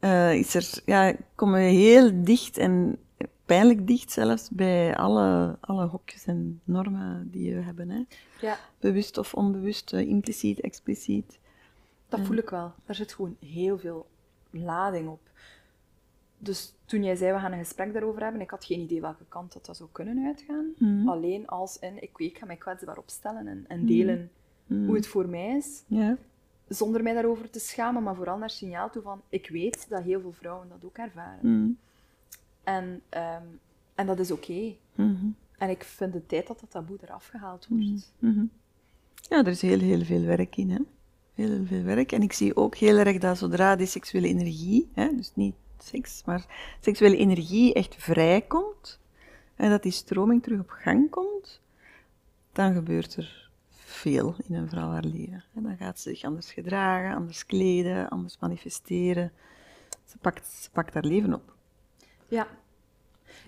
Uh, 0.00 0.34
is 0.34 0.54
er, 0.54 0.82
ja, 0.84 1.14
komen 1.34 1.60
we 1.60 1.66
heel 1.66 2.24
dicht 2.24 2.58
en 2.58 2.98
pijnlijk 3.46 3.86
dicht 3.86 4.12
zelfs 4.12 4.48
bij 4.50 4.96
alle, 4.96 5.56
alle 5.60 5.86
hokjes 5.86 6.24
en 6.24 6.60
normen 6.64 7.28
die 7.30 7.54
we 7.54 7.60
hebben. 7.60 7.90
Hè. 7.90 8.04
Ja. 8.40 8.58
Bewust 8.80 9.18
of 9.18 9.34
onbewust, 9.34 9.92
uh, 9.92 10.08
impliciet, 10.08 10.60
expliciet. 10.60 11.38
Dat 12.16 12.26
voel 12.26 12.36
ik 12.36 12.50
wel. 12.50 12.72
Daar 12.84 12.96
zit 12.96 13.12
gewoon 13.12 13.36
heel 13.40 13.78
veel 13.78 14.06
lading 14.50 15.08
op. 15.08 15.30
Dus 16.38 16.74
toen 16.84 17.04
jij 17.04 17.14
zei, 17.14 17.32
we 17.32 17.38
gaan 17.38 17.52
een 17.52 17.58
gesprek 17.58 17.92
daarover 17.92 18.22
hebben, 18.22 18.40
ik 18.40 18.50
had 18.50 18.64
geen 18.64 18.80
idee 18.80 19.00
welke 19.00 19.24
kant 19.28 19.52
dat, 19.52 19.66
dat 19.66 19.76
zou 19.76 19.88
kunnen 19.92 20.26
uitgaan. 20.26 20.72
Mhm. 20.78 21.08
Alleen 21.08 21.46
als 21.46 21.78
in, 21.78 22.02
ik, 22.02 22.10
ik 22.16 22.38
ga 22.38 22.46
mij 22.46 22.56
kwetsbaar 22.56 22.98
opstellen 22.98 23.46
en, 23.46 23.64
en 23.68 23.86
delen 23.86 24.30
mhm. 24.66 24.84
hoe 24.84 24.94
het 24.94 25.06
voor 25.06 25.28
mij 25.28 25.56
is. 25.56 25.82
Zonder 26.68 27.02
mij 27.02 27.12
daarover 27.12 27.50
te 27.50 27.58
schamen, 27.58 28.02
maar 28.02 28.14
vooral 28.14 28.38
naar 28.38 28.50
signaal 28.50 28.90
toe 28.90 29.02
van, 29.02 29.20
ik 29.28 29.48
weet 29.48 29.88
dat 29.88 30.02
heel 30.02 30.20
veel 30.20 30.32
vrouwen 30.32 30.68
dat 30.68 30.84
ook 30.84 30.96
ervaren. 30.96 31.78
En, 32.62 33.02
ehm, 33.08 33.46
en 33.94 34.06
dat 34.06 34.18
is 34.18 34.30
oké. 34.30 34.74
En 35.58 35.70
ik 35.70 35.84
vind 35.84 36.14
het 36.14 36.28
tijd 36.28 36.46
dat 36.46 36.60
dat 36.60 36.70
taboe 36.70 36.98
eraf 37.02 37.26
gehaald 37.26 37.68
wordt. 37.68 38.12
Ja, 39.28 39.38
er 39.38 39.46
is 39.46 39.62
heel, 39.62 39.78
heel 39.78 40.04
veel 40.04 40.22
werk 40.22 40.56
in, 40.56 40.70
hè 40.70 40.78
heel 41.34 41.66
veel 41.66 41.82
werk. 41.82 42.12
En 42.12 42.22
ik 42.22 42.32
zie 42.32 42.56
ook 42.56 42.76
heel 42.76 42.98
erg 42.98 43.18
dat 43.18 43.38
zodra 43.38 43.76
die 43.76 43.86
seksuele 43.86 44.28
energie, 44.28 44.90
hè, 44.94 45.16
dus 45.16 45.32
niet 45.34 45.54
seks, 45.78 46.22
maar 46.24 46.76
seksuele 46.80 47.16
energie 47.16 47.74
echt 47.74 47.94
vrijkomt, 47.98 49.00
en 49.56 49.70
dat 49.70 49.82
die 49.82 49.92
stroming 49.92 50.42
terug 50.42 50.60
op 50.60 50.70
gang 50.70 51.10
komt, 51.10 51.60
dan 52.52 52.74
gebeurt 52.74 53.16
er 53.16 53.50
veel 53.70 54.34
in 54.46 54.54
een 54.54 54.68
vrouw 54.68 54.90
haar 54.90 55.04
leven. 55.04 55.44
En 55.54 55.62
dan 55.62 55.76
gaat 55.76 56.00
ze 56.00 56.10
zich 56.10 56.24
anders 56.24 56.52
gedragen, 56.52 57.16
anders 57.16 57.46
kleden, 57.46 58.08
anders 58.08 58.38
manifesteren. 58.38 59.32
Ze 60.06 60.18
pakt, 60.18 60.46
ze 60.46 60.70
pakt 60.70 60.94
haar 60.94 61.04
leven 61.04 61.34
op. 61.34 61.54
Ja. 62.28 62.46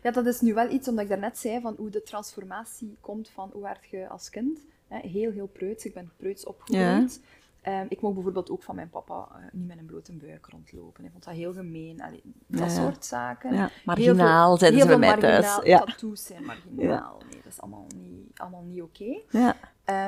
Ja, 0.02 0.10
dat 0.10 0.26
is 0.26 0.40
nu 0.40 0.54
wel 0.54 0.70
iets, 0.70 0.88
omdat 0.88 1.04
ik 1.04 1.10
daarnet 1.10 1.38
zei, 1.38 1.60
van 1.60 1.74
hoe 1.76 1.90
de 1.90 2.02
transformatie 2.02 2.96
komt 3.00 3.28
van 3.28 3.50
hoe 3.52 3.62
werd 3.62 3.86
je 3.90 4.08
als 4.08 4.30
kind. 4.30 4.60
Heel, 4.88 5.30
heel 5.30 5.46
preuts. 5.46 5.84
Ik 5.84 5.94
ben 5.94 6.10
preuts 6.16 6.46
opgegroeid. 6.46 7.20
Ja. 7.22 7.28
Ehm, 7.64 7.86
ik 7.88 8.00
mocht 8.00 8.14
bijvoorbeeld 8.14 8.50
ook 8.50 8.62
van 8.62 8.74
mijn 8.74 8.90
papa 8.90 9.28
uh, 9.30 9.44
niet 9.52 9.66
met 9.66 9.78
een 9.78 9.86
blote 9.86 10.12
buik 10.12 10.46
rondlopen. 10.46 11.04
Ik 11.04 11.10
vond 11.10 11.24
dat 11.24 11.34
heel 11.34 11.52
gemeen. 11.52 12.02
Allee, 12.02 12.22
dat 12.46 12.70
soort 12.70 13.04
zaken. 13.04 13.54
Ja, 13.54 13.70
marginaal, 13.84 14.56
zeiden 14.56 14.80
ze 14.80 14.86
bij 14.86 14.98
mij 14.98 15.16
thuis. 15.16 15.58
Ja. 15.62 15.78
Tattoos 15.78 16.24
zijn 16.24 16.44
marginaal. 16.44 17.22
Nee, 17.30 17.42
dat 17.42 17.52
is 17.52 17.60
allemaal 17.60 17.86
niet, 17.96 18.38
allemaal 18.38 18.62
niet 18.62 18.82
oké. 18.82 19.20
Ja. 19.30 19.56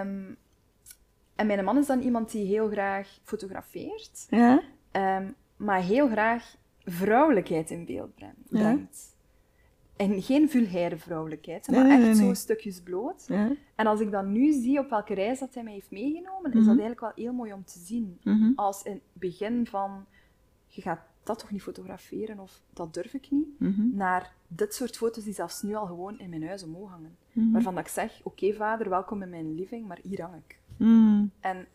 Um, 0.00 0.36
en 1.34 1.46
mijn 1.46 1.64
man 1.64 1.78
is 1.78 1.86
dan 1.86 2.00
iemand 2.00 2.30
die 2.30 2.46
heel 2.46 2.68
graag 2.68 3.18
fotografeert. 3.22 4.26
Ja. 4.30 4.62
Um, 4.92 5.34
maar 5.56 5.80
heel 5.80 6.08
graag 6.08 6.56
vrouwelijkheid 6.84 7.70
in 7.70 7.84
beeld 7.84 8.14
brengt. 8.48 9.15
En 9.96 10.22
geen 10.22 10.50
vulgaire 10.50 10.96
vrouwelijkheid, 10.96 11.68
maar 11.68 11.90
echt 11.90 12.16
zo 12.16 12.34
stukjes 12.34 12.80
bloot. 12.80 13.24
Ja. 13.28 13.52
En 13.74 13.86
als 13.86 14.00
ik 14.00 14.10
dan 14.10 14.32
nu 14.32 14.52
zie 14.52 14.78
op 14.78 14.90
welke 14.90 15.14
reis 15.14 15.38
dat 15.38 15.54
hij 15.54 15.62
mij 15.62 15.72
heeft 15.72 15.90
meegenomen, 15.90 16.52
is 16.52 16.52
dat 16.52 16.74
mhm. 16.74 16.80
eigenlijk 16.80 17.00
wel 17.00 17.12
heel 17.14 17.32
mooi 17.32 17.52
om 17.52 17.64
te 17.64 17.78
zien. 17.78 18.18
Mhm. 18.22 18.52
Als 18.56 18.82
in 18.82 18.92
het 18.92 19.02
begin 19.12 19.66
van, 19.66 20.04
je 20.66 20.82
gaat 20.82 21.00
dat 21.22 21.38
toch 21.38 21.50
niet 21.50 21.62
fotograferen 21.62 22.38
of 22.38 22.60
dat 22.72 22.94
durf 22.94 23.14
ik 23.14 23.30
niet, 23.30 23.46
mhm. 23.58 23.96
naar 23.96 24.32
dit 24.48 24.74
soort 24.74 24.96
foto's 24.96 25.24
die 25.24 25.34
zelfs 25.34 25.62
nu 25.62 25.74
al 25.74 25.86
gewoon 25.86 26.18
in 26.18 26.30
mijn 26.30 26.46
huis 26.46 26.62
omhoog 26.62 26.90
hangen. 26.90 27.16
Waarvan 27.52 27.74
dat 27.74 27.84
ik 27.84 27.90
zeg, 27.90 28.20
oké 28.22 28.52
vader, 28.52 28.88
welkom 28.88 29.22
in 29.22 29.30
mijn 29.30 29.54
living, 29.54 29.86
maar 29.86 29.98
hier 30.02 30.20
hang 30.20 30.34
ik. 30.46 30.58
En 31.40 31.66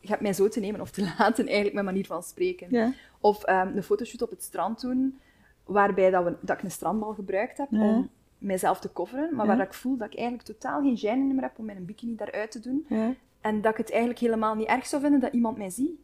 je 0.00 0.08
hebt 0.08 0.20
mij 0.20 0.32
zo 0.32 0.48
te 0.48 0.60
nemen 0.60 0.80
of 0.80 0.90
te 0.90 1.02
laten, 1.18 1.44
eigenlijk 1.44 1.74
mijn 1.74 1.86
manier 1.86 2.06
van 2.06 2.22
spreken. 2.22 2.66
Ja. 2.70 2.92
Of 3.20 3.48
um, 3.48 3.76
een 3.76 3.82
fotoshoot 3.82 4.22
op 4.22 4.30
het 4.30 4.42
strand 4.42 4.80
doen, 4.80 5.18
waarbij 5.64 6.10
dat, 6.10 6.24
we, 6.24 6.36
dat 6.40 6.56
ik 6.58 6.64
een 6.64 6.70
strandbal 6.70 7.12
gebruikt 7.14 7.58
heb 7.58 7.72
om 7.72 8.10
mijzelf 8.38 8.80
te 8.80 8.92
coveren, 8.92 9.34
maar 9.34 9.46
waar 9.46 9.60
ik 9.60 9.74
voel 9.74 9.96
dat 9.96 10.06
ik 10.06 10.18
eigenlijk 10.18 10.48
totaal 10.48 10.82
geen 10.82 10.98
gêne 10.98 11.34
meer 11.34 11.42
heb 11.42 11.58
om 11.58 11.64
mijn 11.64 11.84
bikini 11.84 12.16
daaruit 12.16 12.50
te 12.50 12.60
doen. 12.60 12.84
Ja. 12.88 13.14
En 13.40 13.60
dat 13.60 13.72
ik 13.72 13.78
het 13.78 13.90
eigenlijk 13.90 14.20
helemaal 14.20 14.54
niet 14.54 14.66
erg 14.66 14.86
zou 14.86 15.02
vinden 15.02 15.20
dat 15.20 15.32
iemand 15.32 15.58
mij 15.58 15.70
ziet. 15.70 16.00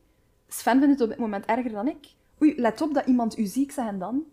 Sven 0.49 0.79
vindt 0.79 0.93
het 0.93 1.01
op 1.03 1.09
dit 1.09 1.19
moment 1.19 1.45
erger 1.45 1.71
dan 1.71 1.89
ik. 1.89 2.13
Oei, 2.43 2.61
let 2.61 2.81
op 2.81 2.95
dat 2.95 3.07
iemand 3.07 3.39
u 3.39 3.45
ziet, 3.45 3.65
ik 3.65 3.73
zeg 3.73 3.87
en 3.87 3.99
dan. 3.99 4.25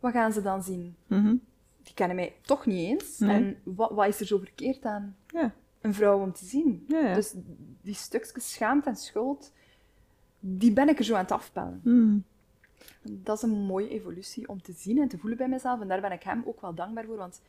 Wat 0.00 0.12
gaan 0.12 0.32
ze 0.32 0.42
dan 0.42 0.62
zien? 0.62 0.96
Mhm. 1.06 1.36
Die 1.82 1.94
kennen 1.94 2.16
mij 2.16 2.34
toch 2.42 2.66
niet 2.66 2.88
eens. 2.88 3.20
En 3.20 3.56
wat, 3.62 3.90
wat, 3.90 4.06
is 4.06 4.20
er 4.20 4.26
zo 4.26 4.38
verkeerd 4.38 4.84
aan 4.84 5.16
ja. 5.26 5.54
een 5.80 5.94
vrouw 5.94 6.20
om 6.20 6.32
te 6.32 6.44
zien? 6.44 6.84
Dus 7.14 7.34
die 7.82 7.94
stukjes 7.94 8.52
schaamte 8.52 8.88
en 8.88 8.96
schuld, 8.96 9.52
die 10.40 10.72
ben 10.72 10.88
ik 10.88 10.98
er 10.98 11.04
zo 11.04 11.14
aan 11.14 11.22
het 11.22 11.32
afpellen. 11.32 11.80
Mhm. 11.84 12.18
Dat 13.02 13.36
is 13.36 13.42
een 13.42 13.50
mooie 13.50 13.88
evolutie 13.88 14.48
om 14.48 14.62
te 14.62 14.72
zien 14.72 14.98
en 14.98 15.08
te 15.08 15.18
voelen 15.18 15.38
bij 15.38 15.48
mezelf. 15.48 15.80
En 15.80 15.88
daar 15.88 16.00
ben 16.00 16.12
ik 16.12 16.22
hem 16.22 16.42
ook 16.46 16.60
wel 16.60 16.74
dankbaar 16.74 17.04
voor. 17.04 17.16
Want 17.16 17.40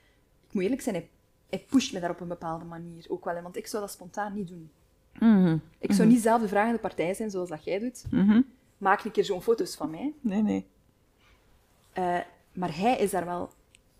ik 0.47 0.53
moet 0.53 0.63
eerlijk 0.63 0.81
zijn, 0.81 0.95
hij, 0.95 1.09
hij 1.49 1.65
pusht 1.69 1.93
me 1.93 1.99
daar 1.99 2.09
op 2.09 2.19
een 2.19 2.27
bepaalde 2.27 2.65
manier 2.65 3.05
ook 3.09 3.25
wel. 3.25 3.41
Want 3.41 3.57
ik 3.57 3.67
zou 3.67 3.83
dat 3.83 3.91
spontaan 3.91 4.33
niet 4.33 4.47
doen. 4.47 4.71
Mhm. 5.19 5.57
Ik 5.77 5.91
zou 5.91 6.07
niet 6.07 6.21
zelf 6.21 6.41
de 6.41 6.47
vragende 6.47 6.79
partij 6.79 7.13
zijn 7.13 7.31
zoals 7.31 7.49
dat 7.49 7.63
jij 7.63 7.79
doet. 7.79 8.05
Mhm. 8.09 8.41
Maak 8.77 9.03
een 9.03 9.11
keer 9.11 9.25
zo'n 9.25 9.41
foto's 9.41 9.75
van 9.75 9.89
mij. 9.89 10.13
Nee, 10.21 10.41
nee. 10.41 10.65
Uh, 11.97 12.19
maar 12.53 12.77
hij 12.77 12.97
is 12.97 13.11
daar 13.11 13.25
wel 13.25 13.49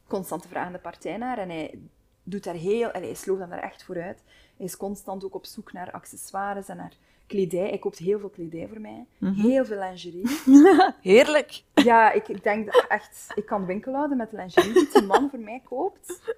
constant 0.07 0.41
de 0.41 0.47
vragende 0.47 0.79
partij 0.79 1.17
naar. 1.17 1.37
En 1.37 1.49
hij 1.49 1.79
doet 2.23 2.43
daar 2.43 2.55
heel... 2.55 2.91
En 2.91 3.01
hij 3.01 3.13
sloopt 3.13 3.39
dan 3.39 3.49
daar 3.49 3.63
echt 3.63 3.83
vooruit. 3.83 4.23
Hij 4.57 4.65
is 4.65 4.77
constant 4.77 5.25
ook 5.25 5.35
op 5.35 5.45
zoek 5.45 5.73
naar 5.73 5.91
accessoires 5.91 6.67
en 6.67 6.77
naar 6.77 6.93
kledij. 7.31 7.67
Hij 7.67 7.77
koopt 7.77 7.97
heel 7.97 8.19
veel 8.19 8.29
kledij 8.29 8.67
voor 8.67 8.81
mij. 8.81 9.05
Mhm. 9.17 9.33
Heel 9.33 9.65
veel 9.65 9.79
lingerie. 9.79 10.27
Heerlijk. 11.11 11.63
Ja, 11.73 12.11
ik, 12.11 12.27
ik 12.27 12.43
denk 12.43 12.71
dat 12.71 12.85
echt... 12.87 13.31
Ik 13.35 13.45
kan 13.45 13.65
winkel 13.65 13.93
houden 13.93 14.17
met 14.17 14.31
lingerie 14.31 14.73
die 14.73 14.89
die 14.93 15.01
man 15.01 15.29
voor 15.29 15.39
mij 15.39 15.61
koopt. 15.63 16.35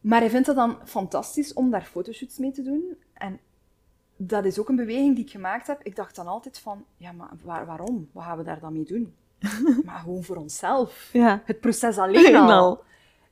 Maar 0.00 0.20
hij 0.20 0.30
vindt 0.30 0.46
het 0.46 0.56
dan 0.56 0.78
fantastisch 0.84 1.52
om 1.52 1.70
daar 1.70 1.84
fotoshoots 1.84 2.38
mee 2.38 2.50
te 2.50 2.62
doen. 2.62 2.96
En 3.12 3.40
dat 4.16 4.44
is 4.44 4.58
ook 4.58 4.68
een 4.68 4.76
beweging 4.76 5.14
die 5.14 5.24
ik 5.24 5.30
gemaakt 5.30 5.66
heb. 5.66 5.80
Ik 5.82 5.96
dacht 5.96 6.16
dan 6.16 6.26
altijd 6.26 6.58
van, 6.58 6.84
ja, 6.96 7.12
maar 7.12 7.30
waar, 7.42 7.66
waarom? 7.66 8.08
Wat 8.12 8.24
gaan 8.24 8.38
we 8.38 8.44
daar 8.44 8.60
dan 8.60 8.72
mee 8.72 8.84
doen? 8.84 9.14
maar 9.84 9.98
gewoon 9.98 10.22
voor 10.22 10.36
onszelf. 10.36 11.10
Ja. 11.12 11.42
Het 11.44 11.60
proces 11.60 11.98
alleen 11.98 12.36
al. 12.36 12.82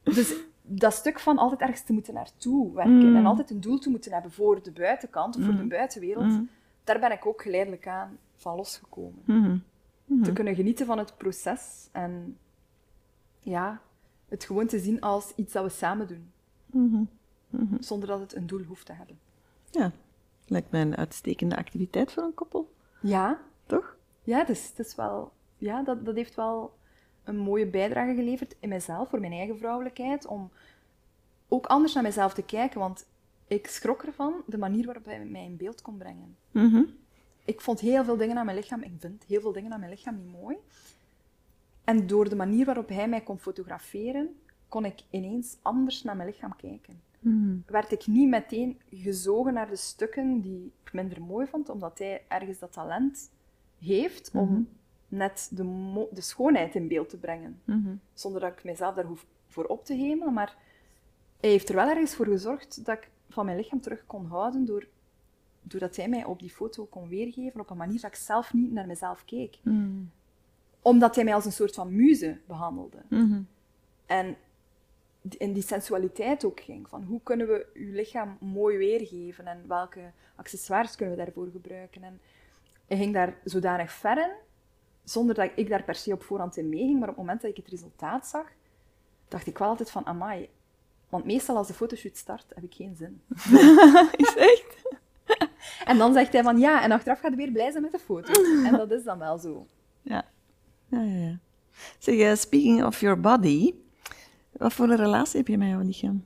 Dus 0.02 0.34
dat 0.66 0.92
stuk 0.92 1.18
van 1.20 1.38
altijd 1.38 1.60
ergens 1.60 1.82
te 1.82 1.92
moeten 1.92 2.14
naartoe 2.14 2.74
werken 2.74 3.08
Mm. 3.10 3.16
en 3.16 3.26
altijd 3.26 3.50
een 3.50 3.60
doel 3.60 3.78
te 3.78 3.90
moeten 3.90 4.12
hebben 4.12 4.32
voor 4.32 4.62
de 4.62 4.72
buitenkant 4.72 5.36
of 5.36 5.42
voor 5.44 5.52
Mm. 5.52 5.58
de 5.60 5.66
buitenwereld, 5.66 6.40
daar 6.84 7.00
ben 7.00 7.12
ik 7.12 7.26
ook 7.26 7.42
geleidelijk 7.42 7.86
aan 7.88 8.18
van 8.36 8.56
losgekomen. 8.56 9.22
Mhm. 9.24 10.22
Te 10.22 10.32
kunnen 10.32 10.54
genieten 10.54 10.86
van 10.86 10.98
het 10.98 11.16
proces 11.16 11.88
en 11.92 12.38
ja, 13.40 13.80
het 14.28 14.44
gewoon 14.44 14.66
te 14.66 14.78
zien 14.78 15.00
als 15.00 15.32
iets 15.36 15.52
dat 15.52 15.64
we 15.64 15.70
samen 15.70 16.06
doen, 16.06 16.30
Mhm. 16.66 17.02
Mhm. 17.50 17.82
zonder 17.82 18.08
dat 18.08 18.20
het 18.20 18.34
een 18.34 18.46
doel 18.46 18.62
hoeft 18.62 18.86
te 18.86 18.92
hebben. 18.92 19.18
Ja, 19.70 19.90
lijkt 20.46 20.70
mij 20.70 20.80
een 20.80 20.96
uitstekende 20.96 21.56
activiteit 21.56 22.12
voor 22.12 22.22
een 22.22 22.34
koppel, 22.34 22.72
Ja, 23.00 23.38
toch? 23.66 23.96
ja 24.22 24.44
dus, 24.44 24.68
het 24.68 24.78
is 24.86 24.94
wel, 24.94 25.32
ja 25.58 25.82
dat, 25.82 26.04
dat 26.04 26.14
heeft 26.14 26.34
wel 26.34 26.74
een 27.26 27.36
mooie 27.38 27.66
bijdrage 27.66 28.14
geleverd 28.14 28.56
in 28.60 28.68
mezelf, 28.68 29.08
voor 29.08 29.20
mijn 29.20 29.32
eigen 29.32 29.58
vrouwelijkheid, 29.58 30.26
om 30.26 30.50
ook 31.48 31.66
anders 31.66 31.94
naar 31.94 32.02
mezelf 32.02 32.34
te 32.34 32.42
kijken, 32.42 32.80
want 32.80 33.06
ik 33.46 33.66
schrok 33.66 34.02
ervan, 34.02 34.42
de 34.46 34.58
manier 34.58 34.84
waarop 34.84 35.04
hij 35.04 35.24
mij 35.24 35.44
in 35.44 35.56
beeld 35.56 35.82
kon 35.82 35.96
brengen. 35.96 36.36
Mhm. 36.50 36.82
Ik 37.44 37.60
vond 37.60 37.80
heel 37.80 38.04
veel 38.04 38.16
dingen 38.16 38.36
aan 38.38 38.44
mijn 38.44 38.56
lichaam, 38.56 38.82
ik 38.82 38.92
vind 38.98 39.24
heel 39.24 39.40
veel 39.40 39.52
dingen 39.52 39.72
aan 39.72 39.80
mijn 39.80 39.92
lichaam 39.92 40.16
niet 40.16 40.32
mooi. 40.40 40.56
En 41.84 42.06
door 42.06 42.28
de 42.28 42.36
manier 42.36 42.64
waarop 42.64 42.88
hij 42.88 43.08
mij 43.08 43.20
kon 43.20 43.38
fotograferen, 43.38 44.36
kon 44.68 44.84
ik 44.84 45.02
ineens 45.10 45.56
anders 45.62 46.02
naar 46.02 46.16
mijn 46.16 46.28
lichaam 46.28 46.56
kijken. 46.56 47.00
Mhm. 47.18 47.56
Werd 47.66 47.92
ik 47.92 48.06
niet 48.06 48.28
meteen 48.28 48.80
gezogen 48.90 49.52
naar 49.54 49.68
de 49.68 49.76
stukken 49.76 50.40
die 50.40 50.72
ik 50.84 50.92
minder 50.92 51.22
mooi 51.22 51.46
vond, 51.46 51.68
omdat 51.68 51.98
hij 51.98 52.22
ergens 52.28 52.58
dat 52.58 52.72
talent 52.72 53.30
heeft 53.78 54.30
om 54.32 54.48
Mhm. 54.50 54.62
Net 55.16 55.48
de, 55.52 56.06
de 56.12 56.20
schoonheid 56.20 56.74
in 56.74 56.88
beeld 56.88 57.08
te 57.08 57.18
brengen. 57.18 57.60
Mhm. 57.64 57.94
Zonder 58.14 58.40
dat 58.40 58.52
ik 58.52 58.64
mezelf 58.64 58.94
daar 58.94 59.04
hoef 59.04 59.26
voor 59.46 59.64
op 59.64 59.84
te 59.84 59.94
hemelen, 59.94 60.32
maar 60.32 60.56
hij 61.40 61.50
heeft 61.50 61.68
er 61.68 61.74
wel 61.74 61.88
ergens 61.88 62.14
voor 62.14 62.26
gezorgd 62.26 62.84
dat 62.84 62.96
ik 62.96 63.10
van 63.28 63.44
mijn 63.44 63.56
lichaam 63.56 63.80
terug 63.80 64.06
kon 64.06 64.26
houden 64.26 64.64
door 64.64 64.86
doordat 65.68 65.96
hij 65.96 66.08
mij 66.08 66.24
op 66.24 66.40
die 66.40 66.50
foto 66.50 66.84
kon 66.84 67.08
weergeven 67.08 67.60
op 67.60 67.70
een 67.70 67.76
manier 67.76 68.00
dat 68.00 68.10
ik 68.10 68.16
zelf 68.16 68.52
niet 68.52 68.72
naar 68.72 68.86
mezelf 68.86 69.24
keek. 69.24 69.58
Mm. 69.62 70.10
Omdat 70.82 71.14
hij 71.14 71.24
mij 71.24 71.34
als 71.34 71.44
een 71.44 71.52
soort 71.52 71.74
van 71.74 71.96
muze 71.96 72.38
behandelde. 72.46 72.98
Mhm. 73.08 73.42
En 74.06 74.36
in 75.38 75.52
die 75.52 75.62
sensualiteit 75.62 76.44
ook 76.44 76.60
ging. 76.60 76.88
Van 76.88 77.02
hoe 77.02 77.20
kunnen 77.22 77.46
we 77.46 77.66
uw 77.74 77.92
lichaam 77.92 78.36
mooi 78.40 78.78
weergeven 78.78 79.46
en 79.46 79.64
welke 79.68 80.00
accessoires 80.36 80.96
kunnen 80.96 81.16
we 81.16 81.24
daarvoor 81.24 81.48
gebruiken. 81.52 82.02
En 82.02 82.20
hij 82.86 82.96
ging 82.96 83.12
daar 83.14 83.36
zodanig 83.44 83.92
ver 83.92 84.18
in, 84.18 84.30
zonder 85.08 85.34
dat 85.34 85.50
ik 85.54 85.68
daar 85.68 85.82
per 85.82 85.94
se 85.94 86.12
op 86.12 86.22
voorhand 86.22 86.56
in 86.56 86.68
meeging. 86.68 86.98
Maar 86.98 87.08
op 87.08 87.16
het 87.16 87.24
moment 87.24 87.40
dat 87.40 87.50
ik 87.50 87.56
het 87.56 87.68
resultaat 87.68 88.26
zag, 88.26 88.46
dacht 89.28 89.46
ik 89.46 89.58
wel 89.58 89.68
altijd 89.68 89.90
van, 89.90 90.06
amai. 90.06 90.48
Want 91.08 91.24
meestal 91.24 91.56
als 91.56 91.66
de 91.66 91.74
fotoshoot 91.74 92.16
start, 92.16 92.46
heb 92.54 92.64
ik 92.64 92.74
geen 92.74 92.96
zin. 92.96 93.22
Is 94.26 94.36
echt? 94.36 94.82
En 95.84 95.98
dan 95.98 96.12
zegt 96.12 96.32
hij 96.32 96.42
van, 96.42 96.58
ja, 96.58 96.82
en 96.82 96.92
achteraf 96.92 97.20
gaat 97.20 97.28
hij 97.28 97.36
weer 97.36 97.52
blij 97.52 97.70
zijn 97.70 97.82
met 97.82 97.92
de 97.92 97.98
foto. 97.98 98.32
En 98.64 98.72
dat 98.72 98.90
is 98.90 99.04
dan 99.04 99.18
wel 99.18 99.38
zo. 99.38 99.66
Ja. 100.02 100.24
Ja, 100.88 101.02
ja, 101.02 101.26
ja. 101.26 101.38
Zeg, 101.98 102.18
eh, 102.18 102.34
speaking 102.34 102.84
of 102.84 103.00
your 103.00 103.20
body, 103.20 103.74
wat 104.52 104.72
voor 104.72 104.88
een 104.88 104.96
relatie 104.96 105.38
heb 105.38 105.48
je 105.48 105.58
met 105.58 105.68
jouw 105.68 105.80
lichaam? 105.80 106.24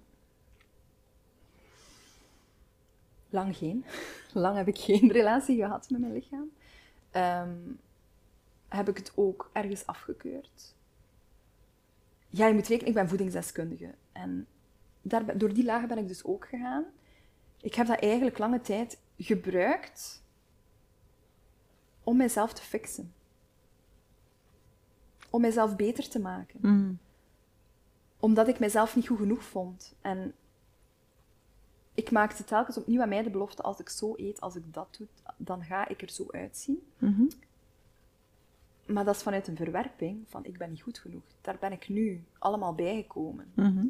Lang 3.31 3.57
geen. 3.57 3.85
Lang 4.33 4.57
heb 4.57 4.69
ik 4.69 4.79
geen 4.79 5.13
relatie 5.13 5.57
gehad 5.57 5.91
met 5.91 6.01
mijn 6.01 6.13
lichaam. 6.13 6.51
Ehm, 7.11 7.57
heb 8.71 8.89
ik 8.89 8.97
het 8.97 9.13
ook 9.15 9.51
ergens 9.53 9.87
afgekeurd. 9.87 10.75
Ja, 12.29 12.47
je 12.47 12.55
moet 12.55 12.67
rekenen, 12.67 12.89
ik 12.89 12.95
ben 12.95 13.09
voedingsdeskundige. 13.09 13.95
En 14.13 14.47
daar, 15.03 15.39
door 15.39 15.53
die 15.55 15.65
lagen 15.65 15.89
ben 15.89 15.99
ik 15.99 16.09
dus 16.09 16.25
ook 16.25 16.49
gegaan. 16.49 16.85
Ik 17.61 17.75
heb 17.75 17.87
dat 17.87 17.99
eigenlijk 17.99 18.39
lange 18.39 18.61
tijd 18.61 18.99
gebruikt 19.19 20.23
om 22.05 22.17
mijzelf 22.17 22.53
te 22.53 22.63
fixen. 22.63 23.13
Om 25.31 25.41
mijzelf 25.41 25.77
beter 25.77 26.09
te 26.09 26.19
maken 26.21 26.59
Mhm. 26.63 26.93
omdat 28.21 28.49
ik 28.49 28.59
mezelf 28.59 28.97
niet 28.97 29.07
goed 29.09 29.19
genoeg 29.19 29.43
vond. 29.45 29.95
En 30.01 30.35
ik 31.95 32.11
maakte 32.11 32.45
telkens 32.45 32.77
opnieuw 32.77 33.03
aan 33.03 33.09
mij 33.09 33.23
de 33.23 33.31
belofte, 33.31 33.63
als 33.63 33.81
ik 33.81 33.89
zo 33.89 34.15
eet, 34.17 34.41
als 34.41 34.55
ik 34.57 34.75
dat 34.75 34.97
doe, 34.99 35.07
dan 35.37 35.65
ga 35.65 35.89
ik 35.89 36.03
er 36.03 36.11
zo 36.11 36.27
uitzien. 36.31 36.87
Mhm. 36.99 37.25
Maar 38.93 39.05
dat 39.05 39.15
is 39.15 39.23
vanuit 39.23 39.49
een 39.49 39.57
verwerping 39.57 40.25
van 40.29 40.45
ik 40.45 40.59
ben 40.59 40.71
niet 40.71 40.83
goed 40.83 40.99
genoeg. 40.99 41.23
Daar 41.41 41.57
ben 41.61 41.73
ik 41.73 41.89
nu 41.89 42.25
allemaal 42.39 42.75
bijgekomen. 42.75 43.53
Mhm. 43.55 43.85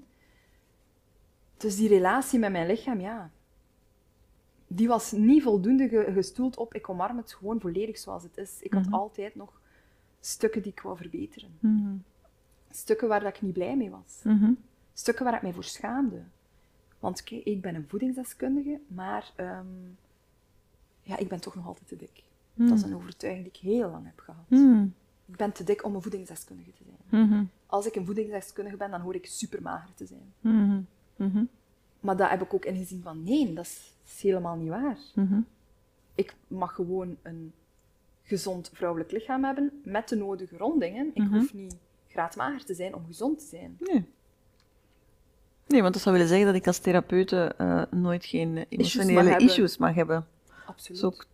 Dus 1.57 1.77
die 1.77 1.89
relatie 1.89 2.39
met 2.39 2.53
mijn 2.53 2.67
lichaam, 2.67 3.01
ja, 3.01 3.31
die 4.67 4.89
was 4.89 5.13
niet 5.13 5.43
voldoende 5.43 5.89
ge- 5.89 6.11
gestoeld 6.13 6.57
op 6.57 6.75
ik 6.75 6.89
omarm 6.89 7.17
het 7.17 7.33
gewoon 7.33 7.61
volledig 7.61 7.99
zoals 7.99 8.23
het 8.23 8.37
is. 8.37 8.63
Ik 8.63 8.73
had 8.73 8.85
altijd 8.91 9.35
nog 9.35 9.61
stukken 10.21 10.63
die 10.63 10.73
ik 10.73 10.81
wou 10.81 10.97
verbeteren. 10.97 11.57
Mhm. 11.61 11.95
Stukken 12.71 13.09
waar 13.09 13.21
dat 13.21 13.35
ik 13.37 13.43
niet 13.43 13.53
blij 13.53 13.77
mee 13.77 13.91
was. 13.91 14.21
Mhm. 14.25 14.53
stukken 14.93 15.25
waar 15.25 15.35
ik 15.35 15.43
mij 15.43 15.53
voor 15.53 15.65
schaamde. 15.65 16.23
Want 16.99 17.23
kijk, 17.23 17.45
ik 17.45 17.61
ben 17.61 17.75
een 17.75 17.89
voedingsdeskundige, 17.89 18.81
maar 18.87 19.33
ehm, 19.37 19.67
ja, 21.03 21.17
ik 21.17 21.29
ben 21.29 21.41
toch 21.41 21.55
nog 21.55 21.67
altijd 21.67 21.89
te 21.89 21.97
dik. 21.97 22.23
Dat 22.69 22.79
is 22.79 22.83
een 22.83 22.95
overtuiging 22.95 23.45
die 23.45 23.63
ik 23.63 23.69
heel 23.69 23.91
lang 23.91 24.05
heb 24.05 24.19
gehad. 24.19 24.45
Mhm. 24.49 24.87
Ik 25.27 25.37
ben 25.37 25.53
te 25.53 25.65
dik 25.65 25.85
om 25.85 25.95
een 25.95 26.03
voedingsdeskundige 26.03 26.71
te 26.71 26.83
zijn. 26.85 27.27
Mhm. 27.27 27.45
Als 27.67 27.87
ik 27.87 27.95
een 27.95 28.07
voedingsdeskundige 28.07 28.77
ben, 28.77 28.91
dan 28.91 29.01
hoor 29.01 29.15
ik 29.15 29.27
supermager 29.27 29.95
te 29.95 30.07
zijn. 30.07 30.87
Maar 32.01 32.17
dat 32.17 32.31
heb 32.31 32.43
ik 32.43 32.55
ook 32.55 32.65
ingezien 32.65 33.03
van, 33.03 33.23
nee, 33.25 33.53
dat 33.53 33.65
is, 33.65 33.93
is 34.07 34.23
helemaal 34.23 34.57
niet 34.57 34.69
waar. 34.69 34.99
Ik 36.15 36.35
mag 36.49 36.75
gewoon 36.75 37.17
een 37.23 37.53
gezond 38.23 38.71
vrouwelijk 38.73 39.11
lichaam 39.11 39.45
hebben, 39.45 39.81
met 39.85 40.09
de 40.09 40.17
nodige 40.17 40.57
rondingen. 40.57 41.11
Ik 41.15 41.27
hoef 41.31 41.55
niet 41.55 41.77
graadmager 42.09 42.65
te 42.65 42.75
zijn 42.75 42.95
om 42.95 43.07
gezond 43.07 43.39
te 43.39 43.45
zijn. 43.45 43.77
Nee. 43.79 44.05
Nee, 45.67 45.83
want 45.83 45.95
dat 45.95 46.03
zou 46.03 46.15
willen 46.15 46.31
zeggen 46.31 46.47
dat 46.47 46.57
ik 46.57 46.67
als 46.67 46.79
therapeute 46.79 47.55
eh, 47.57 47.83
nooit 47.91 48.25
geen 48.25 48.67
emotionele 48.69 49.13
mag 49.13 49.25
hebben. 49.25 49.47
issues 49.47 49.77
mag 49.77 49.95
hebben. 49.95 50.27
Dat 50.47 50.55
Absoluut. 50.67 50.99
is 50.99 51.05
ook 51.05 51.27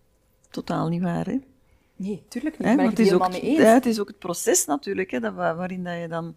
totaal 0.57 0.89
niet 0.89 1.03
waar, 1.03 1.27
hè? 1.27 1.39
Nee, 1.97 2.23
tuurlijk 2.29 2.59
niet. 2.59 2.69
Hè, 2.69 2.75
ik 2.83 2.91
het 2.91 2.99
is 2.99 3.13
ook, 3.13 3.29
mee 3.31 3.41
eens. 3.41 3.59
ja, 3.59 3.73
het 3.75 3.87
is 3.87 4.01
ook 4.01 4.09
het 4.09 4.19
proces 4.19 4.65
natuurlijk, 4.67 5.11
hè, 5.11 5.21
dat, 5.21 5.35
wa- 5.35 5.55
waarin 5.55 5.85
dat 5.85 6.01
je 6.01 6.09
dan... 6.09 6.35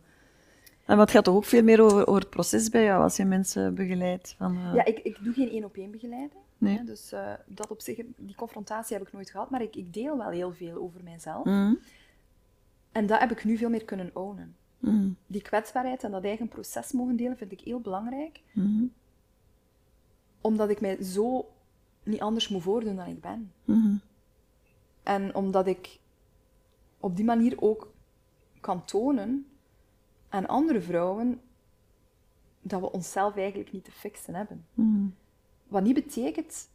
En 0.85 0.97
wat 0.97 1.11
gaat 1.11 1.23
toch 1.23 1.35
ook 1.35 1.45
veel 1.45 1.63
meer 1.63 1.81
over, 1.81 2.07
over 2.07 2.21
het 2.21 2.29
proces 2.29 2.69
bij 2.69 2.83
jou 2.83 3.03
als 3.03 3.15
je 3.17 3.25
mensen 3.25 3.75
begeleidt? 3.75 4.35
Van, 4.37 4.55
eh, 4.57 4.73
Ja, 4.73 4.85
ik, 4.85 4.99
ik 4.99 5.17
doe 5.23 5.33
geen 5.33 5.49
één-op-één 5.49 5.91
begeleiding. 5.91 6.41
Nee. 6.57 6.77
Hè, 6.77 6.83
dus 6.83 7.11
eh, 7.11 7.33
dat 7.45 7.67
op 7.71 7.81
zich, 7.81 7.97
die 8.17 8.35
confrontatie 8.35 8.97
heb 8.97 9.07
ik 9.07 9.13
nooit 9.13 9.29
gehad, 9.29 9.49
maar 9.49 9.61
ik, 9.61 9.75
ik 9.75 9.93
deel 9.93 10.17
wel 10.17 10.29
heel 10.29 10.51
veel 10.53 10.75
over 10.81 11.03
mijzelf. 11.03 11.45
Mhm. 11.45 11.73
En 12.91 13.07
dat 13.07 13.19
heb 13.19 13.31
ik 13.31 13.43
nu 13.43 13.57
veel 13.57 13.69
meer 13.69 13.85
kunnen 13.85 14.09
ownen. 14.13 14.55
Mhm. 14.79 15.09
Die 15.27 15.41
kwetsbaarheid 15.41 16.03
en 16.03 16.11
dat 16.11 16.23
eigen 16.23 16.47
proces 16.47 16.91
mogen 16.91 17.15
delen 17.15 17.37
vind 17.37 17.51
ik 17.51 17.59
heel 17.61 17.79
belangrijk, 17.79 18.39
Mhm. 18.53 18.83
omdat 20.41 20.69
ik 20.69 20.81
mij 20.81 21.03
zo 21.03 21.49
niet 22.03 22.19
anders 22.19 22.47
moet 22.47 22.61
voordoen 22.63 22.95
dan 22.95 23.07
ik 23.07 23.21
ben. 23.21 23.51
Mhm. 25.03 25.11
En 25.15 25.35
omdat 25.35 25.67
ik 25.67 25.99
op 26.99 27.15
die 27.15 27.25
manier 27.25 27.61
ook 27.61 27.91
kan 28.59 28.85
tonen 28.85 29.47
aan 30.29 30.47
andere 30.47 30.81
vrouwen 30.81 31.41
dat 32.61 32.81
we 32.81 32.91
onszelf 32.91 33.35
eigenlijk 33.35 33.71
niet 33.71 33.83
te 33.83 33.91
fixen 33.91 34.35
hebben. 34.35 34.65
Mhm. 34.73 35.05
Wat 35.67 35.83
niet 35.83 35.93
betekent 35.93 36.69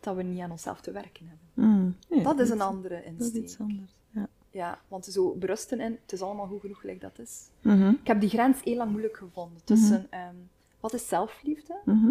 dat 0.00 0.16
we 0.16 0.22
niet 0.22 0.40
aan 0.40 0.50
onszelf 0.50 0.80
te 0.80 0.92
werken 0.92 1.26
hebben. 1.28 1.46
Mhm. 1.74 1.90
Nee, 2.14 2.22
Dat 2.24 2.38
is 2.40 2.50
een 2.50 2.60
andere 2.60 2.94
Dat 2.94 3.04
is 3.04 3.10
insteek. 3.10 3.42
iets 3.42 3.58
anders, 3.60 3.94
ja. 4.10 4.28
Ja, 4.50 4.78
want 4.88 5.04
zo 5.04 5.34
berusten 5.34 5.80
in, 5.80 5.98
het 6.02 6.12
is 6.12 6.22
allemaal 6.22 6.46
goed 6.46 6.60
genoeg 6.60 6.80
gelijk 6.80 7.00
dat 7.00 7.18
is. 7.18 7.48
Mhm. 7.62 7.88
Ik 7.88 8.06
heb 8.06 8.20
die 8.20 8.28
grens 8.28 8.62
heel 8.64 8.76
lang 8.76 8.90
moeilijk 8.90 9.16
gevonden 9.16 9.64
tussen 9.64 10.06
ehm, 10.10 10.34
wat 10.80 10.92
is 10.94 11.08
zelfliefde, 11.08 11.80
Mhm. 11.84 12.10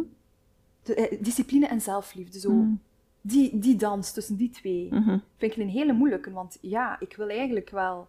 de, 0.83 0.95
eh, 0.95 1.23
discipline 1.23 1.67
en 1.67 1.81
zelfliefde. 1.81 2.39
Zo, 2.39 2.51
Mhm. 2.51 2.73
Die, 3.27 3.59
die 3.59 3.75
dans 3.75 4.11
tussen 4.13 4.35
die 4.35 4.49
twee 4.49 4.87
Mhm. 4.93 5.17
vind 5.37 5.51
ik 5.51 5.57
een 5.57 5.69
hele 5.69 5.93
moeilijke. 5.93 6.31
Want 6.31 6.57
ja, 6.61 6.99
ik 6.99 7.15
wil 7.15 7.29
eigenlijk 7.29 7.69
wel 7.69 8.07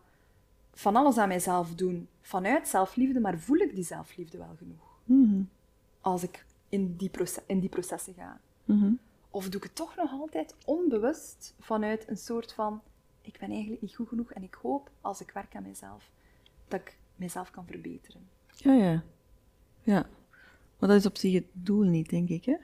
van 0.72 0.96
alles 0.96 1.18
aan 1.18 1.28
mijzelf 1.28 1.74
doen 1.74 2.08
vanuit 2.20 2.68
zelfliefde, 2.68 3.20
maar 3.20 3.38
voel 3.38 3.56
ik 3.58 3.74
die 3.74 3.84
zelfliefde 3.84 4.38
wel 4.38 4.54
genoeg 4.58 4.96
Mhm. 5.04 5.42
als 6.00 6.22
ik 6.22 6.44
in 6.68 6.96
die, 6.96 7.08
proces, 7.08 7.42
in 7.46 7.60
die 7.60 7.68
processen 7.68 8.14
ga? 8.14 8.40
Mhm. 8.64 8.90
Of 9.30 9.44
doe 9.48 9.56
ik 9.60 9.62
het 9.66 9.74
toch 9.74 9.96
nog 9.96 10.10
altijd 10.12 10.54
onbewust 10.64 11.54
vanuit 11.60 12.08
een 12.08 12.16
soort 12.16 12.52
van: 12.52 12.80
ik 13.20 13.36
ben 13.38 13.50
eigenlijk 13.50 13.82
niet 13.82 13.94
goed 13.94 14.08
genoeg 14.08 14.32
en 14.32 14.42
ik 14.42 14.54
hoop 14.54 14.90
als 15.00 15.20
ik 15.20 15.30
werk 15.30 15.56
aan 15.56 15.62
mezelf 15.62 16.10
dat 16.68 16.80
ik 16.80 16.96
mezelf 17.16 17.50
kan 17.50 17.66
verbeteren. 17.66 18.28
Ja, 18.54 18.72
ja. 18.72 19.02
Ja. 19.82 20.06
Maar 20.78 20.88
dat 20.88 20.98
is 20.98 21.06
op 21.06 21.16
zich 21.16 21.32
het 21.32 21.44
doel 21.52 21.82
niet, 21.82 22.10
denk 22.10 22.28
ik, 22.28 22.44
hè? 22.44 22.56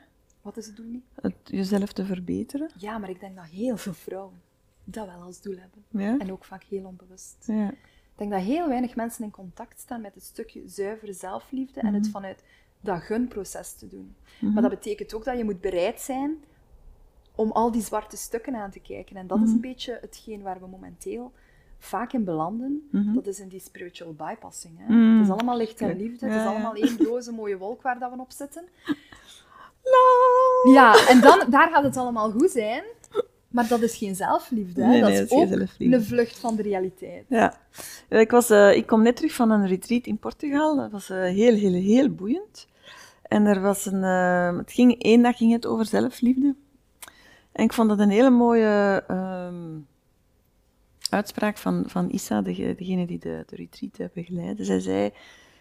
Wat 0.45 0.57
is 0.57 0.67
het 0.67 0.77
doel 0.77 0.87
niet? 0.87 1.05
Het 1.21 1.35
jezelf 1.45 1.93
te 1.93 2.05
verbeteren. 2.05 2.71
Ja, 2.77 2.99
maar 2.99 3.11
ik 3.11 3.21
denk 3.21 3.37
dat 3.37 3.45
heel 3.45 3.77
veel 3.77 3.95
vrouwen 3.95 4.41
dat 4.85 5.07
wel 5.07 5.21
als 5.21 5.41
doel 5.41 5.57
hebben. 5.57 5.85
Ja. 5.89 6.19
En 6.19 6.33
ook 6.33 6.45
vaak 6.45 6.63
heel 6.63 6.85
onbewust. 6.85 7.37
Ja. 7.47 7.71
Ik 7.71 8.21
denk 8.21 8.31
dat 8.31 8.41
heel 8.41 8.69
weinig 8.69 8.97
mensen 8.97 9.25
in 9.25 9.31
contact 9.31 9.81
staan 9.81 10.01
met 10.01 10.15
het 10.15 10.25
stukje 10.25 10.63
zuivere 10.67 11.13
zelfliefde 11.13 11.81
en 11.81 11.95
het 11.95 12.09
vanuit 12.09 12.43
dat 12.81 13.03
gunproces 13.03 13.73
te 13.73 13.89
doen. 13.89 14.15
Maar 14.41 14.63
dat 14.63 14.71
betekent 14.71 15.15
ook 15.15 15.25
dat 15.25 15.37
je 15.37 15.45
moet 15.45 15.61
bereid 15.61 16.01
zijn 16.01 16.37
om 17.35 17.53
al 17.53 17.71
die 17.71 17.83
zwarte 17.83 18.17
stukken 18.17 18.55
aan 18.55 18.71
te 18.71 18.81
kijken. 18.81 19.17
En 19.17 19.27
dat 19.27 19.41
is 19.43 19.51
een 19.51 19.61
beetje 19.61 19.99
hetgeen 20.01 20.43
waar 20.43 20.61
we 20.61 20.67
momenteel 20.67 21.33
vaak 21.79 22.13
in 22.13 22.25
belanden. 22.25 22.89
Dat 22.91 23.27
is 23.27 23.41
in 23.41 23.49
die 23.49 23.61
spiritual 23.61 24.13
bypassing. 24.13 24.75
Hè? 24.79 24.95
Het 24.95 25.27
is 25.27 25.33
allemaal 25.33 25.57
licht 25.57 25.81
en 25.81 25.97
liefde. 25.97 26.27
Het 26.27 26.41
is 26.41 26.47
allemaal 26.47 26.75
één 26.75 26.99
roze 26.99 27.33
mooie 27.33 27.59
wolk 27.59 27.83
waar 27.83 27.99
dat 27.99 28.13
we 28.13 28.21
op 28.21 28.33
zitten. 28.33 28.65
Ja, 30.73 31.07
en 31.09 31.21
dan, 31.21 31.45
daar 31.51 31.71
gaat 31.71 31.83
het 31.85 31.97
allemaal 31.97 32.31
goed 32.31 32.51
zijn. 32.51 32.83
Maar 33.49 33.69
dat 33.69 33.81
is 33.83 33.97
geen 33.97 34.15
zelfliefde. 34.15 34.83
Hè? 34.83 34.89
Nee, 34.89 35.01
dat 35.01 35.11
nee, 35.11 35.23
is 35.23 35.29
dat 35.29 35.39
is 35.39 35.45
geen 35.45 35.53
ook 35.53 35.59
zelfliefde. 35.59 35.97
een 35.97 36.05
vlucht 36.05 36.39
van 36.39 36.57
de 36.57 36.63
realiteit. 36.63 37.25
Ja. 37.29 37.55
Ik, 38.09 38.31
was, 38.31 38.51
eh, 38.51 38.77
ik 38.77 38.87
kom 38.87 39.03
net 39.03 39.17
terug 39.17 39.33
van 39.35 39.51
een 39.51 39.67
retreat 39.67 40.07
in 40.07 40.19
Portugal. 40.19 40.77
Dat 40.77 40.91
was 40.91 41.11
eh, 41.11 41.19
heel, 41.19 41.55
heel, 41.55 41.73
heel 41.73 42.09
boeiend. 42.11 42.67
En 43.23 43.47
er 43.47 43.61
was 43.61 43.87
een, 43.87 44.05
eh, 44.05 44.57
het 44.57 44.73
ging, 44.73 45.03
één 45.03 45.23
dag 45.23 45.37
ging 45.37 45.53
het 45.53 45.67
over 45.67 45.87
zelfliefde. 45.87 46.55
En 47.53 47.65
ik 47.65 47.73
vond 47.73 47.89
dat 47.89 47.99
een 47.99 48.11
hele 48.11 48.31
mooie 48.31 49.05
ehm, 49.09 49.79
uitspraak 51.11 51.59
van, 51.59 51.85
van 51.87 52.11
Issa, 52.11 52.43
dege- 52.43 52.75
degene 52.77 53.07
die 53.07 53.19
de, 53.19 53.45
de 53.47 53.57
retreat 53.57 54.13
begeleidde. 54.13 54.65
Zij 54.65 54.81
zei, 54.81 55.11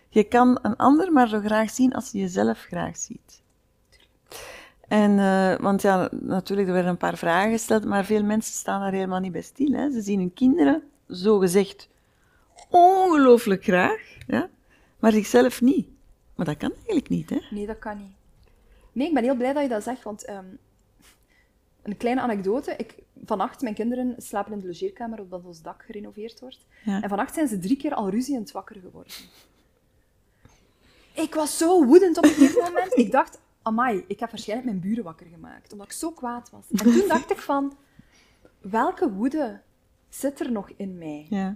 je 0.09 0.24
kan 0.24 0.59
een 0.61 0.76
ander 0.76 1.11
maar 1.11 1.28
zo 1.28 1.39
graag 1.39 1.69
zien 1.69 1.93
als 1.93 2.11
je 2.11 2.19
jezelf 2.19 2.59
graag 2.59 2.97
ziet. 2.97 3.41
En, 4.88 5.20
eh, 5.20 5.60
want 5.60 5.82
ja, 5.82 6.10
natuurlijk, 6.12 6.68
er 6.68 6.74
werden 6.74 6.92
een 6.92 6.98
paar 6.98 7.18
vragen 7.18 7.52
gesteld, 7.52 7.86
maar 7.86 8.06
veel 8.06 8.24
mensen 8.24 8.54
staan 8.54 8.80
daar 8.80 8.92
helemaal 8.92 9.20
niet 9.20 9.32
bij 9.32 9.42
stil. 9.42 9.72
Hè. 9.72 9.92
Ze 9.92 10.02
zien 10.02 10.20
hun 10.20 10.34
kinderen, 10.34 10.84
zo 11.10 11.38
gezegd, 11.40 11.90
ongelooflijk 12.70 13.64
graag, 13.64 14.02
ja, 14.28 14.50
maar 15.00 15.12
zichzelf 15.12 15.62
niet. 15.62 15.88
Maar 16.36 16.46
dat 16.46 16.58
kan 16.58 16.72
eigenlijk 16.76 17.10
niet, 17.10 17.30
hè? 17.30 17.40
Nee, 17.50 17.66
dat 17.66 17.80
kan 17.80 17.98
niet. 17.98 18.16
Nee, 18.92 19.08
ik 19.08 19.14
ben 19.14 19.24
heel 19.24 19.36
blij 19.36 19.54
dat 19.54 19.64
je 19.64 19.70
dat 19.70 19.84
zegt, 19.84 20.04
want 20.04 20.26
ehm, 20.26 20.46
een 21.82 21.98
kleine 21.98 22.22
anekdote. 22.22 22.76
Ik, 22.78 22.96
vannacht, 23.26 23.62
mijn 23.62 23.76
kinderen 23.76 24.16
slapen 24.18 24.54
in 24.54 24.60
de 24.60 24.68
logeerkamer 24.68 25.22
omdat 25.22 25.44
ons 25.46 25.62
dak 25.62 25.84
gerenoveerd 25.86 26.40
wordt. 26.40 26.66
En 26.86 27.10
vannacht 27.10 27.34
zijn 27.34 27.48
ze 27.48 27.60
drie 27.60 27.78
keer 27.78 27.94
al 27.94 28.10
ruzie 28.10 28.38
het 28.38 28.52
wakker 28.52 28.76
geworden. 28.76 29.14
Ik 31.14 31.34
was 31.34 31.58
zo 31.58 31.86
woedend 31.86 32.18
op 32.18 32.24
een 32.24 32.30
gegeven 32.30 32.64
moment. 32.64 32.98
Ik 32.98 33.12
dacht, 33.12 33.40
amai, 33.64 34.03
ik 34.07 34.20
heb 34.20 34.30
waarschijnlijk 34.30 34.70
mijn 34.70 34.82
buren 34.82 35.03
wakker 35.03 35.28
gemaakt, 35.28 35.72
omdat 35.72 35.88
ik 35.88 35.93
zo 35.93 36.11
kwaad 36.11 36.49
was. 36.49 36.66
En 36.72 36.78
toen 36.78 37.07
dacht 37.07 37.32
ik 37.32 37.38
van, 37.38 37.78
welke 38.61 39.11
woede 39.11 39.61
zit 40.09 40.39
er 40.39 40.51
nog 40.51 40.70
in 40.76 40.97
mij? 40.97 41.26
Ja. 41.30 41.55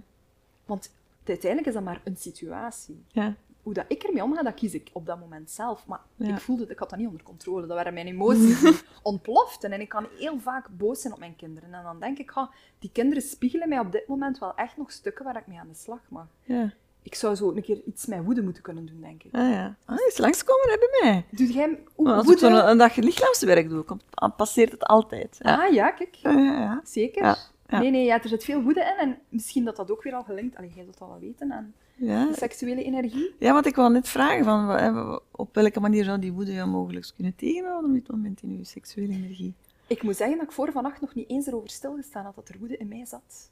Want 0.66 0.94
uiteindelijk 1.24 1.68
is 1.68 1.74
dat 1.74 1.84
maar 1.84 2.00
een 2.04 2.16
situatie. 2.16 3.04
Ja. 3.08 3.34
Hoe 3.62 3.74
dat 3.74 3.84
ik 3.88 4.02
ermee 4.02 4.22
omga, 4.22 4.42
dat 4.42 4.54
kies 4.54 4.74
ik 4.74 4.90
op 4.92 5.06
dat 5.06 5.20
moment 5.20 5.50
zelf. 5.50 5.86
Maar 5.86 6.00
ik 6.16 6.38
voelde, 6.38 6.66
ik 6.66 6.78
had 6.78 6.90
dat 6.90 6.98
niet 6.98 7.08
onder 7.08 7.22
controle. 7.22 7.66
Dat 7.66 7.76
waren 7.76 7.94
mijn 7.94 8.06
emoties 8.06 8.60
die 8.62 8.80
ontploften. 9.02 9.72
En 9.72 9.80
ik 9.80 9.88
kan 9.88 10.06
heel 10.18 10.38
vaak 10.38 10.68
boos 10.68 11.00
zijn 11.00 11.12
op 11.12 11.18
mijn 11.18 11.36
kinderen. 11.36 11.74
En 11.74 11.82
dan 11.82 12.00
denk 12.00 12.18
ik, 12.18 12.30
ha, 12.30 12.50
die 12.78 12.90
kinderen 12.92 13.22
spiegelen 13.22 13.68
mij 13.68 13.78
op 13.78 13.92
dit 13.92 14.06
moment 14.06 14.38
wel 14.38 14.54
echt 14.54 14.76
nog 14.76 14.92
stukken 14.92 15.24
waar 15.24 15.36
ik 15.36 15.46
mee 15.46 15.58
aan 15.58 15.68
de 15.68 15.74
slag 15.74 16.00
mag. 16.08 16.26
Ja. 16.42 16.72
Ik 17.08 17.14
zou 17.14 17.34
zo 17.34 17.50
een 17.50 17.62
keer 17.62 17.80
iets 17.86 18.06
met 18.06 18.24
woede 18.24 18.42
moeten 18.42 18.62
kunnen 18.62 18.86
doen, 18.86 19.00
denk 19.00 19.22
ik. 19.22 19.34
Ah 19.34 19.50
ja. 19.50 19.76
Ah, 19.84 19.96
is 20.08 20.18
langskomen 20.18 20.70
hè, 20.70 20.78
bij 20.78 21.00
mij. 21.02 21.24
Doe 21.30 21.52
jij 21.52 21.78
woede? 21.96 22.12
Als 22.12 22.28
ik 22.28 22.38
zo'n 22.38 22.68
een 22.68 22.78
dag 22.78 22.96
lichaamswerk 22.96 23.68
doe, 23.68 23.82
komt, 23.82 24.02
passeert 24.36 24.72
het 24.72 24.84
altijd. 24.84 25.36
Ja. 25.38 25.64
Ah 25.64 25.72
ja, 25.72 25.90
kijk. 25.90 26.14
Ja, 26.14 26.30
ja, 26.30 26.80
Zeker. 26.84 27.38
Nee, 27.66 27.90
nee, 27.90 28.04
ja, 28.04 28.22
er 28.22 28.28
zit 28.28 28.44
veel 28.44 28.62
woede 28.62 28.80
in. 28.80 29.08
En 29.08 29.18
misschien 29.28 29.64
dat 29.64 29.76
dat 29.76 29.90
ook 29.90 30.02
weer 30.02 30.14
al 30.14 30.22
gelinkt... 30.22 30.56
Allee, 30.56 30.70
jij 30.74 30.84
zult 30.84 30.98
dat 30.98 31.08
wel 31.08 31.18
weten 31.18 31.52
aan 31.52 31.74
de 31.96 32.32
seksuele 32.36 32.82
energie. 32.82 33.34
Ja, 33.38 33.52
want 33.52 33.66
ik 33.66 33.74
wil 33.74 33.88
net 33.88 34.08
vragen, 34.08 34.44
van, 34.44 35.20
op 35.30 35.54
welke 35.54 35.80
manier 35.80 36.04
zou 36.04 36.18
die 36.18 36.32
woede 36.32 36.52
jou 36.52 36.68
mogelijk 36.68 37.10
kunnen 37.14 37.34
tegenhouden 37.36 37.90
op 37.90 37.96
dit 37.96 38.10
moment 38.10 38.42
in 38.42 38.56
je 38.58 38.64
seksuele 38.64 39.12
energie? 39.12 39.54
Ik 39.86 40.02
moet 40.02 40.16
zeggen 40.16 40.38
dat 40.38 40.46
ik 40.46 40.52
voor 40.52 40.72
vannacht 40.72 41.00
nog 41.00 41.14
niet 41.14 41.30
eens 41.30 41.46
erover 41.46 41.70
stilgestaan 41.70 42.24
had 42.24 42.34
dat 42.34 42.48
er 42.48 42.58
woede 42.58 42.76
in 42.76 42.88
mij 42.88 43.04
zat. 43.06 43.50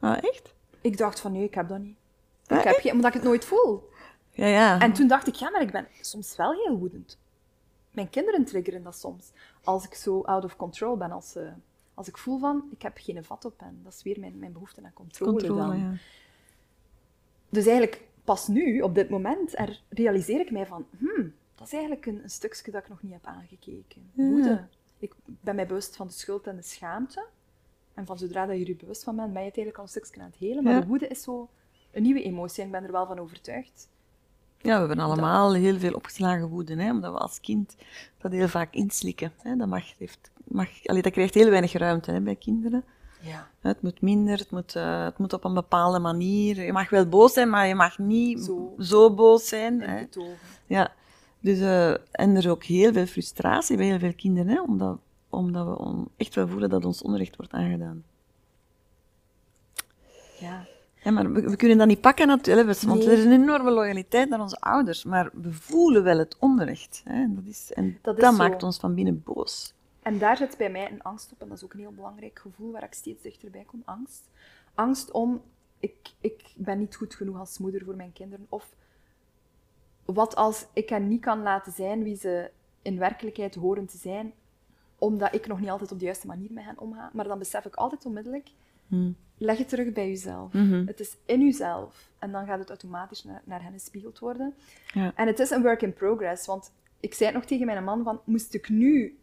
Ah, 0.00 0.16
echt? 0.20 0.54
Ik 0.80 0.96
dacht 0.96 1.20
van, 1.20 1.32
nee, 1.32 1.44
ik 1.44 1.54
heb 1.54 1.68
dat 1.68 1.78
niet. 1.78 1.96
Ik 2.48 2.64
heb 2.64 2.76
geen, 2.76 2.92
omdat 2.92 3.06
ik 3.06 3.14
het 3.14 3.22
nooit 3.22 3.44
voel. 3.44 3.88
Ja, 4.30 4.46
ja. 4.46 4.80
En 4.80 4.92
toen 4.92 5.08
dacht 5.08 5.26
ik, 5.26 5.34
ja, 5.34 5.50
maar 5.50 5.62
ik 5.62 5.72
ben 5.72 5.86
soms 6.00 6.36
wel 6.36 6.52
heel 6.52 6.78
woedend. 6.78 7.18
Mijn 7.90 8.10
kinderen 8.10 8.44
triggeren 8.44 8.82
dat 8.82 8.98
soms. 8.98 9.32
Als 9.64 9.84
ik 9.84 9.94
zo 9.94 10.20
out 10.20 10.44
of 10.44 10.56
control 10.56 10.96
ben, 10.96 11.10
als, 11.10 11.36
uh, 11.36 11.50
als 11.94 12.08
ik 12.08 12.18
voel 12.18 12.38
van, 12.38 12.68
ik 12.70 12.82
heb 12.82 12.96
geen 12.96 13.24
vat 13.24 13.44
op 13.44 13.60
hen. 13.60 13.80
Dat 13.82 13.92
is 13.92 14.02
weer 14.02 14.20
mijn, 14.20 14.38
mijn 14.38 14.52
behoefte 14.52 14.84
aan 14.84 14.92
controle, 14.92 15.32
controle 15.32 15.60
dan. 15.60 15.78
Ja. 15.78 15.92
Dus 17.48 17.66
eigenlijk, 17.66 18.06
pas 18.24 18.48
nu, 18.48 18.80
op 18.80 18.94
dit 18.94 19.08
moment, 19.08 19.58
er 19.58 19.82
realiseer 19.88 20.40
ik 20.40 20.50
mij 20.50 20.66
van, 20.66 20.86
hmm, 20.98 21.34
dat 21.54 21.66
is 21.66 21.72
eigenlijk 21.72 22.06
een, 22.06 22.22
een 22.22 22.30
stukje 22.30 22.70
dat 22.70 22.82
ik 22.82 22.88
nog 22.88 23.02
niet 23.02 23.12
heb 23.12 23.26
aangekeken. 23.26 24.10
Woede. 24.12 24.66
Ik 24.98 25.14
ben 25.24 25.54
mij 25.54 25.66
bewust 25.66 25.96
van 25.96 26.06
de 26.06 26.12
schuld 26.12 26.46
en 26.46 26.56
de 26.56 26.62
schaamte. 26.62 27.26
En 27.94 28.06
van 28.06 28.18
zodra 28.18 28.46
dat 28.46 28.58
je 28.58 28.64
er 28.64 28.76
bewust 28.76 29.04
van 29.04 29.16
bent, 29.16 29.32
ben 29.32 29.42
je 29.42 29.48
het 29.48 29.56
eigenlijk 29.56 29.76
al 29.76 29.82
een 29.82 30.02
stukje 30.02 30.20
aan 30.20 30.30
het 30.30 30.36
helen. 30.38 30.64
Maar 30.64 30.80
de 30.80 30.86
woede 30.86 31.08
is 31.08 31.22
zo 31.22 31.48
een 31.92 32.02
nieuwe 32.02 32.22
emotie 32.22 32.60
en 32.60 32.66
ik 32.66 32.72
ben 32.72 32.84
er 32.84 32.92
wel 32.92 33.06
van 33.06 33.18
overtuigd. 33.18 33.88
Ja, 34.60 34.72
we 34.82 34.86
hebben 34.86 35.04
allemaal 35.04 35.54
heel 35.54 35.78
veel 35.78 35.92
opgeslagen 35.92 36.48
woede, 36.48 36.82
hè, 36.82 36.90
omdat 36.90 37.12
we 37.12 37.18
als 37.18 37.40
kind 37.40 37.76
dat 38.18 38.32
heel 38.32 38.48
vaak 38.48 38.74
inslikken. 38.74 39.32
Hè. 39.42 39.56
Dat, 39.56 39.68
mag, 39.68 39.98
heeft, 39.98 40.30
mag, 40.44 40.68
allee, 40.84 41.02
dat 41.02 41.12
krijgt 41.12 41.34
heel 41.34 41.50
weinig 41.50 41.72
ruimte 41.72 42.10
hè, 42.10 42.20
bij 42.20 42.36
kinderen. 42.36 42.84
Ja. 43.20 43.50
Het 43.60 43.82
moet 43.82 44.00
minder, 44.00 44.38
het 44.38 44.50
moet, 44.50 44.74
uh, 44.74 45.04
het 45.04 45.18
moet 45.18 45.32
op 45.32 45.44
een 45.44 45.54
bepaalde 45.54 45.98
manier. 45.98 46.62
Je 46.62 46.72
mag 46.72 46.90
wel 46.90 47.08
boos 47.08 47.32
zijn, 47.32 47.50
maar 47.50 47.66
je 47.66 47.74
mag 47.74 47.98
niet 47.98 48.40
zo, 48.40 48.74
zo 48.78 49.14
boos 49.14 49.48
zijn. 49.48 49.80
Hè. 49.80 50.06
Ja. 50.66 50.92
Dus, 51.40 51.58
uh, 51.58 51.90
en 51.90 52.30
er 52.30 52.36
is 52.36 52.48
ook 52.48 52.64
heel 52.64 52.92
veel 52.92 53.06
frustratie 53.06 53.76
bij 53.76 53.86
heel 53.86 53.98
veel 53.98 54.14
kinderen, 54.14 54.52
hè, 54.52 54.60
omdat, 54.60 54.98
omdat 55.28 55.66
we 55.66 56.04
echt 56.16 56.34
wel 56.34 56.48
voelen 56.48 56.70
dat 56.70 56.84
ons 56.84 57.02
onrecht 57.02 57.36
wordt 57.36 57.52
aangedaan. 57.52 58.04
Ja. 60.40 60.66
Maar 61.10 61.32
we, 61.32 61.56
kunnen 61.56 61.78
dat 61.78 61.86
niet 61.86 62.00
pakken 62.00 62.26
natuurlijk, 62.26 62.80
want 62.80 63.04
er 63.04 63.12
is 63.12 63.24
een 63.24 63.32
enorme 63.32 63.70
loyaliteit 63.70 64.28
naar 64.28 64.40
onze 64.40 64.60
ouders, 64.60 65.04
maar 65.04 65.30
we 65.32 65.52
voelen 65.52 66.02
wel 66.02 66.18
het 66.18 66.36
onrecht. 66.38 67.02
Hè? 67.04 67.34
Dat 67.34 67.44
is, 67.44 67.72
en 67.72 67.98
dat, 68.02 68.36
maakt 68.36 68.62
ons 68.62 68.78
van 68.78 68.94
binnen 68.94 69.22
boos. 69.24 69.74
En 70.02 70.18
daar 70.18 70.36
zit 70.36 70.56
bij 70.56 70.70
mij 70.70 70.90
een 70.90 71.02
angst 71.02 71.32
op, 71.32 71.40
en 71.40 71.48
dat 71.48 71.56
is 71.56 71.64
ook 71.64 71.72
een 71.72 71.80
heel 71.80 71.92
belangrijk 71.94 72.38
gevoel 72.38 72.72
waar 72.72 72.84
ik 72.84 72.94
steeds 72.94 73.22
dichterbij 73.22 73.64
kom, 73.66 73.82
angst. 73.84 74.28
Angst 74.74 75.10
om, 75.10 75.42
ik, 75.78 75.96
ik 76.20 76.52
ben 76.56 76.78
niet 76.78 76.96
goed 76.96 77.14
genoeg 77.14 77.38
als 77.38 77.58
moeder 77.58 77.84
voor 77.84 77.96
mijn 77.96 78.12
kinderen, 78.12 78.46
of 78.48 78.74
wat 80.04 80.36
als 80.36 80.66
ik 80.72 80.88
hen 80.88 81.08
niet 81.08 81.20
kan 81.20 81.42
laten 81.42 81.72
zijn 81.72 82.02
wie 82.02 82.16
ze 82.16 82.50
in 82.82 82.98
werkelijkheid 82.98 83.54
horen 83.54 83.86
te 83.86 83.96
zijn, 83.96 84.32
omdat 84.98 85.34
ik 85.34 85.46
nog 85.46 85.60
niet 85.60 85.70
altijd 85.70 85.92
op 85.92 85.98
de 85.98 86.04
juiste 86.04 86.26
manier 86.26 86.52
met 86.52 86.64
hen 86.64 86.78
omga. 86.78 87.10
Maar 87.12 87.28
dan 87.28 87.38
besef 87.38 87.64
ik 87.64 87.74
altijd 87.74 88.06
onmiddellijk, 88.06 88.50
hmm 88.86 89.16
leg 89.38 89.58
het 89.58 89.68
terug 89.68 89.92
bij 89.92 90.08
jezelf. 90.08 90.52
Mhm. 90.52 90.86
Het 90.86 91.00
is 91.00 91.16
in 91.24 91.40
jezelf. 91.40 92.10
En 92.18 92.32
dan 92.32 92.46
gaat 92.46 92.58
het 92.58 92.68
automatisch 92.68 93.24
naar, 93.24 93.42
naar 93.44 93.62
hen 93.62 93.72
gespiegeld 93.72 94.18
worden. 94.18 94.54
Ja. 94.92 95.12
En 95.14 95.26
het 95.26 95.38
is 95.38 95.50
een 95.50 95.62
work 95.62 95.82
in 95.82 95.92
progress. 95.92 96.46
Want 96.46 96.72
ik 97.00 97.14
zei 97.14 97.30
het 97.30 97.38
nog 97.38 97.48
tegen 97.48 97.66
mijn 97.66 97.84
man 97.84 98.04
van, 98.04 98.20
moest 98.24 98.54
ik 98.54 98.68
nu 98.68 99.18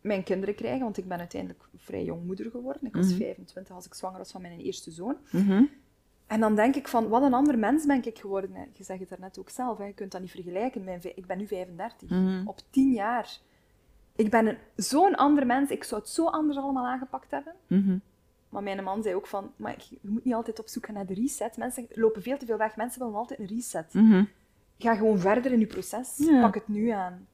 mijn 0.00 0.22
kinderen 0.22 0.54
krijgen, 0.54 0.82
want 0.82 0.96
ik 0.96 1.08
ben 1.08 1.18
uiteindelijk 1.18 1.68
vrij 1.76 2.04
jong 2.04 2.24
moeder 2.24 2.50
geworden. 2.50 2.86
Ik 2.86 2.94
was 2.94 3.12
25 3.12 3.74
als 3.74 3.86
ik 3.86 3.94
zwanger 3.94 4.18
was 4.18 4.30
van 4.30 4.40
mijn 4.40 4.60
eerste 4.60 4.90
zoon. 4.90 5.16
Mhm. 5.30 5.64
En 6.26 6.40
dan 6.40 6.54
denk 6.54 6.76
ik 6.76 6.88
van, 6.88 7.08
wat 7.08 7.22
een 7.22 7.34
ander 7.34 7.58
mens 7.58 7.86
ben 7.86 8.04
ik 8.04 8.18
geworden. 8.18 8.50
Je 8.72 8.84
zegt 8.84 9.00
het 9.00 9.08
daarnet 9.08 9.38
ook 9.38 9.50
zelf, 9.50 9.78
hè. 9.78 9.84
je 9.84 9.92
kunt 9.92 10.12
dat 10.12 10.20
niet 10.20 10.30
vergelijken. 10.30 10.84
Mijn, 10.84 11.00
ik 11.14 11.26
ben 11.26 11.38
nu 11.38 11.46
35. 11.46 12.10
Mhm. 12.10 12.46
Op 12.46 12.60
10 12.70 12.92
jaar. 12.92 13.38
Ik 14.16 14.30
ben 14.30 14.58
zo'n 14.76 15.14
ander 15.14 15.46
mens. 15.46 15.70
Ik 15.70 15.84
zou 15.84 16.00
het 16.00 16.10
zo 16.10 16.26
anders 16.26 16.58
allemaal 16.58 16.86
aangepakt 16.86 17.30
hebben. 17.30 17.52
Maar 18.48 18.62
mijn 18.62 18.84
man 18.84 19.02
zei 19.02 19.14
ook 19.14 19.26
van, 19.26 19.52
maar 19.56 19.86
je 19.90 19.98
moet 20.00 20.24
niet 20.24 20.34
altijd 20.34 20.58
op 20.58 20.68
zoek 20.68 20.86
gaan 20.86 20.94
naar 20.94 21.06
de 21.06 21.14
reset. 21.14 21.56
Mensen 21.56 21.86
lopen 21.90 22.22
veel 22.22 22.38
te 22.38 22.46
veel 22.46 22.56
weg. 22.56 22.76
Mensen 22.76 23.00
willen 23.00 23.14
altijd 23.14 23.38
een 23.38 23.46
reset. 23.46 23.94
Mhm. 23.94 24.24
Ga 24.78 24.94
gewoon 24.94 25.18
verder 25.18 25.52
in 25.52 25.60
je 25.60 25.66
proces. 25.66 26.28
Pak 26.40 26.54
het 26.54 26.68
nu 26.68 26.88
aan. 26.88 27.26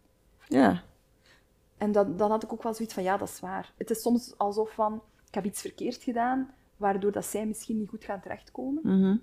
Ja. 0.49 0.83
En 1.77 1.93
dat, 1.93 2.19
dan 2.19 2.31
had 2.31 2.43
ik 2.43 2.53
ook 2.53 2.62
wel 2.62 2.75
zoiets 2.75 2.95
van, 2.95 3.03
ja, 3.03 3.17
dat 3.17 3.29
is 3.29 3.41
waar. 3.41 3.73
Het 3.77 3.91
is 3.91 4.03
soms 4.03 4.39
alsof 4.39 4.75
van, 4.75 5.03
ik 5.29 5.35
heb 5.35 5.45
iets 5.45 5.61
verkeerd 5.61 6.03
gedaan, 6.03 6.55
waardoor 6.77 7.12
dat 7.12 7.25
zij 7.25 7.47
misschien 7.47 7.79
niet 7.79 7.89
goed 7.89 8.05
gaan 8.05 8.21
terechtkomen. 8.21 8.83
Mhm. 8.83 9.17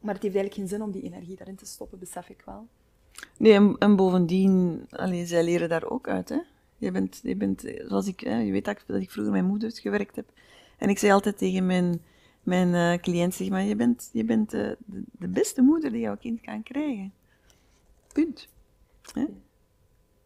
Maar 0.00 0.14
het 0.14 0.22
heeft 0.22 0.34
eigenlijk 0.34 0.54
geen 0.54 0.68
zin 0.68 0.82
om 0.82 0.90
die 0.90 1.02
energie 1.02 1.36
daarin 1.36 1.56
te 1.56 1.66
stoppen, 1.66 1.98
besef 1.98 2.28
ik 2.28 2.42
wel. 2.46 2.66
Nee, 3.36 3.76
en, 3.78 3.96
bovendien, 3.96 4.86
alleen, 4.90 5.26
zij 5.26 5.44
leren 5.44 5.68
daar 5.68 5.90
ook 5.90 6.08
uit, 6.08 6.28
hè. 6.28 6.38
Je 6.76 6.90
bent, 6.90 7.20
je 7.22 7.36
bent 7.36 7.64
zoals 7.86 8.06
ik, 8.06 8.20
hè, 8.20 8.38
je 8.38 8.52
weet 8.52 8.64
dat 8.64 8.74
ik, 8.80 8.84
dat 8.86 9.00
ik 9.00 9.10
vroeger 9.10 9.32
met 9.32 9.40
mijn 9.40 9.52
moeder 9.52 9.72
gewerkt 9.72 10.16
heb. 10.16 10.30
En 10.78 10.88
ik 10.88 10.98
zei 10.98 11.12
altijd 11.12 11.38
tegen 11.38 11.66
mijn, 11.66 12.02
mijn 12.42 12.68
uh, 12.68 13.02
cliënt, 13.02 13.34
zeg 13.34 13.48
maar, 13.48 13.62
je 13.62 13.76
bent, 13.76 14.10
je 14.12 14.24
bent 14.24 14.54
uh, 14.54 14.60
de, 14.60 15.02
de, 15.18 15.28
beste 15.28 15.62
moeder 15.62 15.90
die 15.90 16.00
jouw 16.00 16.16
kind 16.16 16.40
kan 16.40 16.62
krijgen. 16.62 17.12
Punt. 18.12 18.48
Hè? 19.12 19.24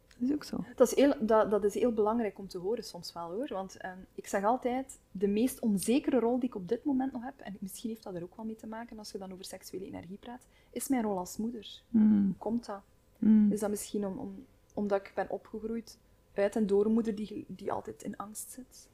Dat 0.07 0.29
is 0.29 0.33
ook 0.33 0.43
zo. 0.43 0.65
Dat 0.75 0.87
is, 0.87 0.95
heel, 0.95 1.13
dat, 1.19 1.51
dat 1.51 1.63
is 1.63 1.73
heel 1.73 1.93
belangrijk 1.93 2.39
om 2.39 2.47
te 2.47 2.57
horen 2.57 2.83
soms 2.83 3.13
wel 3.13 3.31
hoor. 3.31 3.47
Want 3.47 3.77
uh, 3.85 3.91
ik 4.15 4.27
zeg 4.27 4.43
altijd, 4.43 4.99
de 5.11 5.27
meest 5.27 5.59
onzekere 5.59 6.19
rol 6.19 6.39
die 6.39 6.49
ik 6.49 6.55
op 6.55 6.67
dit 6.67 6.83
moment 6.83 7.11
nog 7.11 7.23
heb, 7.23 7.39
en 7.39 7.57
misschien 7.59 7.89
heeft 7.89 8.03
dat 8.03 8.15
er 8.15 8.23
ook 8.23 8.35
wel 8.35 8.45
mee 8.45 8.55
te 8.55 8.67
maken 8.67 8.97
als 8.97 9.11
je 9.11 9.17
dan 9.17 9.31
over 9.31 9.45
seksuele 9.45 9.85
energie 9.85 10.17
praat, 10.17 10.47
is 10.71 10.87
mijn 10.87 11.03
rol 11.03 11.17
als 11.17 11.37
moeder. 11.37 11.81
Mm. 11.89 12.25
Hoe 12.25 12.35
komt 12.37 12.65
dat? 12.65 12.81
Mm. 13.19 13.51
Is 13.51 13.59
dat 13.59 13.69
misschien 13.69 14.05
om, 14.05 14.17
om, 14.17 14.45
omdat 14.73 14.99
ik 14.99 15.11
ben 15.15 15.29
opgegroeid 15.29 15.97
uit 16.33 16.55
en 16.55 16.67
door 16.67 16.85
een 16.85 16.93
moeder 16.93 17.15
die, 17.15 17.45
die 17.47 17.71
altijd 17.71 18.03
in 18.03 18.17
angst 18.17 18.51
zit? 18.51 18.89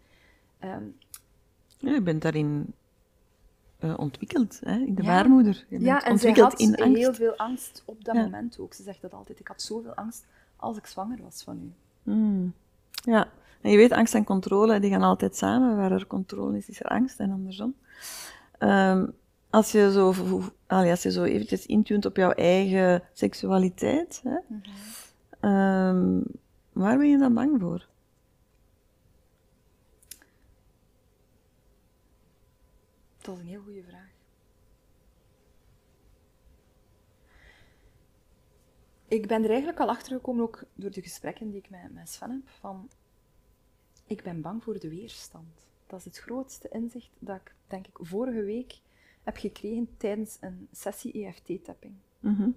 Um, 0.64 0.98
ja, 1.80 1.94
je 1.94 2.02
bent 2.02 2.22
daarin 2.22 2.74
uh, 3.80 3.94
ontwikkeld, 3.98 4.60
hè, 4.64 4.78
in 4.78 4.96
de 4.96 5.04
baarmoeder. 5.04 5.66
Je 5.70 5.80
ja, 5.80 6.04
en 6.04 6.20
zij 6.20 6.32
had 6.32 6.60
in 6.60 6.76
angst. 6.76 6.98
heel 6.98 7.14
veel 7.14 7.36
angst 7.36 7.84
op 7.86 8.04
dat 8.04 8.16
moment 8.16 8.60
ook. 8.60 8.74
Ze 8.74 8.84
zegt 8.84 9.02
dat 9.02 9.14
altijd. 9.14 9.40
Ik 9.40 9.48
had 9.48 9.62
zoveel 9.62 9.94
angst 9.94 10.26
als 10.56 10.78
ik 10.78 10.86
zwanger 10.86 11.20
was 11.24 11.44
van 11.44 11.60
u. 11.64 11.72
Mm. 12.12 12.54
Ja, 12.92 13.28
en 13.62 13.72
je 13.72 13.78
weet, 13.78 13.92
angst 13.92 14.14
en 14.14 14.24
controle, 14.24 14.80
die 14.80 14.90
gaan 14.90 15.02
altijd 15.02 15.36
samen. 15.36 15.76
Waar 15.76 15.92
er 15.92 16.08
controle 16.08 16.58
is, 16.58 16.70
is 16.70 16.80
er 16.80 16.86
angst 16.86 17.20
en 17.20 17.32
andersom. 17.32 17.74
Um, 18.60 19.14
als 19.50 19.72
je 19.72 19.92
zo, 19.92 20.14
als 20.68 21.04
je 21.04 21.12
zo 21.12 21.24
eventjes 21.24 21.66
intunt 21.66 22.06
op 22.06 22.16
jouw 22.16 22.32
eigen 22.32 23.04
seksualiteit, 23.14 24.22
hè, 24.24 24.38
mm 24.48 24.62
-hmm. 25.40 25.50
um, 25.52 26.24
waar 26.74 26.98
ben 26.98 27.10
je 27.10 27.18
dan 27.18 27.34
bang 27.34 27.60
voor? 27.62 27.88
Dat 33.30 33.38
is 33.38 33.44
een 33.44 33.50
heel 33.50 33.64
goede 33.64 33.84
vraag. 33.84 34.12
Ik 39.08 39.28
ben 39.28 39.44
er 39.44 39.50
eigenlijk 39.50 39.80
al 39.80 39.90
achter 39.90 40.16
gekomen, 40.16 40.44
ook 40.44 40.64
door 40.74 40.92
de 40.92 41.02
gesprekken 41.02 41.50
die 41.50 41.60
ik 41.60 41.70
met, 41.70 41.94
met 41.94 42.10
Sven 42.10 42.30
heb, 42.32 42.50
van 42.50 42.90
ik 44.06 44.24
ben 44.24 44.42
bang 44.42 44.64
voor 44.64 44.80
de 44.80 44.90
weerstand. 44.90 45.68
Dat 45.88 46.00
is 46.00 46.06
het 46.06 46.18
grootste 46.18 46.70
inzicht 46.70 47.10
dat 47.20 47.36
ik, 47.36 47.56
denk 47.68 47.88
ik, 47.88 47.98
vorige 48.02 48.44
week 48.44 48.80
heb 49.24 49.38
gekregen 49.38 49.98
tijdens 49.98 50.38
een 50.40 50.68
sessie 50.72 51.26
EFT-tapping. 51.26 51.94
Mhm. 52.20 52.50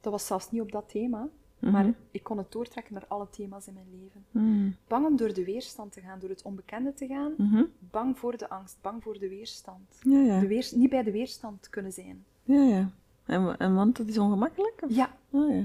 Dat 0.00 0.12
was 0.12 0.26
zelfs 0.26 0.50
niet 0.50 0.60
op 0.60 0.72
dat 0.72 0.88
thema, 0.88 1.28
Maar 1.60 1.92
ik 2.10 2.22
kon 2.22 2.38
het 2.38 2.52
doortrekken 2.52 2.94
naar 2.94 3.06
alle 3.08 3.28
thema's 3.30 3.66
in 3.66 3.74
mijn 3.74 3.90
leven. 4.02 4.24
Mm. 4.30 4.76
Bang 4.88 5.06
om 5.06 5.16
door 5.16 5.32
de 5.34 5.44
weerstand 5.44 5.92
te 5.92 6.00
gaan, 6.00 6.18
door 6.18 6.28
het 6.28 6.42
onbekende 6.42 6.94
te 6.94 7.06
gaan. 7.06 7.34
Mhm. 7.36 7.64
Bang 7.78 8.18
voor 8.18 8.36
de 8.36 8.48
angst, 8.48 8.78
bang 8.80 9.02
voor 9.02 9.18
de 9.18 9.28
weerstand. 9.28 9.98
Ja, 10.02 10.18
ja. 10.20 10.40
De 10.40 10.46
weers- 10.46 10.72
niet 10.72 10.90
bij 10.90 11.02
de 11.02 11.10
weerstand 11.10 11.68
kunnen 11.68 11.92
zijn. 11.92 12.24
Ja, 12.42 12.62
ja. 12.62 12.90
En, 13.24 13.58
en 13.58 13.74
want 13.74 13.96
dat 13.96 14.06
is 14.08 14.18
ongemakkelijk? 14.18 14.82
Of? 14.82 14.90
Ja, 14.94 15.16
Oh, 15.30 15.50
ja. 15.54 15.64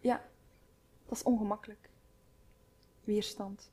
ja. 0.00 0.24
Dat 1.06 1.16
is 1.16 1.22
ongemakkelijk. 1.22 1.88
Weerstand. 3.04 3.70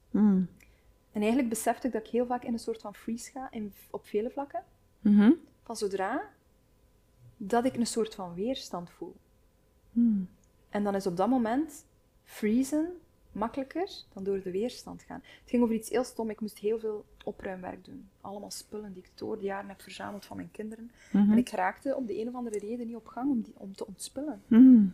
En 1.11 1.21
eigenlijk 1.21 1.49
besefte 1.49 1.87
ik 1.87 1.93
dat 1.93 2.01
ik 2.05 2.09
heel 2.11 2.25
vaak 2.25 2.43
in 2.43 2.53
een 2.53 2.59
soort 2.59 2.81
van 2.81 2.95
freeze 2.95 3.31
ga, 3.31 3.51
in, 3.51 3.73
op 3.89 4.05
vele 4.05 4.29
vlakken. 4.29 4.63
Mhm. 5.01 5.31
Van 5.63 5.75
zodra 5.75 6.29
dat 7.37 7.65
ik 7.65 7.75
een 7.75 7.87
soort 7.87 8.15
van 8.15 8.33
weerstand 8.33 8.89
voel. 8.89 9.15
En 10.69 10.83
dan 10.83 10.95
is 10.95 11.07
op 11.07 11.17
dat 11.17 11.29
moment 11.29 11.85
freezen 12.23 12.99
makkelijker 13.31 13.89
dan 14.13 14.23
door 14.23 14.41
de 14.41 14.51
weerstand 14.51 15.01
gaan. 15.01 15.21
Het 15.23 15.49
ging 15.49 15.63
over 15.63 15.75
iets 15.75 15.89
heel 15.89 16.03
stom. 16.03 16.29
Ik 16.29 16.41
moest 16.41 16.59
heel 16.59 16.79
veel 16.79 17.05
opruimwerk 17.23 17.85
doen. 17.85 18.09
Allemaal 18.21 18.51
spullen 18.51 18.93
die 18.93 19.03
ik 19.03 19.11
door 19.15 19.37
de 19.37 19.45
jaren 19.45 19.69
heb 19.69 19.81
verzameld 19.81 20.25
van 20.25 20.35
mijn 20.35 20.51
kinderen. 20.51 20.91
Mhm. 21.11 21.31
En 21.31 21.37
ik 21.37 21.49
raakte 21.49 21.95
op 21.95 22.07
de 22.07 22.21
een 22.21 22.27
of 22.27 22.33
andere 22.33 22.59
reden 22.59 22.87
niet 22.87 22.95
op 22.95 23.07
gang 23.07 23.31
om, 23.31 23.41
die, 23.41 23.53
om 23.57 23.75
te 23.75 23.87
ontspullen. 23.87 24.41
Mm. 24.47 24.93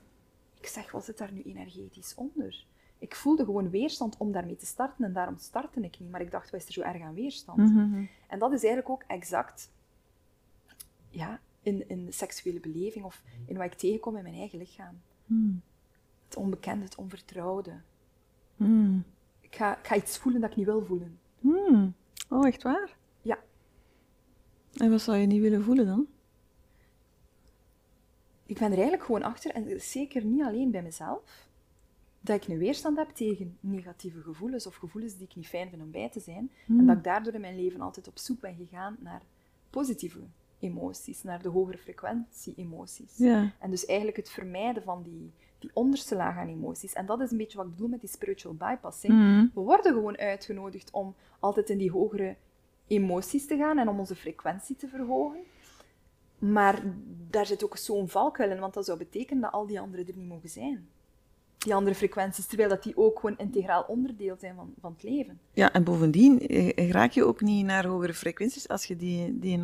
Ik 0.60 0.68
zeg, 0.68 0.92
wat 0.92 1.06
zit 1.06 1.18
daar 1.18 1.32
nu 1.32 1.42
energetisch 1.42 2.16
onder? 2.16 2.66
Ik 2.98 3.16
voelde 3.16 3.46
gewoon 3.46 3.70
weerstand 3.70 4.18
om 4.18 4.32
daarmee 4.32 4.56
te 4.56 4.66
starten 4.66 5.06
en 5.06 5.14
daarom 5.14 5.38
startte 5.38 5.82
ik 5.82 6.00
niet. 6.00 6.12
Maar 6.12 6.22
ik 6.22 6.32
dacht, 6.32 6.50
wat 6.50 6.60
is 6.60 6.68
er 6.68 6.74
zo 6.74 6.82
erg 6.82 7.02
aan 7.02 7.14
weerstand? 7.14 7.58
Mhm. 7.58 8.04
En 8.28 8.40
dat 8.40 8.52
is 8.52 8.64
eigenlijk 8.64 8.90
ook 8.90 9.04
exact 9.08 9.72
ja, 11.10 11.40
in, 11.62 11.90
in 11.90 12.06
de 12.06 12.12
seksuele 12.12 12.60
beleving 12.60 13.06
of 13.06 13.22
in 13.46 13.58
wat 13.58 13.66
ik 13.66 13.74
tegenkom 13.74 14.18
in 14.18 14.24
mijn 14.24 14.36
eigen 14.36 14.60
lichaam. 14.60 15.02
Mm. 15.26 15.62
Het 16.26 16.36
onbekende, 16.36 16.84
het 16.84 16.96
onvertrouwde. 16.96 17.82
Mm. 18.56 19.04
Ik 19.40 19.56
ga, 19.56 19.78
ik 19.78 19.88
ga 19.88 19.96
iets 19.96 20.18
voelen 20.18 20.42
dat 20.42 20.50
ik 20.50 20.56
niet 20.56 20.66
wil 20.66 20.86
voelen. 20.86 21.20
Mm. 21.40 21.94
Oh, 22.30 22.48
echt 22.48 22.64
waar? 22.64 22.98
Ja. 23.22 23.38
En 24.74 24.90
wat 24.90 25.02
zou 25.02 25.18
je 25.18 25.28
niet 25.28 25.42
willen 25.42 25.64
voelen 25.64 25.86
dan? 25.86 26.08
Ik 28.46 28.58
ben 28.58 28.68
er 28.68 28.74
eigenlijk 28.74 29.04
gewoon 29.04 29.24
achter, 29.24 29.52
en 29.52 29.82
zeker 29.82 30.26
niet 30.26 30.44
alleen 30.44 30.72
bij 30.72 30.84
mezelf, 30.84 31.50
dat 32.22 32.44
ik 32.44 32.48
een 32.48 32.58
weerstand 32.58 32.98
heb 32.98 33.10
tegen 33.10 33.58
negatieve 33.60 34.22
gevoelens 34.22 34.68
of 34.68 34.76
gevoelens 34.76 35.18
die 35.18 35.28
ik 35.28 35.36
niet 35.36 35.48
fijn 35.48 35.70
vind 35.70 35.82
om 35.82 35.92
bij 35.92 36.10
te 36.10 36.20
zijn. 36.20 36.52
En 36.68 36.86
dat 36.86 36.98
ik 36.98 37.04
daardoor 37.04 37.34
in 37.34 37.42
mijn 37.42 37.56
leven 37.56 37.82
altijd 37.82 38.08
op 38.08 38.18
zoek 38.18 38.40
ben 38.40 38.56
gegaan 38.56 38.98
naar 39.00 39.22
positieve 39.70 40.20
emoties, 40.60 41.24
naar 41.24 41.42
de 41.42 41.50
hogere 41.50 41.78
frequentie 41.78 42.54
emoties. 42.56 43.18
Ja. 43.18 43.52
En 43.60 43.70
dus 43.70 43.86
eigenlijk 43.86 44.18
het 44.18 44.30
vermijden 44.30 44.84
van 44.84 45.04
die, 45.04 45.32
die 45.60 45.72
onderste 45.74 46.16
laag 46.16 46.38
aan 46.38 46.48
emoties. 46.48 46.94
En 46.94 47.06
dat 47.06 47.20
is 47.20 47.32
een 47.32 47.38
beetje 47.38 47.58
wat 47.58 47.66
ik 47.66 47.72
bedoel 47.72 47.88
met 47.88 48.00
die 48.00 48.10
spiritual 48.10 48.54
bypassing. 48.54 49.14
Mhm. 49.14 49.48
We 49.54 49.62
worden 49.62 49.94
gewoon 49.94 50.18
uitgenodigd 50.18 50.92
om 50.92 51.16
altijd 51.40 51.70
in 51.70 51.78
die 51.78 51.92
hogere 51.92 52.36
emoties 52.88 53.48
te 53.48 53.58
gaan 53.58 53.78
en 53.78 53.90
om 53.90 54.00
onze 54.00 54.16
frequentie 54.16 54.76
te 54.76 54.88
verhogen. 54.88 55.40
Maar 56.38 56.84
daar 57.30 57.46
zit 57.46 57.64
ook 57.64 57.78
zo'n 57.78 58.10
valkuil 58.10 58.52
in, 58.52 58.60
want 58.60 58.74
dat 58.74 58.86
zou 58.86 58.98
betekenen 58.98 59.42
dat 59.42 59.52
al 59.52 59.68
die 59.68 59.80
anderen 59.80 60.08
er 60.08 60.18
niet 60.18 60.28
mogen 60.28 60.50
zijn. 60.50 60.90
Die 61.66 61.76
andere 61.76 61.96
frequenties, 61.96 62.46
terwijl 62.46 62.70
dat 62.70 62.84
die 62.84 62.98
ook 62.98 63.20
gewoon 63.20 63.38
integraal 63.38 63.86
onderdeel 63.88 64.36
zijn 64.40 64.56
van, 64.56 64.74
van 64.82 64.92
het 64.92 65.04
leven. 65.04 65.40
Ja, 65.54 65.74
en 65.74 65.84
bovendien 65.84 66.40
eh, 66.40 66.90
raak 66.90 67.12
je 67.12 67.26
ook 67.26 67.42
niet 67.42 67.66
naar 67.66 67.86
hogere 67.86 68.14
frequenties 68.14 68.68
als 68.68 68.86
je 68.86 68.96
die, 68.96 69.40
die, 69.40 69.60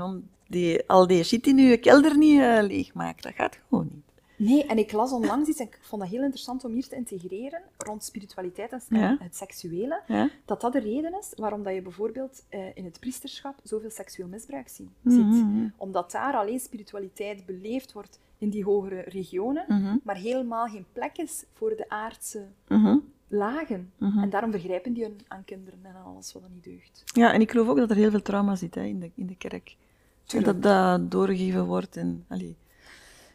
die, 0.48 0.88
al 0.88 1.08
die 1.08 1.24
shit 1.24 1.48
in 1.48 1.58
je 1.58 1.78
kelder 1.78 2.18
niet 2.18 2.40
eh, 2.40 2.58
leegmaakt. 2.62 3.24
Dat 3.24 3.34
gaat 3.34 3.60
gewoon 3.68 3.90
niet. 3.92 4.11
Nee, 4.44 4.66
en 4.66 4.78
ik 4.78 4.92
las 4.92 5.12
onlangs 5.12 5.50
iets 5.50 5.60
en 5.60 5.66
ik 5.68 5.80
vond 5.82 6.02
dat 6.02 6.12
heel 6.12 6.22
interessant 6.22 6.64
om 6.66 6.72
hier 6.74 6.88
te 6.88 6.96
integreren 6.96 7.62
rond 7.78 8.04
spiritualiteit 8.04 8.72
en 8.72 8.82
Ja. 9.00 9.18
het 9.20 9.36
seksuele. 9.36 10.02
Ja? 10.08 10.30
Dat 10.46 10.62
dat 10.62 10.74
de 10.74 10.80
reden 10.80 11.14
is 11.20 11.34
waarom 11.36 11.64
dat 11.64 11.74
je 11.74 11.82
bijvoorbeeld 11.82 12.44
eh, 12.50 12.60
in 12.74 12.86
het 12.86 13.00
priesterschap 13.00 13.60
zoveel 13.64 13.90
seksueel 13.90 14.28
misbruik 14.28 14.72
Mhm. 15.02 15.34
ziet. 15.34 15.46
Omdat 15.78 16.12
daar 16.12 16.34
alleen 16.34 16.60
spiritualiteit 16.60 17.46
beleefd 17.46 17.92
wordt 17.94 18.20
in 18.38 18.50
die 18.50 18.64
hogere 18.64 19.02
regionen, 19.02 19.66
Mhm. 19.68 19.98
maar 20.04 20.16
helemaal 20.18 20.68
geen 20.68 20.86
plek 20.94 21.18
is 21.18 21.44
voor 21.54 21.70
de 21.76 21.90
aardse 21.90 22.46
Mhm. 22.68 22.98
lagen. 23.28 23.92
En 24.00 24.30
daarom 24.30 24.52
vergrijpen 24.52 24.94
die 24.94 25.04
hun 25.04 25.20
aan 25.28 25.44
kinderen 25.46 25.80
en 25.84 25.96
aan 25.96 26.06
alles 26.14 26.34
wat 26.34 26.44
er 26.44 26.50
niet 26.54 26.64
deugt. 26.64 27.02
Ja, 27.06 27.34
en 27.34 27.42
ik 27.42 27.52
geloof 27.52 27.68
ook 27.68 27.78
dat 27.78 27.90
er 27.90 27.96
heel 27.96 28.10
veel 28.12 28.22
trauma 28.22 28.56
zit 28.56 28.76
hè, 28.76 28.84
in, 28.84 29.00
de, 29.00 29.12
in 29.16 29.28
de 29.28 29.36
kerk. 29.38 29.76
En 30.28 30.44
dat 30.44 30.64
dat 30.64 31.12
doorgegeven 31.12 31.66
wordt. 31.66 31.96
En, 31.98 32.26
allee. 32.30 32.56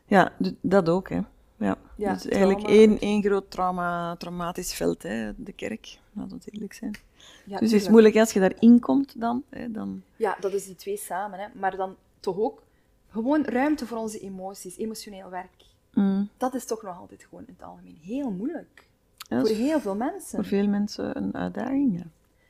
Ja, 0.07 0.33
dat 0.61 0.89
ook. 0.89 1.09
Hè. 1.09 1.21
Ja. 1.59 1.77
Ja, 1.97 2.13
dus 2.13 2.27
eigenlijk 2.27 2.61
trauma. 2.61 2.79
één, 2.81 2.99
één 2.99 3.23
groot 3.23 3.51
trauma, 3.51 4.17
traumatisch 4.17 4.75
veld, 4.75 5.03
hè, 5.03 5.33
de 5.37 5.53
kerk. 5.53 5.99
Laten 6.13 6.39
we 6.45 6.51
eerlijk 6.51 6.73
zijn. 6.73 6.97
Ja, 7.45 7.59
dus 7.59 7.73
het 7.73 7.81
is 7.81 7.89
moeilijk 7.89 8.17
als 8.17 8.33
je 8.33 8.41
daarin 8.41 8.81
komt 8.81 9.21
dan. 9.21 9.43
Hè, 9.51 9.71
dan 9.71 10.03
Ja, 10.17 10.37
dat 10.41 10.53
is 10.53 10.65
die 10.67 10.75
twee 10.75 10.97
samen. 10.97 11.39
Hè. 11.39 11.47
Maar 11.55 11.77
dan 11.77 11.97
toch 12.21 12.39
ook 12.39 12.63
gewoon 13.11 13.45
ruimte 13.45 13.87
voor 13.87 13.99
onze 13.99 14.19
emoties, 14.21 14.77
emotioneel 14.77 15.31
werk. 15.31 15.65
mm, 15.95 16.29
Dat 16.37 16.55
is 16.55 16.65
toch 16.67 16.83
nog 16.83 16.99
altijd 16.99 17.27
gewoon 17.29 17.45
in 17.47 17.55
het 17.59 17.63
algemeen 17.67 17.99
heel 18.03 18.31
moeilijk. 18.31 18.89
ja, 19.17 19.41
Voor 19.41 19.49
heel 19.49 19.81
veel 19.81 19.97
mensen. 19.97 20.37
voor 20.39 20.45
veel 20.45 20.69
mensen 20.69 21.17
een 21.17 21.35
uitdaging. 21.35 21.99
Ja. 21.99 22.05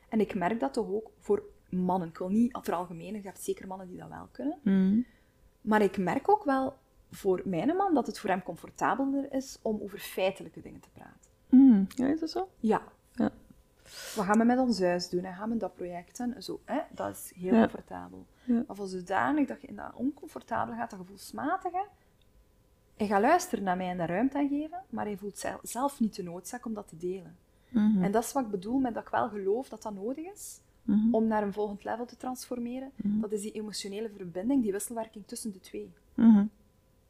En 0.09 0.19
ik 0.19 0.35
merk 0.35 0.59
dat 0.59 0.73
toch 0.73 0.87
ook 0.91 1.09
voor 1.19 1.43
mannen. 1.69 2.07
Ik 2.07 2.17
wil 2.17 2.29
niet 2.29 2.57
veralgemenen, 2.61 3.21
je 3.21 3.27
hebt 3.27 3.43
zeker 3.43 3.67
mannen 3.67 3.87
die 3.87 3.97
dat 3.97 4.09
wel 4.09 4.27
kunnen. 4.31 4.57
Mm. 4.63 5.05
Maar 5.61 5.81
ik 5.81 5.97
merk 5.97 6.29
ook 6.29 6.43
wel 6.43 6.75
voor 7.11 7.41
mijn 7.45 7.75
man 7.75 7.93
dat 7.93 8.07
het 8.07 8.19
voor 8.19 8.29
hem 8.29 8.43
comfortabeler 8.43 9.33
is 9.33 9.57
om 9.61 9.79
over 9.81 9.99
feitelijke 9.99 10.61
dingen 10.61 10.79
te 10.79 10.89
praten. 10.93 11.31
Mm. 11.49 11.87
Ja, 11.95 12.07
is 12.07 12.19
dat 12.19 12.29
zo? 12.29 12.49
Ja. 12.59 12.81
Ja. 13.13 13.31
Wat 14.15 14.25
gaan 14.25 14.37
we 14.37 14.43
met 14.43 14.57
ons 14.59 14.79
huis 14.79 15.09
doen? 15.09 15.23
En 15.23 15.33
gaan 15.33 15.49
we 15.49 15.57
dat 15.57 15.75
project 15.75 16.19
en 16.19 16.43
zo. 16.43 16.59
Hè? 16.65 16.79
Dat 16.91 17.15
is 17.15 17.31
heel 17.35 17.53
Ja. 17.53 17.59
comfortabel. 17.59 18.25
Ja. 18.43 18.63
Maar 18.67 18.75
voor 18.75 18.87
zodanig 18.87 19.47
dat 19.47 19.61
je 19.61 19.67
in 19.67 19.75
dat 19.75 19.91
oncomfortabele 19.93 20.77
gaat, 20.77 20.89
dat 20.89 20.99
gevoelsmatige, 20.99 21.85
hij 22.97 23.07
gaat 23.07 23.21
luisteren 23.21 23.63
naar 23.63 23.77
mij 23.77 23.89
en 23.89 23.97
daar 23.97 24.09
ruimte 24.09 24.37
aan 24.37 24.47
geven, 24.47 24.81
maar 24.89 25.05
hij 25.05 25.17
voelt 25.17 25.37
zel- 25.37 25.59
zelf 25.61 25.99
niet 25.99 26.15
de 26.15 26.23
noodzaak 26.23 26.65
om 26.65 26.73
dat 26.73 26.87
te 26.87 26.97
delen. 26.97 27.35
Mhm. 27.69 28.03
En 28.03 28.11
dat 28.11 28.23
is 28.23 28.31
wat 28.31 28.43
ik 28.43 28.51
bedoel 28.51 28.79
met 28.79 28.93
dat 28.93 29.03
ik 29.03 29.09
wel 29.09 29.29
geloof 29.29 29.69
dat 29.69 29.81
dat 29.81 29.93
nodig 29.93 30.25
is 30.33 30.59
Mhm. 30.83 31.13
om 31.15 31.27
naar 31.27 31.43
een 31.43 31.53
volgend 31.53 31.83
level 31.83 32.05
te 32.05 32.17
transformeren. 32.17 32.91
Dat 32.95 33.31
is 33.31 33.41
die 33.41 33.51
emotionele 33.51 34.09
verbinding, 34.15 34.61
die 34.63 34.71
wisselwerking 34.71 35.27
tussen 35.27 35.51
de 35.51 35.59
twee. 35.59 35.91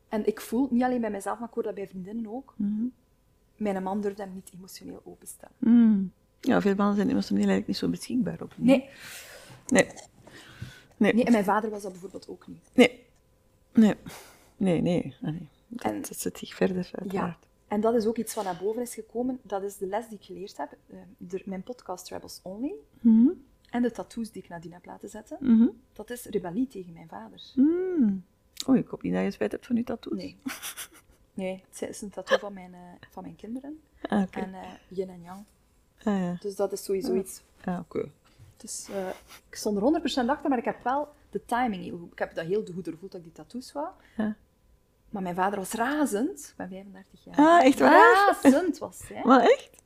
En 0.09 0.27
ik 0.27 0.41
voel, 0.41 0.67
niet 0.71 0.83
alleen 0.83 1.01
bij 1.01 1.11
mezelf, 1.11 1.39
maar 1.39 1.47
ik 1.47 1.53
hoor 1.53 1.63
dat 1.63 1.75
bij 1.75 1.87
vriendinnen 1.87 2.27
ook, 2.33 2.53
Mhm. 2.57 2.85
mijn 3.55 3.83
man 3.83 4.01
durft 4.01 4.17
hem 4.17 4.33
niet 4.33 4.51
emotioneel 4.55 5.01
openstellen. 5.03 5.55
Mm. 5.57 6.11
Ja, 6.41 6.61
veel 6.61 6.75
mannen 6.75 6.95
zijn 6.95 7.09
emotioneel 7.09 7.47
eigenlijk 7.47 7.67
niet 7.67 7.77
zo 7.77 7.89
beschikbaar 7.89 8.41
op. 8.41 8.53
Nee, 8.57 8.89
Nee. 9.67 9.87
Nee. 10.97 11.13
nee, 11.13 11.23
en 11.25 11.31
mijn 11.31 11.43
vader 11.43 11.69
was 11.69 11.81
dat 11.81 11.91
bijvoorbeeld 11.91 12.27
ook 12.29 12.47
niet. 12.47 12.69
Nee. 12.73 13.03
Nee. 13.73 13.95
Nee, 14.57 14.81
nee. 14.81 15.15
Allee, 15.21 15.47
dat, 15.67 15.91
En- 15.91 16.01
dat 16.01 16.19
zit 16.19 16.37
zich 16.37 16.55
verder 16.55 16.89
Ja, 16.91 16.99
uiteraard. 16.99 17.45
en 17.67 17.81
dat 17.81 17.95
is 17.95 18.05
ook 18.05 18.17
iets 18.17 18.33
wat 18.33 18.43
naar 18.43 18.59
boven 18.61 18.81
is 18.81 18.93
gekomen. 18.93 19.39
Dat 19.41 19.63
is 19.63 19.77
de 19.77 19.87
les 19.87 20.07
die 20.07 20.17
ik 20.17 20.23
geleerd 20.25 20.57
heb. 20.57 20.75
eh, 20.87 20.97
door 21.17 21.41
mijn 21.45 21.63
podcast 21.63 22.09
Rebels 22.09 22.39
Only. 22.43 22.73
Mhm. 23.01 23.27
En 23.69 23.81
de 23.81 23.91
tattoos 23.91 24.31
die 24.31 24.43
ik 24.43 24.49
nadien 24.49 24.73
heb 24.73 24.85
laten 24.85 25.09
zetten. 25.09 25.37
Mhm. 25.41 25.67
Dat 25.93 26.09
is 26.09 26.25
rebellie 26.25 26.67
tegen 26.67 26.93
mijn 26.93 27.07
vader. 27.07 27.41
Mm. 27.55 28.23
Oh, 28.68 28.78
ik 28.78 28.88
hoop 28.88 29.01
niet 29.01 29.13
dat 29.13 29.24
je 29.24 29.32
spijt 29.32 29.51
hebt 29.51 29.65
van 29.65 29.76
je 29.76 29.84
tattoos. 29.84 30.18
Nee. 30.18 30.38
Nee, 31.38 31.63
het 31.70 31.89
is 31.89 32.01
een 32.01 32.09
tattoo 32.09 32.38
van 32.38 32.53
mijn, 32.53 32.74
eh, 32.74 32.80
van 33.11 33.24
mijn 33.24 33.36
kinderen. 33.36 33.82
Ah. 34.01 34.24
En 34.32 34.53
eh, 34.53 34.70
yin 34.88 35.09
en 35.09 35.22
yang. 35.22 35.45
Ah, 36.03 36.20
ja. 36.20 36.38
Dus 36.39 36.55
dat 36.55 36.72
is 36.72 36.84
sowieso 36.84 37.15
iets. 37.15 37.41
Ah, 37.63 37.80
oké. 37.80 38.11
Dus 38.57 38.88
eh, 38.89 39.09
ik 39.49 39.55
stond 39.55 39.78
er 39.78 39.84
100% 39.84 40.30
achter, 40.30 40.49
maar 40.49 40.57
ik 40.57 40.65
heb 40.65 40.84
wel 40.84 41.13
de 41.30 41.45
timing 41.45 41.84
heel 41.84 41.97
goed. 41.97 42.11
Ik 42.11 42.20
heb 42.20 42.36
dat 42.36 42.45
heel 42.45 42.65
goed 42.74 42.86
doorvoeld 42.86 43.11
dat 43.11 43.20
ik 43.20 43.26
die 43.26 43.36
tattoos 43.36 43.72
wou. 43.72 43.88
Ja. 44.18 44.36
Maar 45.09 45.22
mijn 45.22 45.36
vader 45.36 45.59
was 45.59 45.72
razend. 45.72 46.39
Ik 46.39 46.53
ben 46.57 46.70
35 46.70 47.24
jaar. 47.24 47.36
Ah, 47.36 47.65
echt 47.65 47.80
waar? 47.80 48.38
Razend 48.41 48.78
was 48.78 49.01
hij. 49.07 49.22
Maar 49.30 49.41
echt? 49.41 49.84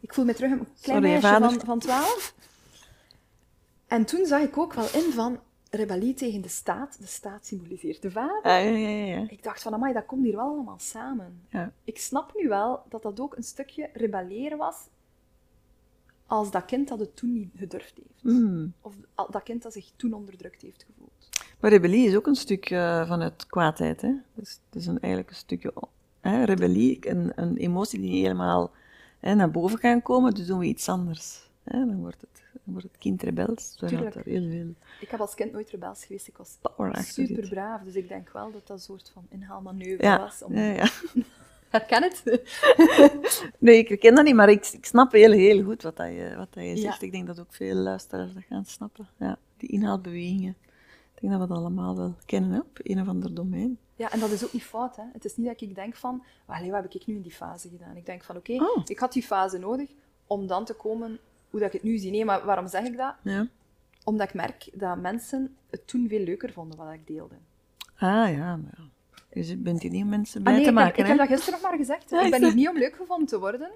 Ik 0.00 0.14
voel 0.14 0.24
me 0.24 0.34
terug 0.34 0.50
een 0.50 0.58
klein 0.58 0.72
Sorry, 0.76 1.00
meisje 1.00 1.28
van, 1.28 1.60
van 1.60 1.78
12. 1.78 2.34
En 3.86 4.04
toen 4.04 4.26
zag 4.26 4.40
ik 4.40 4.58
ook 4.58 4.72
wel 4.72 4.88
in 4.92 5.12
van 5.12 5.40
rebellie 5.70 6.14
tegen 6.14 6.40
de 6.40 6.48
staat. 6.48 7.00
De 7.00 7.06
staat 7.06 7.46
symboliseert 7.46 8.02
de 8.02 8.10
vader. 8.10 8.42
Ah, 8.42 8.64
ja, 8.64 8.70
ja, 8.70 8.88
ja. 8.88 9.04
ja. 9.04 9.28
Ik 9.28 9.42
dacht 9.42 9.62
van, 9.62 9.74
amai, 9.74 9.92
dat 9.92 10.06
komt 10.06 10.24
hier 10.24 10.36
wel 10.36 10.48
allemaal 10.48 10.78
samen. 10.78 11.42
ja. 11.48 11.72
Ik 11.84 11.98
snap 11.98 12.32
nu 12.34 12.48
wel 12.48 12.82
dat 12.88 13.02
dat 13.02 13.20
ook 13.20 13.36
een 13.36 13.42
stukje 13.42 13.90
rebelleren 13.92 14.58
was 14.58 14.88
als 16.28 16.50
dat 16.50 16.64
kind 16.64 16.88
dat 16.88 16.98
het 16.98 17.16
toen 17.16 17.32
niet 17.32 17.50
gedurfd 17.56 17.94
heeft. 17.96 18.36
Mm. 18.36 18.72
Of 18.80 18.94
dat 19.30 19.42
kind 19.42 19.62
dat 19.62 19.72
zich 19.72 19.90
toen 19.96 20.12
onderdrukt 20.12 20.62
heeft 20.62 20.84
gevoeld. 20.84 21.28
Maar 21.60 21.70
rebellie 21.70 22.06
is 22.06 22.16
ook 22.16 22.26
een 22.26 22.34
stuk 22.34 22.70
eh, 22.70 23.08
vanuit 23.08 23.46
kwaadheid. 23.46 24.00
Hè? 24.00 24.12
Dus 24.34 24.60
het 24.66 24.80
is 24.80 24.86
een, 24.86 25.00
eigenlijk 25.00 25.30
een 25.30 25.38
stukje 25.38 25.72
hè, 26.20 26.44
rebellie, 26.44 27.10
een, 27.10 27.32
een 27.34 27.56
emotie 27.56 28.00
die 28.00 28.10
niet 28.10 28.22
helemaal 28.22 28.70
hè, 29.18 29.34
naar 29.34 29.50
boven 29.50 29.78
kan 29.78 30.02
komen, 30.02 30.34
dus 30.34 30.46
doen 30.46 30.58
we 30.58 30.66
iets 30.66 30.88
anders. 30.88 31.47
Hè? 31.68 31.86
Dan, 31.86 32.00
wordt 32.00 32.20
het, 32.20 32.42
dan 32.52 32.72
wordt 32.74 32.86
het 32.86 32.98
kind 32.98 33.22
rebels, 33.22 33.74
Tuurlijk. 33.76 34.14
er 34.14 34.24
heel 34.24 34.50
veel 34.50 34.74
Ik 35.00 35.10
heb 35.10 35.20
als 35.20 35.34
kind 35.34 35.52
nooit 35.52 35.70
rebels 35.70 36.04
geweest. 36.04 36.28
Ik 36.28 36.36
was 36.36 36.58
super 37.14 37.48
braaf. 37.48 37.82
Dus 37.82 37.94
ik 37.94 38.08
denk 38.08 38.30
wel 38.32 38.52
dat 38.52 38.66
dat 38.66 38.76
een 38.76 38.82
soort 38.82 39.10
van 39.14 39.26
inhaalmanoeuvre 39.28 40.06
Ja, 40.06 40.18
was 40.18 40.42
om 40.42 40.54
ja, 40.54 40.70
ja. 40.72 40.88
herken 41.68 42.02
het. 42.02 42.22
nee, 43.58 43.78
ik 43.78 43.88
herken 43.88 44.14
dat 44.14 44.24
niet, 44.24 44.34
maar 44.34 44.48
ik, 44.48 44.66
ik 44.66 44.84
snap 44.84 45.12
heel, 45.12 45.32
heel 45.32 45.64
goed 45.64 45.82
wat, 45.82 45.96
dat 45.96 46.08
je, 46.08 46.34
wat 46.36 46.54
dat 46.54 46.64
je 46.64 46.76
zegt. 46.76 47.02
Ik 47.02 47.12
denk 47.12 47.26
dat 47.26 47.40
ook 47.40 47.54
veel 47.54 47.74
luisteraars 47.74 48.34
dat 48.34 48.42
gaan 48.48 48.64
snappen. 48.64 49.08
Ja, 49.16 49.38
die 49.56 49.68
inhaalbewegingen. 49.68 50.56
Ik 51.14 51.20
denk 51.20 51.32
dat 51.32 51.42
we 51.42 51.54
dat 51.54 51.58
allemaal 51.58 51.96
wel 51.96 52.14
kennen 52.26 52.60
op 52.60 52.78
een 52.82 53.00
of 53.00 53.08
ander 53.08 53.34
domein. 53.34 53.78
Ja, 53.96 54.12
en 54.12 54.20
dat 54.20 54.30
is 54.30 54.44
ook 54.44 54.52
niet 54.52 54.64
fout. 54.64 54.96
Hè? 54.96 55.02
Het 55.12 55.24
is 55.24 55.36
niet 55.36 55.46
dat 55.46 55.60
ik 55.60 55.74
denk 55.74 55.96
van, 55.96 56.24
wat 56.46 56.56
heb 56.56 56.94
ik 56.94 57.06
nu 57.06 57.14
in 57.14 57.22
die 57.22 57.32
fase 57.32 57.68
gedaan? 57.68 57.96
Ik 57.96 58.06
denk 58.06 58.24
van, 58.24 58.36
oké, 58.36 58.52
oh. 58.52 58.82
ik 58.84 58.98
had 58.98 59.12
die 59.12 59.22
fase 59.22 59.58
nodig 59.58 59.90
om 60.26 60.46
dan 60.46 60.64
te 60.64 60.74
komen 60.74 61.18
hoe 61.50 61.60
dat 61.60 61.68
ik 61.68 61.74
het 61.74 61.82
nu 61.82 61.98
zie. 61.98 62.10
Nee, 62.10 62.24
maar 62.24 62.44
waarom 62.44 62.68
zeg 62.68 62.84
ik 62.84 62.96
dat? 62.96 63.14
Ja. 63.22 63.46
Omdat 64.04 64.28
ik 64.28 64.34
merk 64.34 64.68
dat 64.72 65.00
mensen 65.00 65.56
het 65.70 65.86
toen 65.86 66.08
veel 66.08 66.24
leuker 66.24 66.52
vonden 66.52 66.78
wat 66.78 66.92
ik 66.92 67.06
deelde. 67.06 67.34
Ah 67.94 68.30
ja, 68.32 68.56
maar. 68.56 68.78
Dus 69.32 69.48
je 69.48 69.56
bent 69.56 69.82
hier 69.82 69.90
niet 69.90 70.06
mensen 70.06 70.42
bij 70.42 70.58
ah, 70.58 70.64
te 70.64 70.72
maken, 70.72 70.92
ik, 70.92 70.98
ik 70.98 71.06
heb 71.06 71.16
dat 71.18 71.26
gisteren 71.26 71.60
nog 71.60 71.70
maar 71.70 71.78
gezegd. 71.78 72.12
ik 72.12 72.30
ben 72.30 72.44
hier 72.44 72.54
niet 72.54 72.68
om 72.68 72.78
leuk 72.78 72.96
gevonden 72.96 73.28
te 73.28 73.38
worden. 73.38 73.70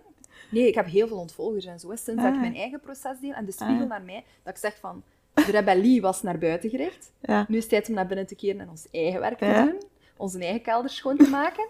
Nee, 0.51 0.67
ik 0.67 0.75
heb 0.75 0.87
heel 0.87 1.07
veel 1.09 1.17
ontvolgers 1.17 1.65
en 1.65 1.81
zo. 1.81 1.89
Sinds 1.89 2.05
dat 2.05 2.17
ik 2.19 2.35
ah. 2.35 2.41
mijn 2.41 2.55
eigen 2.55 2.81
proces 2.81 3.21
deel 3.21 3.33
en 3.33 3.45
de 3.45 3.53
spiegel 3.53 3.83
ah. 3.83 3.89
naar 3.89 4.03
mij, 4.03 4.25
dat 4.43 4.55
ik 4.55 4.61
zeg 4.61 4.77
van, 4.81 5.03
de 5.35 5.51
rebellie 5.51 6.01
was 6.01 6.23
naar 6.23 6.39
buiten 6.39 6.71
gericht. 6.71 7.13
Ja. 7.21 7.45
Nu 7.49 7.57
is 7.57 7.63
het 7.63 7.73
tijd 7.73 7.89
om 7.89 7.95
naar 7.95 8.07
binnen 8.07 8.27
te 8.27 8.35
keren 8.35 8.61
en 8.61 8.69
ons 8.69 8.87
eigen 8.91 9.21
werk 9.21 9.39
te 9.39 9.65
doen. 9.65 9.83
Onze 10.17 10.39
eigen 10.39 10.63
kelder 10.63 10.91
schoon 10.91 11.17
te 11.17 11.29
maken. 11.31 11.69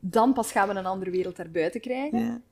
Dan 0.00 0.32
pas 0.32 0.52
gaan 0.52 0.68
we 0.68 0.74
een 0.74 0.86
andere 0.86 1.10
wereld 1.10 1.36
naar 1.36 1.50
buiten 1.50 1.80
krijgen. 1.80 2.42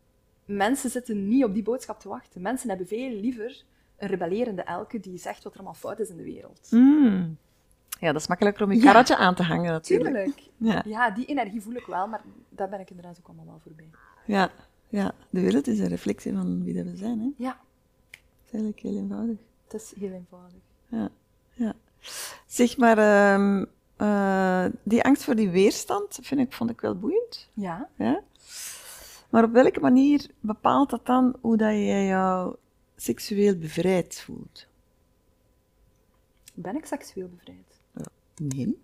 Mensen 0.56 0.90
zitten 0.90 1.28
niet 1.28 1.44
op 1.44 1.54
die 1.54 1.62
boodschap 1.62 2.00
te 2.00 2.08
wachten. 2.08 2.40
Mensen 2.40 2.68
hebben 2.68 2.86
veel 2.86 3.10
liever 3.10 3.64
een 3.98 4.08
rebellerende 4.08 4.62
elke 4.62 5.00
die 5.00 5.18
zegt 5.18 5.42
wat 5.42 5.52
er 5.52 5.58
allemaal 5.58 5.78
fout 5.78 5.98
is 5.98 6.08
in 6.08 6.16
de 6.16 6.22
wereld. 6.22 6.68
Mm. 6.70 7.36
Ja, 8.00 8.12
dat 8.12 8.20
is 8.20 8.26
makkelijker 8.26 8.64
om 8.64 8.72
je 8.72 8.80
karretje 8.80 9.16
aan 9.16 9.34
te 9.34 9.42
hangen 9.42 9.72
natuurlijk. 9.72 10.14
Tuurlijk. 10.14 10.42
Ja. 10.56 10.82
ja, 10.86 11.10
die 11.10 11.26
energie 11.26 11.62
voel 11.62 11.74
ik 11.74 11.86
wel, 11.86 12.06
maar 12.06 12.20
daar 12.48 12.68
ben 12.68 12.80
ik 12.80 12.90
inderdaad 12.90 13.18
ook 13.18 13.26
allemaal 13.26 13.46
wel 13.46 13.60
voorbij. 13.62 13.88
Ja, 14.26 14.50
ja. 14.88 15.14
de 15.30 15.40
wereld 15.40 15.66
is 15.66 15.78
een 15.78 15.88
reflectie 15.88 16.32
van 16.32 16.64
wie 16.64 16.74
dat 16.74 16.84
we 16.84 16.96
zijn. 16.96 17.20
Hè? 17.20 17.30
Ja. 17.36 17.56
Dat 18.10 18.20
is 18.44 18.52
eigenlijk 18.52 18.80
heel 18.80 18.96
eenvoudig. 18.96 19.36
Het 19.64 19.74
is 19.74 19.92
heel 19.98 20.12
eenvoudig. 20.12 20.60
Ja, 20.88 21.08
ja. 21.52 21.74
Zeg 22.46 22.76
maar, 22.76 22.98
ehm, 22.98 23.64
eh, 23.96 24.64
die 24.82 25.04
angst 25.04 25.24
voor 25.24 25.34
die 25.34 25.50
weerstand 25.50 26.18
vind 26.22 26.40
ik, 26.40 26.52
vond 26.52 26.70
ik 26.70 26.80
wel 26.80 26.98
boeiend. 26.98 27.48
Ja. 27.54 27.88
ja. 27.96 28.22
Maar 29.32 29.44
op 29.44 29.52
welke 29.52 29.80
manier 29.80 30.30
bepaalt 30.40 30.90
dat 30.90 31.06
dan 31.06 31.36
hoe 31.40 31.56
dat 31.56 31.70
jij 31.70 32.06
jou 32.06 32.56
seksueel 32.96 33.58
bevrijd 33.58 34.20
voelt? 34.20 34.66
Ben 36.54 36.76
ik 36.76 36.84
seksueel 36.84 37.28
bevrijd? 37.28 37.80
Ja, 37.92 38.04
nee, 38.36 38.78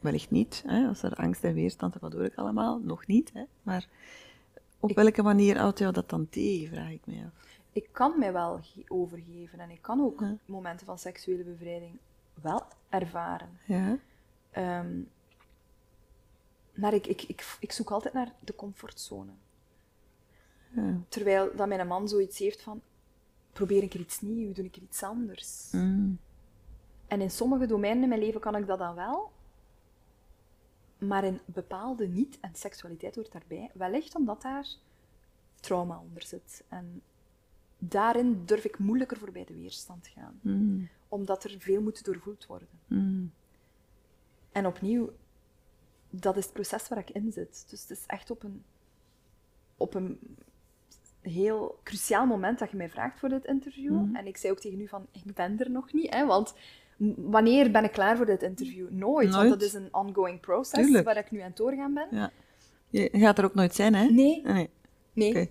wellicht 0.00 0.30
niet. 0.30 0.62
Hè? 0.66 0.86
Als 0.86 1.02
er 1.02 1.14
angst 1.14 1.44
en 1.44 1.54
weerstand, 1.54 1.94
wat 2.00 2.12
hoor 2.12 2.24
ik 2.24 2.34
allemaal? 2.34 2.78
Nog 2.78 3.06
niet. 3.06 3.32
Hè? 3.32 3.42
Maar 3.62 3.88
op 4.80 4.94
welke 4.94 5.22
manier 5.22 5.58
houdt 5.58 5.78
jou 5.78 5.92
dat 5.92 6.10
dan 6.10 6.28
tegen, 6.28 6.68
vraag 6.68 6.90
ik 6.90 7.06
me 7.06 7.24
af. 7.24 7.56
Ik 7.72 7.88
kan 7.92 8.18
mij 8.18 8.32
wel 8.32 8.60
overgeven 8.88 9.60
en 9.60 9.70
ik 9.70 9.82
kan 9.82 10.00
ook 10.00 10.24
momenten 10.44 10.86
van 10.86 10.98
seksuele 10.98 11.44
bevrijding 11.44 11.98
wel 12.42 12.62
ervaren. 12.88 13.58
Ja. 13.64 13.98
Ehm, 14.50 15.00
maar 16.74 16.94
ik, 16.94 17.06
ik, 17.06 17.22
ik, 17.22 17.56
ik 17.60 17.72
zoek 17.72 17.90
altijd 17.90 18.14
naar 18.14 18.32
de 18.40 18.54
comfortzone. 18.54 19.32
Ja. 20.74 21.00
Terwijl 21.08 21.56
dat 21.56 21.68
mijn 21.68 21.86
man 21.86 22.08
zoiets 22.08 22.38
heeft 22.38 22.62
van, 22.62 22.80
probeer 23.52 23.82
ik 23.82 23.94
er 23.94 24.00
iets 24.00 24.20
nieuws, 24.20 24.54
doe 24.54 24.64
ik 24.64 24.76
er 24.76 24.82
iets 24.82 25.02
anders. 25.02 25.68
Mm. 25.72 26.18
En 27.06 27.20
in 27.20 27.30
sommige 27.30 27.66
domeinen 27.66 28.02
in 28.02 28.08
mijn 28.08 28.20
leven 28.20 28.40
kan 28.40 28.56
ik 28.56 28.66
dat 28.66 28.78
dan 28.78 28.94
wel, 28.94 29.32
maar 30.98 31.24
in 31.24 31.40
bepaalde 31.44 32.08
niet, 32.08 32.40
en 32.40 32.54
seksualiteit 32.54 33.14
hoort 33.14 33.32
daarbij, 33.32 33.70
wellicht 33.74 34.14
omdat 34.14 34.42
daar 34.42 34.66
trauma 35.60 35.98
onder 35.98 36.22
zit. 36.22 36.64
En 36.68 37.02
daarin 37.78 38.44
durf 38.44 38.64
ik 38.64 38.78
moeilijker 38.78 39.16
voorbij 39.16 39.44
de 39.44 39.54
weerstand 39.54 40.06
gaan, 40.06 40.38
mm. 40.42 40.88
omdat 41.08 41.44
er 41.44 41.54
veel 41.58 41.82
moet 41.82 42.04
doorvoeld 42.04 42.46
worden. 42.46 42.68
Mm. 42.86 43.32
En 44.52 44.66
opnieuw, 44.66 45.12
dat 46.10 46.36
is 46.36 46.44
het 46.44 46.52
proces 46.52 46.88
waar 46.88 46.98
ik 46.98 47.10
in 47.10 47.32
zit. 47.32 47.64
Dus 47.70 47.80
het 47.80 47.90
is 47.90 48.06
echt 48.06 48.30
op 48.30 48.42
een, 48.42 48.64
op 49.76 49.94
een 49.94 50.36
heel 51.22 51.78
cruciaal 51.82 52.26
moment 52.26 52.58
dat 52.58 52.70
je 52.70 52.76
mij 52.76 52.90
vraagt 52.90 53.18
voor 53.18 53.28
dit 53.28 53.44
interview. 53.44 53.92
Mm. 53.92 54.16
En 54.16 54.26
ik 54.26 54.36
zei 54.36 54.52
ook 54.52 54.60
tegen 54.60 54.80
u 54.80 54.88
van, 54.88 55.06
ik 55.10 55.34
ben 55.34 55.58
er 55.58 55.70
nog 55.70 55.92
niet, 55.92 56.14
hè, 56.14 56.26
want 56.26 56.54
wanneer 57.16 57.70
ben 57.70 57.84
ik 57.84 57.92
klaar 57.92 58.16
voor 58.16 58.26
dit 58.26 58.42
interview? 58.42 58.90
Nooit, 58.90 59.34
want 59.34 59.48
dat 59.48 59.62
is 59.62 59.72
een 59.72 59.88
ongoing 59.94 60.40
process 60.40 61.02
waar 61.02 61.16
ik 61.16 61.30
nu 61.30 61.38
aan 61.38 61.46
het 61.46 61.56
doorgaan 61.56 61.94
ben. 61.94 62.08
Ja. 62.10 62.30
Je 62.88 63.08
gaat 63.12 63.38
er 63.38 63.44
ook 63.44 63.54
nooit 63.54 63.74
zijn, 63.74 63.94
hè? 63.94 64.04
Nee. 64.04 64.42
Nee. 64.44 64.70
Nee. 65.12 65.50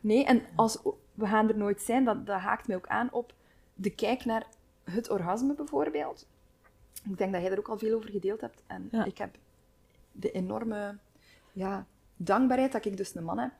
nee. 0.00 0.24
En 0.24 0.42
als 0.54 0.78
we 1.14 1.26
gaan 1.26 1.48
er 1.48 1.56
nooit 1.56 1.80
zijn, 1.80 2.04
dat, 2.04 2.26
dat 2.26 2.40
haakt 2.40 2.66
mij 2.66 2.76
ook 2.76 2.86
aan 2.86 3.08
op 3.12 3.34
de 3.74 3.90
kijk 3.90 4.24
naar 4.24 4.46
het 4.84 5.10
orgasme 5.10 5.54
bijvoorbeeld. 5.54 6.26
Ik 7.10 7.18
denk 7.18 7.32
dat 7.32 7.42
jij 7.42 7.50
er 7.50 7.58
ook 7.58 7.68
al 7.68 7.78
veel 7.78 7.96
over 7.96 8.10
gedeeld 8.10 8.40
hebt. 8.40 8.62
En 8.66 8.88
ik 9.04 9.18
heb 9.18 9.36
de 10.12 10.30
enorme 10.30 10.96
ja, 11.52 11.86
dankbaarheid 12.16 12.72
dat 12.72 12.84
ik 12.84 12.96
dus 12.96 13.14
een 13.14 13.24
man 13.24 13.38
heb 13.38 13.52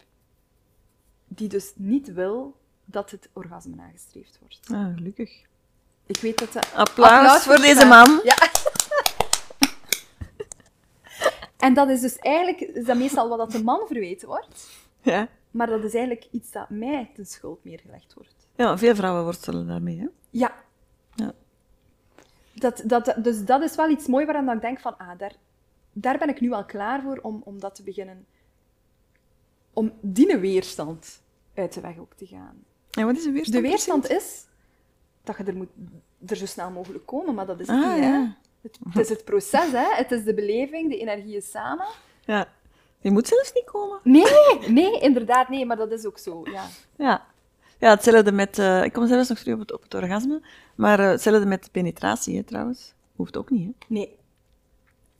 die 1.29 1.49
dus 1.49 1.73
niet 1.77 2.13
wil 2.13 2.57
dat 2.85 3.11
het 3.11 3.29
orgasme 3.33 3.75
nagestreefd 3.75 4.39
wordt. 4.41 4.61
Ah, 4.71 4.95
gelukkig. 4.95 5.43
Ik 6.07 6.17
weet 6.17 6.39
dat... 6.39 6.53
De... 6.53 6.61
Applaus, 6.75 7.43
voor 7.43 7.57
deze 7.57 7.87
man. 7.87 8.21
Ja. 8.25 8.37
en 11.67 11.75
dat 11.75 11.89
is 11.89 12.01
dus 12.01 12.19
eigenlijk 12.19 12.61
is 12.61 12.85
dat 12.85 12.97
meestal 12.97 13.29
wat 13.29 13.39
dat 13.39 13.51
de 13.51 13.63
man 13.63 13.87
verweten 13.87 14.29
wordt. 14.29 14.69
Ja. 15.03 15.29
Maar 15.51 15.67
dat 15.67 15.85
is 15.85 15.95
eigenlijk 15.95 16.29
iets 16.31 16.51
dat 16.51 16.71
mij 16.71 17.11
ten 17.15 17.27
schuld 17.27 17.65
neergelegd 17.65 18.15
wordt. 18.15 18.35
Ja, 18.57 18.79
veel 18.79 18.95
vrouwen 18.95 19.25
worstelen 19.25 19.67
daarmee, 19.67 19.99
hè? 19.99 20.07
Ja. 20.31 20.55
ja. 21.15 21.33
Dat, 22.53 22.83
dat, 22.85 23.15
dus 23.19 23.45
dat 23.45 23.63
is 23.63 23.75
wel 23.75 23.91
iets 23.91 24.07
moois 24.07 24.27
waaraan 24.27 24.51
ik 24.51 24.61
denk 24.61 24.81
van, 24.81 24.99
ah, 24.99 25.19
daar, 25.19 25.35
daar 25.93 26.19
ben 26.19 26.29
ik 26.29 26.41
nu 26.41 26.53
al 26.53 26.65
klaar 26.65 27.03
voor 27.03 27.19
om, 27.23 27.41
om 27.45 27.61
dat 27.61 27.75
te 27.75 27.83
beginnen. 27.83 28.27
Om 29.75 29.93
die 30.01 30.37
weerstand 30.37 31.23
uit 31.55 31.73
de 31.73 31.81
weg 31.81 31.99
ook 31.99 32.15
te 32.15 32.27
gaan. 32.27 32.65
En 32.91 33.07
wat 33.07 33.17
is 33.17 33.25
een 33.25 33.33
weerstand? 33.33 33.63
De 33.63 33.69
weerstand 33.69 34.11
is 34.11 34.47
dat 35.25 35.37
je 35.37 35.45
er, 35.45 35.57
moet, 35.57 35.69
er 36.27 36.37
zo 36.37 36.47
snel 36.47 36.71
mogelijk 36.71 37.07
komen, 37.07 37.35
maar 37.35 37.47
dat 37.47 37.61
is 37.61 37.67
het 37.67 37.85
ah, 37.85 37.95
niet. 37.95 38.05
Hè? 38.05 38.27
Het, 38.61 38.79
het, 38.85 38.99
is 38.99 39.09
het 39.09 39.25
proces, 39.25 39.71
hè? 39.71 39.95
het 39.95 40.11
is 40.11 40.25
de 40.25 40.35
beleving, 40.35 40.91
de 40.91 40.99
energie 40.99 41.37
is 41.37 41.51
samen. 41.51 41.87
Ja. 42.25 42.49
Je 43.01 43.11
moet 43.11 43.29
zelfs 43.29 43.53
niet 43.53 43.65
komen. 43.65 44.01
Nee, 44.03 44.69
nee, 44.69 45.01
inderdaad, 45.01 45.49
nee, 45.49 45.67
maar 45.67 45.77
dat 45.77 45.93
is 45.93 46.07
ook 46.07 46.19
zo, 46.19 46.43
ja. 46.45 46.65
Ja, 46.97 47.27
ja 47.79 47.91
hetzelfde 47.91 48.33
met... 48.33 48.59
Uh, 48.59 48.85
ik 48.85 48.93
kom 48.93 49.07
zelfs 49.07 49.29
nog 49.29 49.39
terug 49.39 49.55
op 49.55 49.61
het, 49.61 49.73
op 49.73 49.83
het 49.83 49.95
orgasme, 49.95 50.43
maar 50.75 51.01
uh, 51.01 51.09
hetzelfde 51.09 51.47
met 51.47 51.69
penetratie, 51.73 52.37
hè, 52.37 52.43
trouwens. 52.43 52.95
Hoeft 53.17 53.37
ook 53.37 53.51
niet, 53.51 53.67
hè? 53.67 53.73
Nee. 53.89 54.17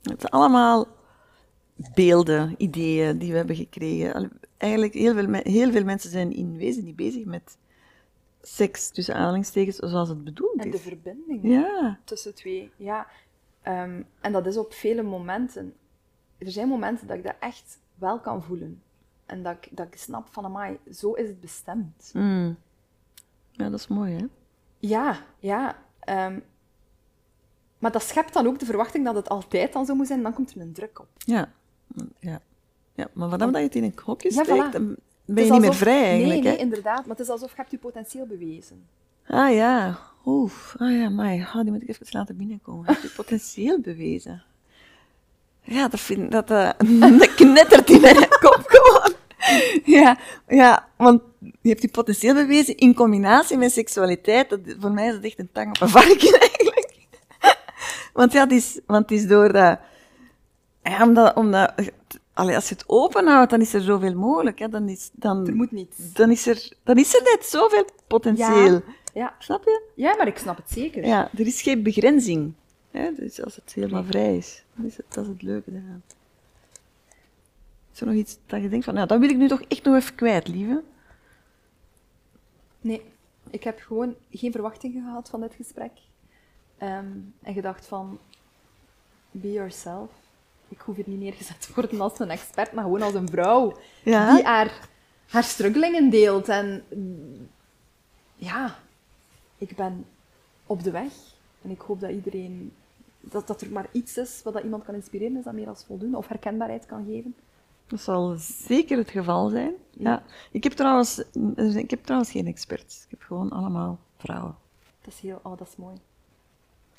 Het 0.01 0.21
zijn 0.21 0.31
allemaal 0.31 0.87
beelden, 1.75 2.55
ideeën 2.57 3.17
die 3.17 3.31
we 3.31 3.37
hebben 3.37 3.55
gekregen. 3.55 4.31
Eigenlijk, 4.57 4.93
heel 4.93 5.13
veel, 5.13 5.33
heel 5.33 5.71
veel 5.71 5.83
mensen 5.83 6.09
zijn 6.09 6.33
in 6.33 6.57
wezen 6.57 6.83
niet 6.83 6.95
bezig 6.95 7.25
met 7.25 7.57
seks, 8.41 8.89
tussen 8.89 9.15
aanhalingstekens, 9.15 9.75
zoals 9.75 10.09
het 10.09 10.23
bedoeld 10.23 10.57
is. 10.57 10.63
En 10.63 10.71
de 10.71 10.77
verbinding 10.77 11.43
ja. 11.43 11.99
tussen 12.03 12.35
twee. 12.35 12.71
Ja. 12.75 13.07
Um, 13.67 14.05
en 14.21 14.31
dat 14.31 14.45
is 14.45 14.57
op 14.57 14.73
vele 14.73 15.03
momenten. 15.03 15.73
Er 16.37 16.51
zijn 16.51 16.67
momenten 16.67 17.07
dat 17.07 17.17
ik 17.17 17.23
dat 17.23 17.35
echt 17.39 17.79
wel 17.95 18.19
kan 18.19 18.43
voelen. 18.43 18.81
En 19.25 19.43
dat 19.43 19.57
ik, 19.61 19.77
dat 19.77 19.87
ik 19.87 19.97
snap 19.97 20.27
van, 20.31 20.45
amai, 20.45 20.79
zo 20.91 21.13
is 21.13 21.27
het 21.27 21.39
bestemd. 21.39 22.09
Mm. 22.13 22.57
Ja, 23.51 23.69
dat 23.69 23.79
is 23.79 23.87
mooi, 23.87 24.13
hè? 24.15 24.25
Ja, 24.79 25.25
ja. 25.39 25.83
Um, 26.09 26.43
maar 27.77 27.91
dat 27.91 28.03
schept 28.03 28.33
dan 28.33 28.47
ook 28.47 28.59
de 28.59 28.65
verwachting 28.65 29.05
dat 29.05 29.15
het 29.15 29.29
altijd 29.29 29.73
dan 29.73 29.85
zo 29.85 29.95
moet 29.95 30.07
zijn, 30.07 30.17
en 30.17 30.25
dan 30.25 30.33
komt 30.33 30.55
er 30.55 30.61
een 30.61 30.73
druk 30.73 30.99
op. 30.99 31.07
Ja, 31.17 31.51
ja. 32.19 32.41
Ja 32.95 33.07
maar 33.13 33.29
vanaf 33.29 33.51
dat 33.51 33.59
je 33.59 33.65
het 33.65 33.75
in 33.75 33.83
een 33.83 33.93
hokje 34.03 34.31
steekt, 34.31 34.47
ja, 34.47 34.69
dan 34.69 34.95
ben 35.25 35.45
je 35.45 35.51
niet 35.51 35.61
meer 35.61 35.73
vrij 35.73 36.03
eigenlijk. 36.03 36.43
Nee, 36.43 36.51
nee, 36.51 36.61
inderdaad. 36.61 37.05
Maar 37.05 37.15
het 37.15 37.19
is 37.19 37.29
alsof 37.29 37.49
je 37.49 37.55
hebt 37.55 37.71
je 37.71 37.77
potentieel 37.77 38.25
bewezen. 38.25 38.87
Ah 39.27 39.53
ja, 39.53 39.99
oef. 40.25 40.75
Ah 40.77 40.91
ja, 40.91 41.09
maar 41.09 41.51
die 41.63 41.71
moet 41.71 41.81
ik 41.81 41.89
even 41.89 42.05
laten 42.09 42.37
binnenkomen. 42.37 42.85
Heb 42.85 43.01
je 43.01 43.09
potentieel 43.15 43.79
bewezen? 43.79 44.43
Ja, 45.61 45.87
dat, 45.87 45.99
vind, 45.99 46.31
dat, 46.31 46.51
uh, 46.51 46.69
dat 47.19 47.33
knettert 47.33 47.89
in 47.89 48.01
mijn 48.01 48.15
kop 48.15 48.63
gewoon. 48.65 49.13
Ja, 49.83 50.17
ja, 50.47 50.87
want 50.97 51.21
je 51.39 51.69
hebt 51.69 51.81
die 51.81 51.91
potentieel 51.91 52.33
bewezen 52.33 52.77
in 52.77 52.93
combinatie 52.93 53.57
met 53.57 53.71
seksualiteit. 53.71 54.49
Dat, 54.49 54.59
voor 54.79 54.91
mij 54.91 55.07
is 55.07 55.13
dat 55.13 55.23
echt 55.23 55.39
een 55.39 55.49
tang 55.51 55.69
op 55.69 55.81
een 55.81 55.89
varken 55.89 56.39
eigenlijk. 56.49 56.93
Want 58.13 58.31
ja, 58.31 58.43
het 58.43 58.51
is, 58.51 58.79
want 58.85 59.09
het 59.09 59.19
is 59.19 59.27
door 59.27 59.53
dat... 59.53 59.79
Ja, 60.83 61.03
omdat, 61.03 61.35
omdat 61.35 61.73
Allee, 62.35 62.55
als 62.55 62.69
je 62.69 62.75
het 62.75 62.83
openhoudt, 62.87 63.49
dan 63.49 63.61
is 63.61 63.73
er 63.73 63.81
zoveel 63.81 64.15
mogelijk. 64.15 64.59
Hè. 64.59 64.69
Dan, 64.69 64.89
is, 64.89 65.09
dan, 65.13 65.47
er 65.47 65.55
moet 65.55 65.71
niet. 65.71 66.15
Dan 66.15 66.31
is 66.31 66.47
er, 66.47 66.71
dan 66.83 66.97
is 66.97 67.15
er 67.15 67.21
net 67.23 67.45
zoveel 67.45 67.85
potentieel. 68.07 68.71
Ja, 68.71 68.81
ja. 69.13 69.35
Snap 69.39 69.63
je? 69.63 69.81
Ja, 69.95 70.15
maar 70.15 70.27
ik 70.27 70.37
snap 70.37 70.57
het 70.57 70.71
zeker. 70.71 71.05
Ja, 71.05 71.29
er 71.37 71.47
is 71.47 71.61
geen 71.61 71.83
begrenzing. 71.83 72.53
Hè. 72.91 73.11
Dus 73.13 73.43
als 73.43 73.55
het 73.55 73.73
helemaal 73.73 74.03
vrij 74.03 74.37
is, 74.37 74.63
dan 74.75 74.85
is 74.85 74.97
het, 74.97 75.05
dat 75.09 75.23
is 75.23 75.29
het 75.29 75.41
leuke 75.41 75.71
daaraan. 75.71 76.03
Is 77.93 77.99
er 77.99 78.07
nog 78.07 78.15
iets 78.15 78.37
dat 78.45 78.61
je 78.61 78.69
denkt 78.69 78.85
van, 78.85 78.93
nou, 78.93 79.07
dat 79.07 79.19
wil 79.19 79.29
ik 79.29 79.37
nu 79.37 79.47
toch 79.47 79.61
echt 79.61 79.83
nog 79.83 79.95
even 79.95 80.15
kwijt, 80.15 80.47
lieve? 80.47 80.83
Nee, 82.81 83.01
ik 83.49 83.63
heb 83.63 83.79
gewoon 83.79 84.15
geen 84.31 84.51
verwachtingen 84.51 85.03
gehad 85.03 85.29
van 85.29 85.41
dit 85.41 85.53
gesprek. 85.53 85.91
Ehm, 86.77 87.11
en 87.41 87.53
gedacht 87.53 87.85
van, 87.85 88.19
be 89.31 89.51
yourself. 89.51 90.09
Ik 90.75 90.81
hoef 90.81 90.95
hier 90.95 91.05
niet 91.07 91.19
neergezet 91.19 91.61
te 91.61 91.71
worden 91.75 92.01
als 92.01 92.19
een 92.19 92.29
expert, 92.29 92.71
maar 92.73 92.83
gewoon 92.83 93.01
als 93.01 93.13
een 93.13 93.29
vrouw 93.29 93.77
Ja. 94.03 94.35
die 94.35 94.43
haar, 94.43 94.87
haar 95.29 95.43
struggelingen 95.43 96.09
deelt. 96.09 96.49
En 96.49 96.83
ja, 98.35 98.75
ik 99.57 99.75
ben 99.75 100.05
op 100.65 100.83
de 100.83 100.91
weg. 100.91 101.13
En 101.61 101.69
ik 101.69 101.81
hoop 101.81 101.99
dat 101.99 102.09
iedereen, 102.11 102.73
dat, 103.19 103.47
dat 103.47 103.61
er 103.61 103.71
maar 103.71 103.87
iets 103.91 104.17
is 104.17 104.41
wat 104.43 104.53
dat 104.53 104.63
iemand 104.63 104.83
kan 104.83 104.95
inspireren, 104.95 105.37
is 105.37 105.43
dat 105.43 105.53
meer 105.53 105.67
als 105.67 105.83
voldoende, 105.85 106.17
of 106.17 106.27
herkenbaarheid 106.27 106.85
kan 106.85 107.05
geven. 107.05 107.35
Dat 107.87 108.01
zal 108.01 108.35
zeker 108.67 108.97
het 108.97 109.09
geval 109.09 109.49
zijn. 109.49 109.73
Ja. 109.91 110.23
Ik, 110.51 110.63
heb 110.63 110.73
trouwens, 110.73 111.23
ik 111.75 111.89
heb 111.89 112.03
trouwens 112.03 112.31
geen 112.31 112.47
experts. 112.47 113.03
Ik 113.03 113.09
heb 113.09 113.21
gewoon 113.21 113.49
allemaal 113.49 113.99
vrouwen. 114.17 114.55
Dat 115.01 115.13
is 115.13 115.19
heel, 115.19 115.39
oh, 115.43 115.57
dat 115.57 115.67
is 115.67 115.75
mooi. 115.75 115.95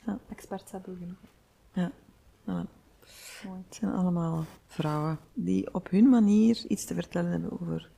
Ja. 0.06 0.18
Experts 0.28 0.72
hebben 0.72 0.92
we 0.92 0.98
genoeg. 0.98 1.18
Ja. 1.72 1.90
Ja. 2.44 2.66
Mooi. 3.46 3.60
Het 3.66 3.76
zijn 3.76 3.92
allemaal 3.92 4.44
vrouwen 4.66 5.18
die 5.34 5.74
op 5.74 5.90
hun 5.90 6.08
manier 6.08 6.64
iets 6.68 6.84
te 6.84 6.94
vertellen 6.94 7.30
hebben 7.30 7.52
over 7.60 7.90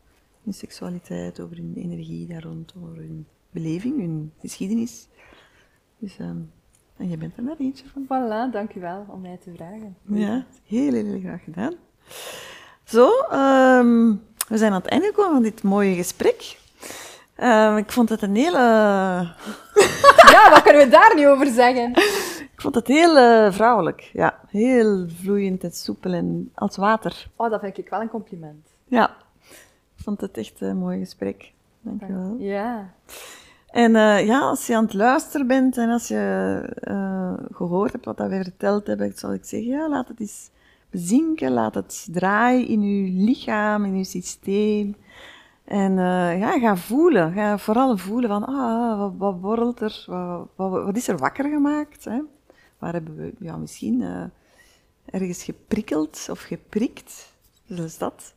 hun 0.45 0.55
seksualiteit, 0.55 1.41
over 1.41 1.57
hun 1.57 1.73
energie 1.77 2.27
daar 2.27 2.43
rond, 2.43 2.75
over 2.77 2.97
hun 2.97 3.27
beleving, 3.51 3.99
hun 3.99 4.33
geschiedenis. 4.41 5.09
Dus, 5.99 6.19
ehm, 6.19 6.37
en 6.97 7.09
jij 7.09 7.19
bent 7.19 7.37
er 7.37 7.43
net 7.43 7.61
eentje 7.61 7.85
van. 7.93 8.05
Voilà, 8.05 8.53
dank 8.53 8.75
u 8.75 8.81
wel 8.81 9.07
om 9.09 9.21
mij 9.21 9.37
te 9.37 9.53
vragen. 9.55 9.97
Ja, 10.03 10.47
heel, 10.67 10.93
heel, 10.93 11.05
heel 11.05 11.21
graag 11.21 11.45
gedaan. 11.45 11.75
Zo, 12.85 13.11
ehm, 13.31 14.15
we 14.49 14.57
zijn 14.59 14.73
aan 14.73 14.81
het 14.81 14.91
einde 14.91 15.07
gekomen 15.07 15.33
van 15.33 15.43
dit 15.43 15.63
mooie 15.63 15.95
gesprek. 15.95 16.59
Ehm, 17.35 17.77
ik 17.77 17.93
vond 17.93 18.09
het 18.09 18.23
een 18.23 18.37
hele... 18.37 18.59
Ja, 20.33 20.51
wat 20.51 20.63
kunnen 20.63 20.85
we 20.85 20.89
daar 20.91 21.15
nu 21.15 21.29
over 21.29 21.47
zeggen? 21.47 21.93
Ik 22.59 22.65
vond 22.65 22.75
het 22.75 22.87
heel 22.87 23.17
eh, 23.17 23.53
vrouwelijk. 23.53 24.11
Ja, 24.13 24.41
heel 24.49 25.09
vloeiend 25.09 25.65
en 25.65 25.73
soepel 25.73 26.13
en 26.13 26.51
als 26.55 26.77
water. 26.77 27.27
Oh, 27.37 27.51
dat 27.51 27.61
vind 27.61 27.79
ik 27.79 27.89
wel 27.89 28.01
een 28.01 28.09
compliment. 28.09 28.67
Ja, 28.85 29.17
ik 29.97 30.03
vond 30.03 30.21
het 30.21 30.37
echt 30.37 30.61
een 30.61 30.77
mooi 30.77 30.99
gesprek. 30.99 31.53
Dank 31.81 32.01
je 32.01 32.13
wel. 32.13 32.37
Ja. 32.39 32.93
En 33.71 33.97
eh, 33.97 34.27
ja, 34.27 34.41
als 34.41 34.67
je 34.67 34.77
aan 34.77 34.85
het 34.85 34.95
luisteren 34.95 35.47
bent 35.47 35.77
en 35.77 35.91
als 35.91 36.09
je 36.09 36.63
eh, 36.81 37.33
gehoord 37.53 37.93
hebt 37.93 38.05
wat 38.05 38.17
dat 38.17 38.29
we 38.29 38.43
verteld 38.43 38.87
hebben, 38.87 39.13
zal 39.15 39.33
ik 39.33 39.45
zeggen, 39.45 39.69
ja, 39.69 39.89
laat 39.89 40.09
het 40.09 40.21
eens 40.21 40.51
bezinken, 40.91 41.53
laat 41.53 41.75
het 41.75 42.09
draaien 42.11 42.69
in 42.69 42.83
je 42.83 43.25
lichaam, 43.25 43.85
in 43.85 43.97
je 43.97 44.05
systeem. 44.05 44.97
En 45.65 45.95
ja, 46.39 46.59
ga 46.59 46.77
voelen, 46.77 47.33
ga 47.33 47.59
vooral 47.59 47.97
voelen 47.97 48.29
van, 48.29 48.45
ah, 48.45 48.99
wat, 48.99 49.13
wat 49.17 49.41
borrelt 49.41 49.81
er, 49.81 50.05
wat, 50.07 50.49
wat, 50.55 50.85
wat 50.85 50.97
is 50.97 51.09
er 51.09 51.17
wakker 51.17 51.45
gemaakt? 51.45 52.05
Hè? 52.05 52.21
Waar 52.79 52.93
hebben 52.93 53.17
we 53.17 53.33
ja, 53.39 53.57
misschien 53.57 54.03
eh, 54.03 54.25
ergens 55.05 55.43
geprikkeld 55.43 56.27
of 56.31 56.43
geprikt? 56.43 57.33
Dus 57.67 57.99
dat. 57.99 58.35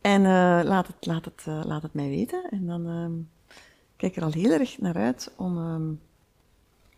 En 0.00 0.24
eh, 0.24 0.60
laat, 0.64 0.86
het, 0.86 1.06
laat, 1.06 1.24
het, 1.24 1.42
eh, 1.46 1.60
laat 1.64 1.82
het 1.82 1.94
mij 1.94 2.08
weten. 2.08 2.50
En 2.50 2.66
dan 2.66 2.86
ehm, 2.86 3.12
kijk 3.96 4.12
ik 4.12 4.16
er 4.16 4.24
al 4.24 4.32
heel 4.32 4.52
erg 4.52 4.78
naar 4.78 4.96
uit 4.96 5.32
om 5.36 5.58
ehm, 5.58 5.92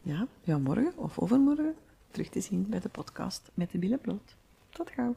ja, 0.03 0.27
ja, 0.43 0.59
morgen 0.59 0.93
of 0.97 1.19
overmorgen 1.19 1.75
terug 2.11 2.29
te 2.29 2.41
zien 2.41 2.67
bij 2.69 2.81
de 2.81 2.89
podcast 2.89 3.51
met 3.55 3.71
de 3.71 3.79
billen. 3.79 4.01
Tot 4.71 4.91
gauw. 4.91 5.15